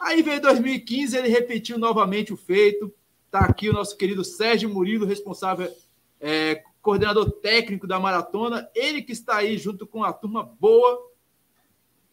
[0.00, 2.94] Aí veio 2015, ele repetiu novamente o feito.
[3.28, 5.68] Tá aqui o nosso querido Sérgio Murilo, responsável,
[6.20, 8.68] é, coordenador técnico da maratona.
[8.74, 11.10] Ele que está aí junto com a turma boa.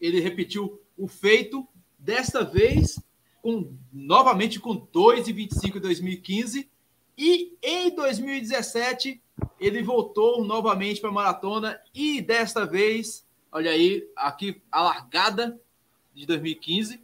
[0.00, 1.66] Ele repetiu o feito,
[1.98, 2.98] desta vez
[3.42, 6.70] com novamente com 2,25 em 2015.
[7.18, 9.20] E em 2017,
[9.58, 15.60] ele voltou novamente para a maratona e desta vez, olha aí, aqui a largada
[16.14, 17.00] de 2015.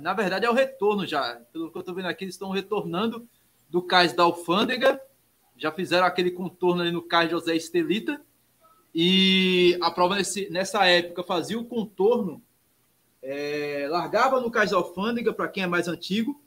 [0.00, 1.40] Na verdade, é o retorno já.
[1.52, 3.26] Pelo que eu estou vendo aqui, eles estão retornando
[3.68, 5.00] do cais da Alfândega.
[5.56, 8.20] Já fizeram aquele contorno ali no cais José Estelita.
[8.94, 12.40] E a prova nesse, nessa época fazia o contorno,
[13.20, 16.40] é, largava no cais da Alfândega, para quem é mais antigo,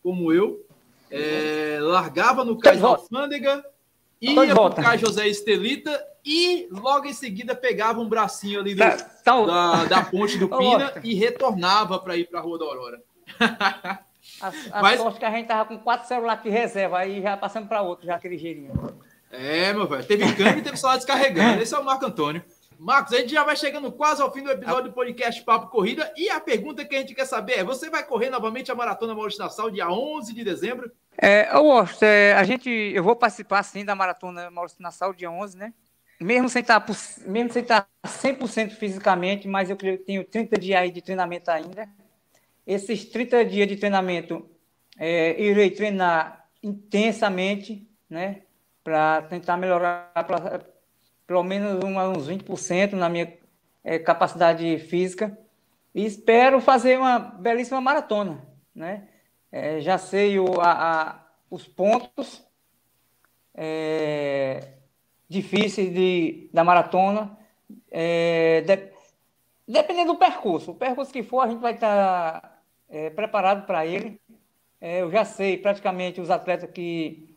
[0.00, 0.64] como eu,
[1.10, 3.64] é, largava no cais da Alfândega,
[4.20, 8.60] ia Tô de para o cais José Estelita e logo em seguida pegava um bracinho
[8.60, 12.40] ali do, Tá, tá, da, da ponte do Ô, Pina e retornava para ir para
[12.40, 13.02] a Rua da Aurora.
[14.40, 17.36] A, a Mas- sorte que a gente tava com quatro celulares de reserva, aí já
[17.36, 18.72] passando para outro, já aquele ligeirinho.
[19.30, 20.04] É, meu velho.
[20.04, 21.60] Teve câmbio e teve celular descarregando.
[21.62, 22.42] Esse é o Marco Antônio.
[22.78, 26.12] Marcos, a gente já vai chegando quase ao fim do episódio do podcast Papo Corrida.
[26.16, 29.14] E a pergunta que a gente quer saber é: você vai correr novamente a Maratona
[29.14, 30.90] Maurício Nassau dia 11 de dezembro?
[31.20, 32.04] É, eu gosto.
[32.04, 35.74] É, a gente, eu vou participar sim da Maratona Maurício Nassau dia 11, né?
[36.20, 36.84] Mesmo sem estar,
[37.26, 41.88] mesmo sem estar 100% fisicamente, mas eu tenho 30 dias de treinamento ainda.
[42.68, 44.46] Esses 30 dias de treinamento,
[44.98, 48.42] é, irei treinar intensamente, né?
[48.84, 50.60] Para tentar melhorar pra,
[51.26, 53.32] pelo menos uns 20% na minha
[53.82, 55.38] é, capacidade física.
[55.94, 58.46] E espero fazer uma belíssima maratona.
[58.74, 59.08] Né?
[59.50, 62.46] É, já sei o, a, a, os pontos
[63.54, 64.74] é,
[65.26, 67.34] difíceis de, da maratona.
[67.90, 68.92] É, de,
[69.66, 70.72] dependendo do percurso.
[70.72, 72.57] O percurso que for, a gente vai estar
[72.88, 74.20] é, preparado para ele.
[74.80, 77.34] É, eu já sei praticamente os atletas que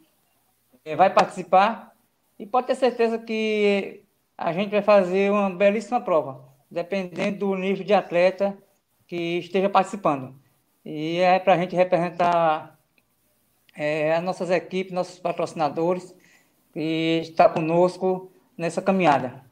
[0.97, 1.93] vai participar
[2.39, 4.03] e pode ter certeza que
[4.37, 8.57] a gente vai fazer uma belíssima prova, dependendo do nível de atleta
[9.07, 10.35] que esteja participando.
[10.83, 12.79] E é para a gente representar
[13.75, 16.15] é, as nossas equipes, nossos patrocinadores,
[16.73, 19.43] que está conosco nessa caminhada.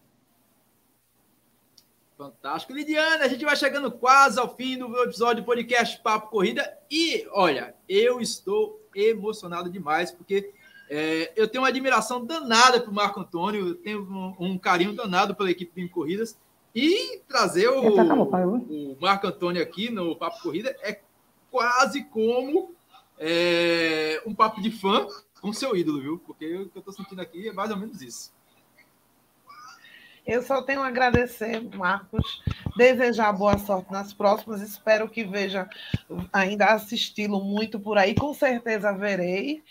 [2.20, 2.74] Fantástico.
[2.74, 6.78] Lidiane, a gente vai chegando quase ao fim do episódio do podcast Papo Corrida.
[6.92, 10.52] E, olha, eu estou emocionado demais, porque
[10.90, 14.92] é, eu tenho uma admiração danada para o Marco Antônio, eu tenho um, um, carinho
[14.92, 16.38] danado pela equipe de corridas.
[16.76, 21.00] E trazer o, tá o, Marco Antônio aqui no Papo Corrida é
[21.50, 22.76] quase como
[23.18, 25.08] é, um papo de fã
[25.40, 26.20] com seu ídolo, viu?
[26.28, 28.38] Porque o que eu estou sentindo aqui é mais ou menos isso.
[30.30, 32.44] Eu só tenho a agradecer, Marcos,
[32.78, 34.62] desejar boa sorte nas próximas.
[34.62, 35.68] Espero que veja
[36.32, 38.14] ainda assisti-lo muito por aí.
[38.14, 39.64] Com certeza verei.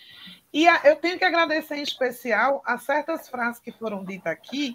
[0.53, 4.75] E eu tenho que agradecer em especial a certas frases que foram ditas aqui,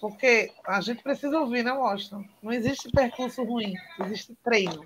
[0.00, 2.24] porque a gente precisa ouvir, né, Washington?
[2.42, 4.84] Não existe percurso ruim, existe treino.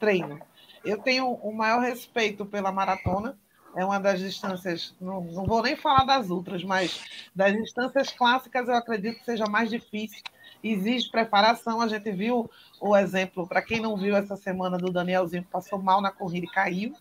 [0.00, 0.40] Treino.
[0.82, 3.38] Eu tenho o maior respeito pela maratona,
[3.76, 7.04] é uma das distâncias, não, não vou nem falar das outras, mas
[7.34, 10.22] das distâncias clássicas eu acredito que seja mais difícil.
[10.64, 12.50] Exige preparação, a gente viu
[12.80, 16.46] o exemplo, para quem não viu essa semana do Danielzinho, que passou mal na corrida
[16.46, 16.94] e caiu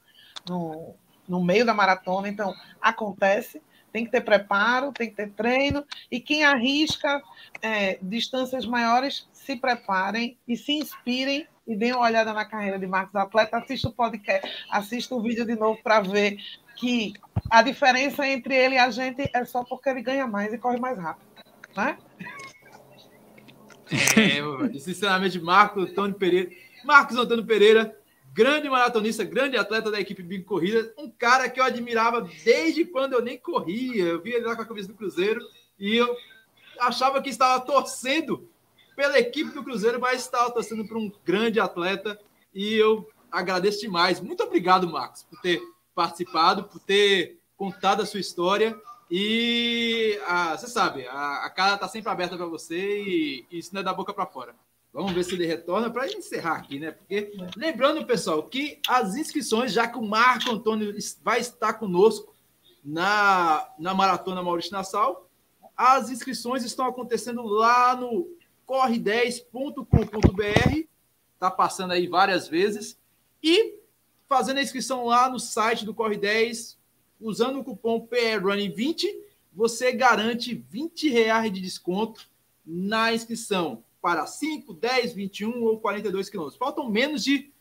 [0.48, 0.94] no,
[1.26, 3.62] no meio da maratona, então acontece.
[3.94, 7.24] Tem que ter preparo, tem que ter treino, e quem arrisca
[7.62, 12.88] é, distâncias maiores, se preparem e se inspirem e deem uma olhada na carreira de
[12.88, 16.38] Marcos Atleta, assista o podcast, assista o vídeo de novo para ver
[16.76, 17.14] que
[17.50, 20.80] a diferença entre ele e a gente é só porque ele ganha mais e corre
[20.80, 21.26] mais rápido.
[21.76, 21.98] Né?
[24.18, 26.50] É, sinceramente, Marcos Antônio Pereira.
[26.84, 27.96] Marcos Antônio Pereira
[28.36, 33.14] grande maratonista, grande atleta da equipe Big Corrida, um cara que eu admirava desde quando
[33.14, 34.04] eu nem corria.
[34.04, 35.40] Eu via ele lá com a camisa do Cruzeiro
[35.80, 36.14] e eu
[36.78, 38.50] achava que estava torcendo
[38.96, 42.20] pela equipe do Cruzeiro, mas estava torcendo para um grande atleta
[42.54, 44.20] e eu agradeço demais.
[44.20, 45.62] Muito obrigado, Marcos, por ter
[45.94, 48.80] participado, por ter contado a sua história.
[49.10, 53.74] E ah, você sabe, a, a cara está sempre aberta para você e, e isso
[53.74, 54.56] não é da boca para fora.
[54.92, 56.92] Vamos ver se ele retorna para encerrar aqui, né?
[56.92, 62.34] Porque lembrando, pessoal, que as inscrições, já que o Marco Antônio vai estar conosco
[62.84, 65.30] na, na Maratona Maurício Nassau,
[65.76, 68.35] as inscrições estão acontecendo lá no
[68.68, 70.88] corre10.com.br,
[71.40, 72.98] tá passando aí várias vezes,
[73.42, 73.80] e
[74.28, 76.78] fazendo a inscrição lá no site do Corre 10,
[77.20, 79.06] usando o cupom PRUNNING20,
[79.54, 82.28] você garante 20 reais de desconto
[82.66, 86.60] na inscrição para 5, 10, 21 ou 42 quilômetros.
[86.60, 87.52] Faltam menos de.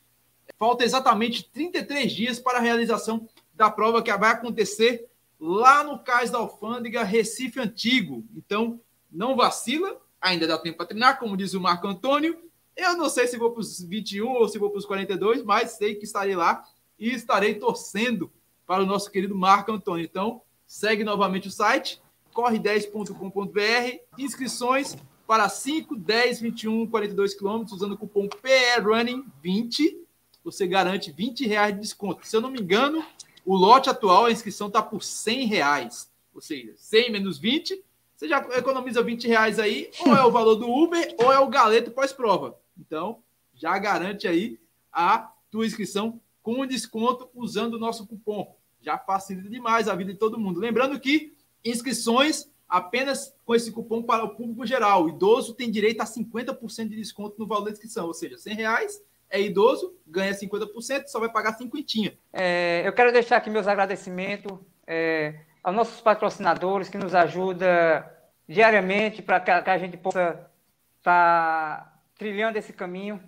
[0.58, 5.08] Falta exatamente 33 dias para a realização da prova que vai acontecer
[5.40, 8.24] lá no Cais da Alfândega, Recife Antigo.
[8.36, 8.78] Então,
[9.10, 12.38] não vacila, ainda dá tempo para treinar, como diz o Marco Antônio.
[12.74, 15.72] Eu não sei se vou para os 21 ou se vou para os 42, mas
[15.72, 16.64] sei que estarei lá
[16.98, 18.32] e estarei torcendo
[18.66, 20.04] para o nosso querido Marco Antônio.
[20.04, 22.00] Então, segue novamente o site,
[22.34, 24.96] corre10.com.br, inscrições
[25.26, 29.98] para 5, 10, 21, 42 quilômetros, usando o cupom PRUNNING20,
[30.42, 32.26] você garante 20 reais de desconto.
[32.26, 33.04] Se eu não me engano,
[33.44, 36.10] o lote atual, a inscrição está por 100 reais.
[36.34, 37.82] Ou seja, 100 menos 20,
[38.16, 41.48] você já economiza 20 reais aí, ou é o valor do Uber, ou é o
[41.48, 42.58] galeto pós-prova.
[42.78, 43.22] Então,
[43.54, 44.58] já garante aí
[44.92, 48.56] a tua inscrição com desconto usando o nosso cupom.
[48.80, 50.60] Já facilita demais a vida de todo mundo.
[50.60, 51.34] Lembrando que
[51.64, 55.04] inscrições apenas com esse cupom para o público geral.
[55.04, 58.54] O idoso tem direito a 50% de desconto no valor da inscrição, ou seja, 100
[58.54, 62.16] reais é idoso, ganha 50%, só vai pagar 50.
[62.32, 68.04] É, eu quero deixar aqui meus agradecimentos é, aos nossos patrocinadores que nos ajudam
[68.46, 70.50] diariamente para que, a gente possa
[70.98, 73.20] está trilhando esse caminho.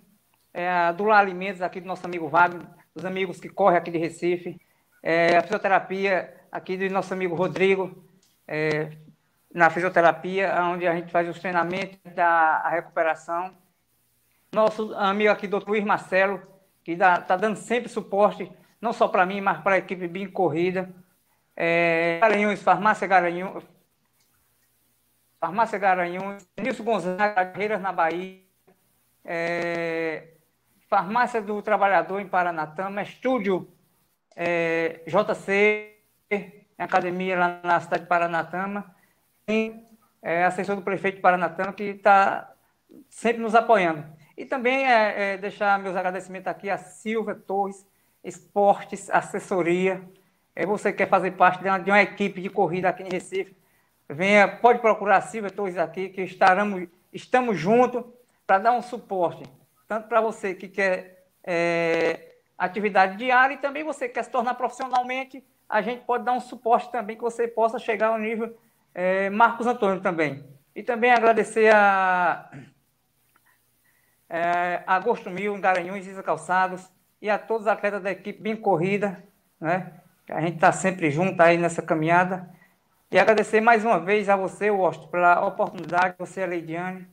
[0.52, 3.98] É a Dula Alimentos, aqui do nosso amigo Wagner, dos amigos que correm aqui de
[3.98, 4.58] Recife.
[5.02, 8.04] É a fisioterapia aqui do nosso amigo Rodrigo,
[8.48, 8.92] é,
[9.52, 13.54] na fisioterapia, onde a gente faz os treinamentos da recuperação.
[14.52, 16.40] Nosso amigo aqui, doutor Luiz Marcelo,
[16.82, 18.50] que está dando sempre suporte,
[18.80, 20.88] não só para mim, mas para a equipe bem corrida.
[21.56, 23.64] É, Garanhuns, Farmácia Garanhuns,
[25.40, 28.42] Farmácia Garanhuns, Nilson Gonzaga, Carreiras na Bahia,
[29.24, 30.28] é,
[30.88, 33.68] Farmácia do Trabalhador em Paranatama, Estúdio
[34.36, 35.96] é, JC,
[36.76, 38.94] academia lá na cidade de Paranatama,
[39.48, 39.74] e
[40.22, 42.52] é, assessor do prefeito de Paranatama, que está
[43.08, 44.04] sempre nos apoiando.
[44.36, 47.86] E também é, é, deixar meus agradecimentos aqui a Silvia Torres,
[48.22, 50.02] Esportes, Assessoria.
[50.56, 53.54] É, você quer fazer parte de uma, de uma equipe de corrida aqui em Recife,
[54.08, 58.02] venha, pode procurar a Silvia Torres aqui, que estaremos, estamos juntos
[58.46, 59.44] para dar um suporte,
[59.86, 65.44] tanto para você que quer é, atividade diária e também você quer se tornar profissionalmente,
[65.68, 68.56] a gente pode dar um suporte também que você possa chegar ao nível
[68.94, 70.42] é, Marcos Antônio também.
[70.74, 72.50] E também agradecer a,
[74.30, 79.22] é, Agosto Mil, Garanhuns, Isa Calçados e a todos os atletas da equipe bem corrida,
[79.60, 80.00] né?
[80.30, 82.48] A gente está sempre junto aí nessa caminhada.
[83.10, 87.06] E agradecer mais uma vez a você, Washington, pela oportunidade, você, a Leidiane,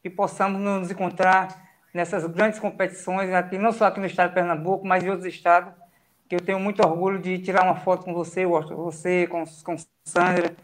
[0.00, 1.48] que possamos nos encontrar
[1.92, 5.72] nessas grandes competições, aqui, não só aqui no estado de Pernambuco, mas em outros estados,
[6.28, 9.76] que eu tenho muito orgulho de tirar uma foto com você, Washington, você, com, com
[10.04, 10.54] Sandra,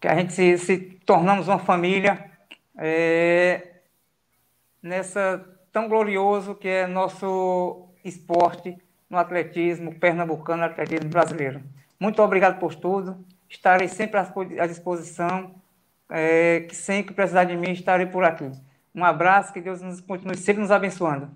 [0.00, 2.28] que a gente se, se tornamos uma família
[2.76, 3.74] é,
[4.82, 8.76] nessa tão glorioso que é nosso esporte
[9.14, 11.62] no atletismo pernambucano, atletismo brasileiro.
[11.98, 13.24] Muito obrigado por tudo.
[13.48, 15.54] Estarei sempre à disposição.
[16.10, 18.50] É, que sempre precisar de mim, estarei por aqui.
[18.94, 21.32] Um abraço, que Deus nos continue sempre nos abençoando.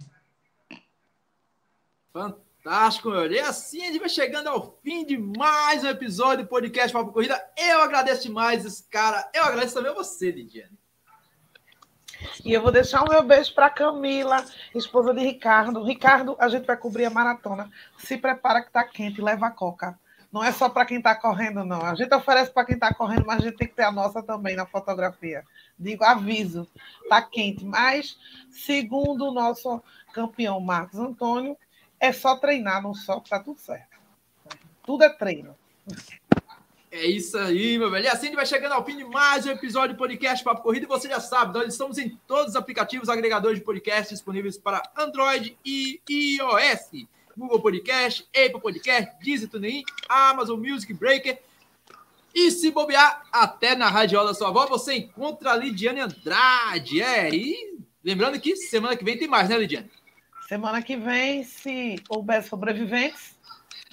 [2.12, 3.30] Fantástico, meu.
[3.30, 7.12] E assim a gente vai chegando ao fim de mais um episódio do podcast Papo
[7.12, 7.42] Corrida.
[7.56, 9.28] Eu agradeço demais esse cara.
[9.32, 10.78] Eu agradeço também a você, Lidiane.
[12.44, 15.82] E eu vou deixar o meu beijo para Camila, esposa de Ricardo.
[15.82, 17.70] Ricardo, a gente vai cobrir a maratona.
[17.98, 19.98] Se prepara que tá quente, leva a coca.
[20.30, 21.80] Não é só para quem está correndo, não.
[21.82, 24.22] A gente oferece para quem está correndo, mas a gente tem que ter a nossa
[24.22, 25.42] também na fotografia.
[25.78, 26.68] Digo, aviso,
[27.08, 27.64] tá quente.
[27.64, 28.18] Mas,
[28.50, 29.82] segundo o nosso
[30.12, 31.56] campeão Marcos Antônio,
[31.98, 33.98] é só treinar no sol que tá tudo certo.
[34.82, 35.56] Tudo é treino.
[36.90, 38.06] É isso aí, meu velho.
[38.06, 40.62] E assim a gente vai chegando ao fim de mais um episódio do podcast Papo
[40.62, 40.86] Corrida.
[40.86, 44.82] E você já sabe, nós estamos em todos os aplicativos agregadores de podcast disponíveis para
[44.96, 47.06] Android e iOS.
[47.36, 51.38] Google Podcast, Apple Podcast, Deezer, TuneIn, Amazon Music, Breaker.
[52.34, 57.00] E se bobear, até na radiola da sua avó, você encontra a Lidiane Andrade.
[57.00, 59.90] É, e lembrando que semana que vem tem mais, né, Lidiane?
[60.48, 63.37] Semana que vem, se houver sobreviventes,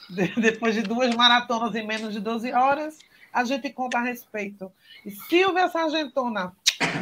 [0.40, 3.00] depois de duas maratonas em menos de 12 horas,
[3.32, 4.72] a gente conta a respeito.
[5.06, 6.54] E Silvia Sargentona,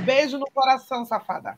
[0.06, 1.58] beijo no coração, safada.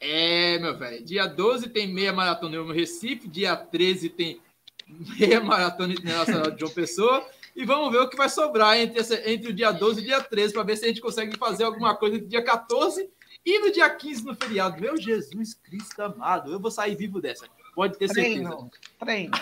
[0.00, 1.04] É, meu velho.
[1.04, 4.40] Dia 12 tem meia maratona no Recife, dia 13 tem
[4.88, 7.28] meia maratona internacional de João Pessoa.
[7.54, 10.06] E vamos ver o que vai sobrar entre, essa, entre o dia 12 e o
[10.06, 13.10] dia 13, para ver se a gente consegue fazer alguma coisa no dia 14
[13.44, 14.80] e no dia 15 no feriado.
[14.80, 17.46] Meu Jesus Cristo amado, eu vou sair vivo dessa.
[17.74, 18.34] Pode ter certeza.
[18.34, 19.32] Treino, treino.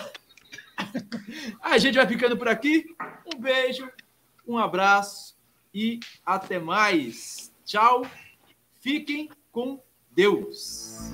[1.61, 2.85] A gente vai ficando por aqui.
[3.33, 3.89] Um beijo,
[4.47, 5.37] um abraço
[5.73, 7.51] e até mais.
[7.65, 8.05] Tchau.
[8.79, 9.81] Fiquem com
[10.11, 11.13] Deus.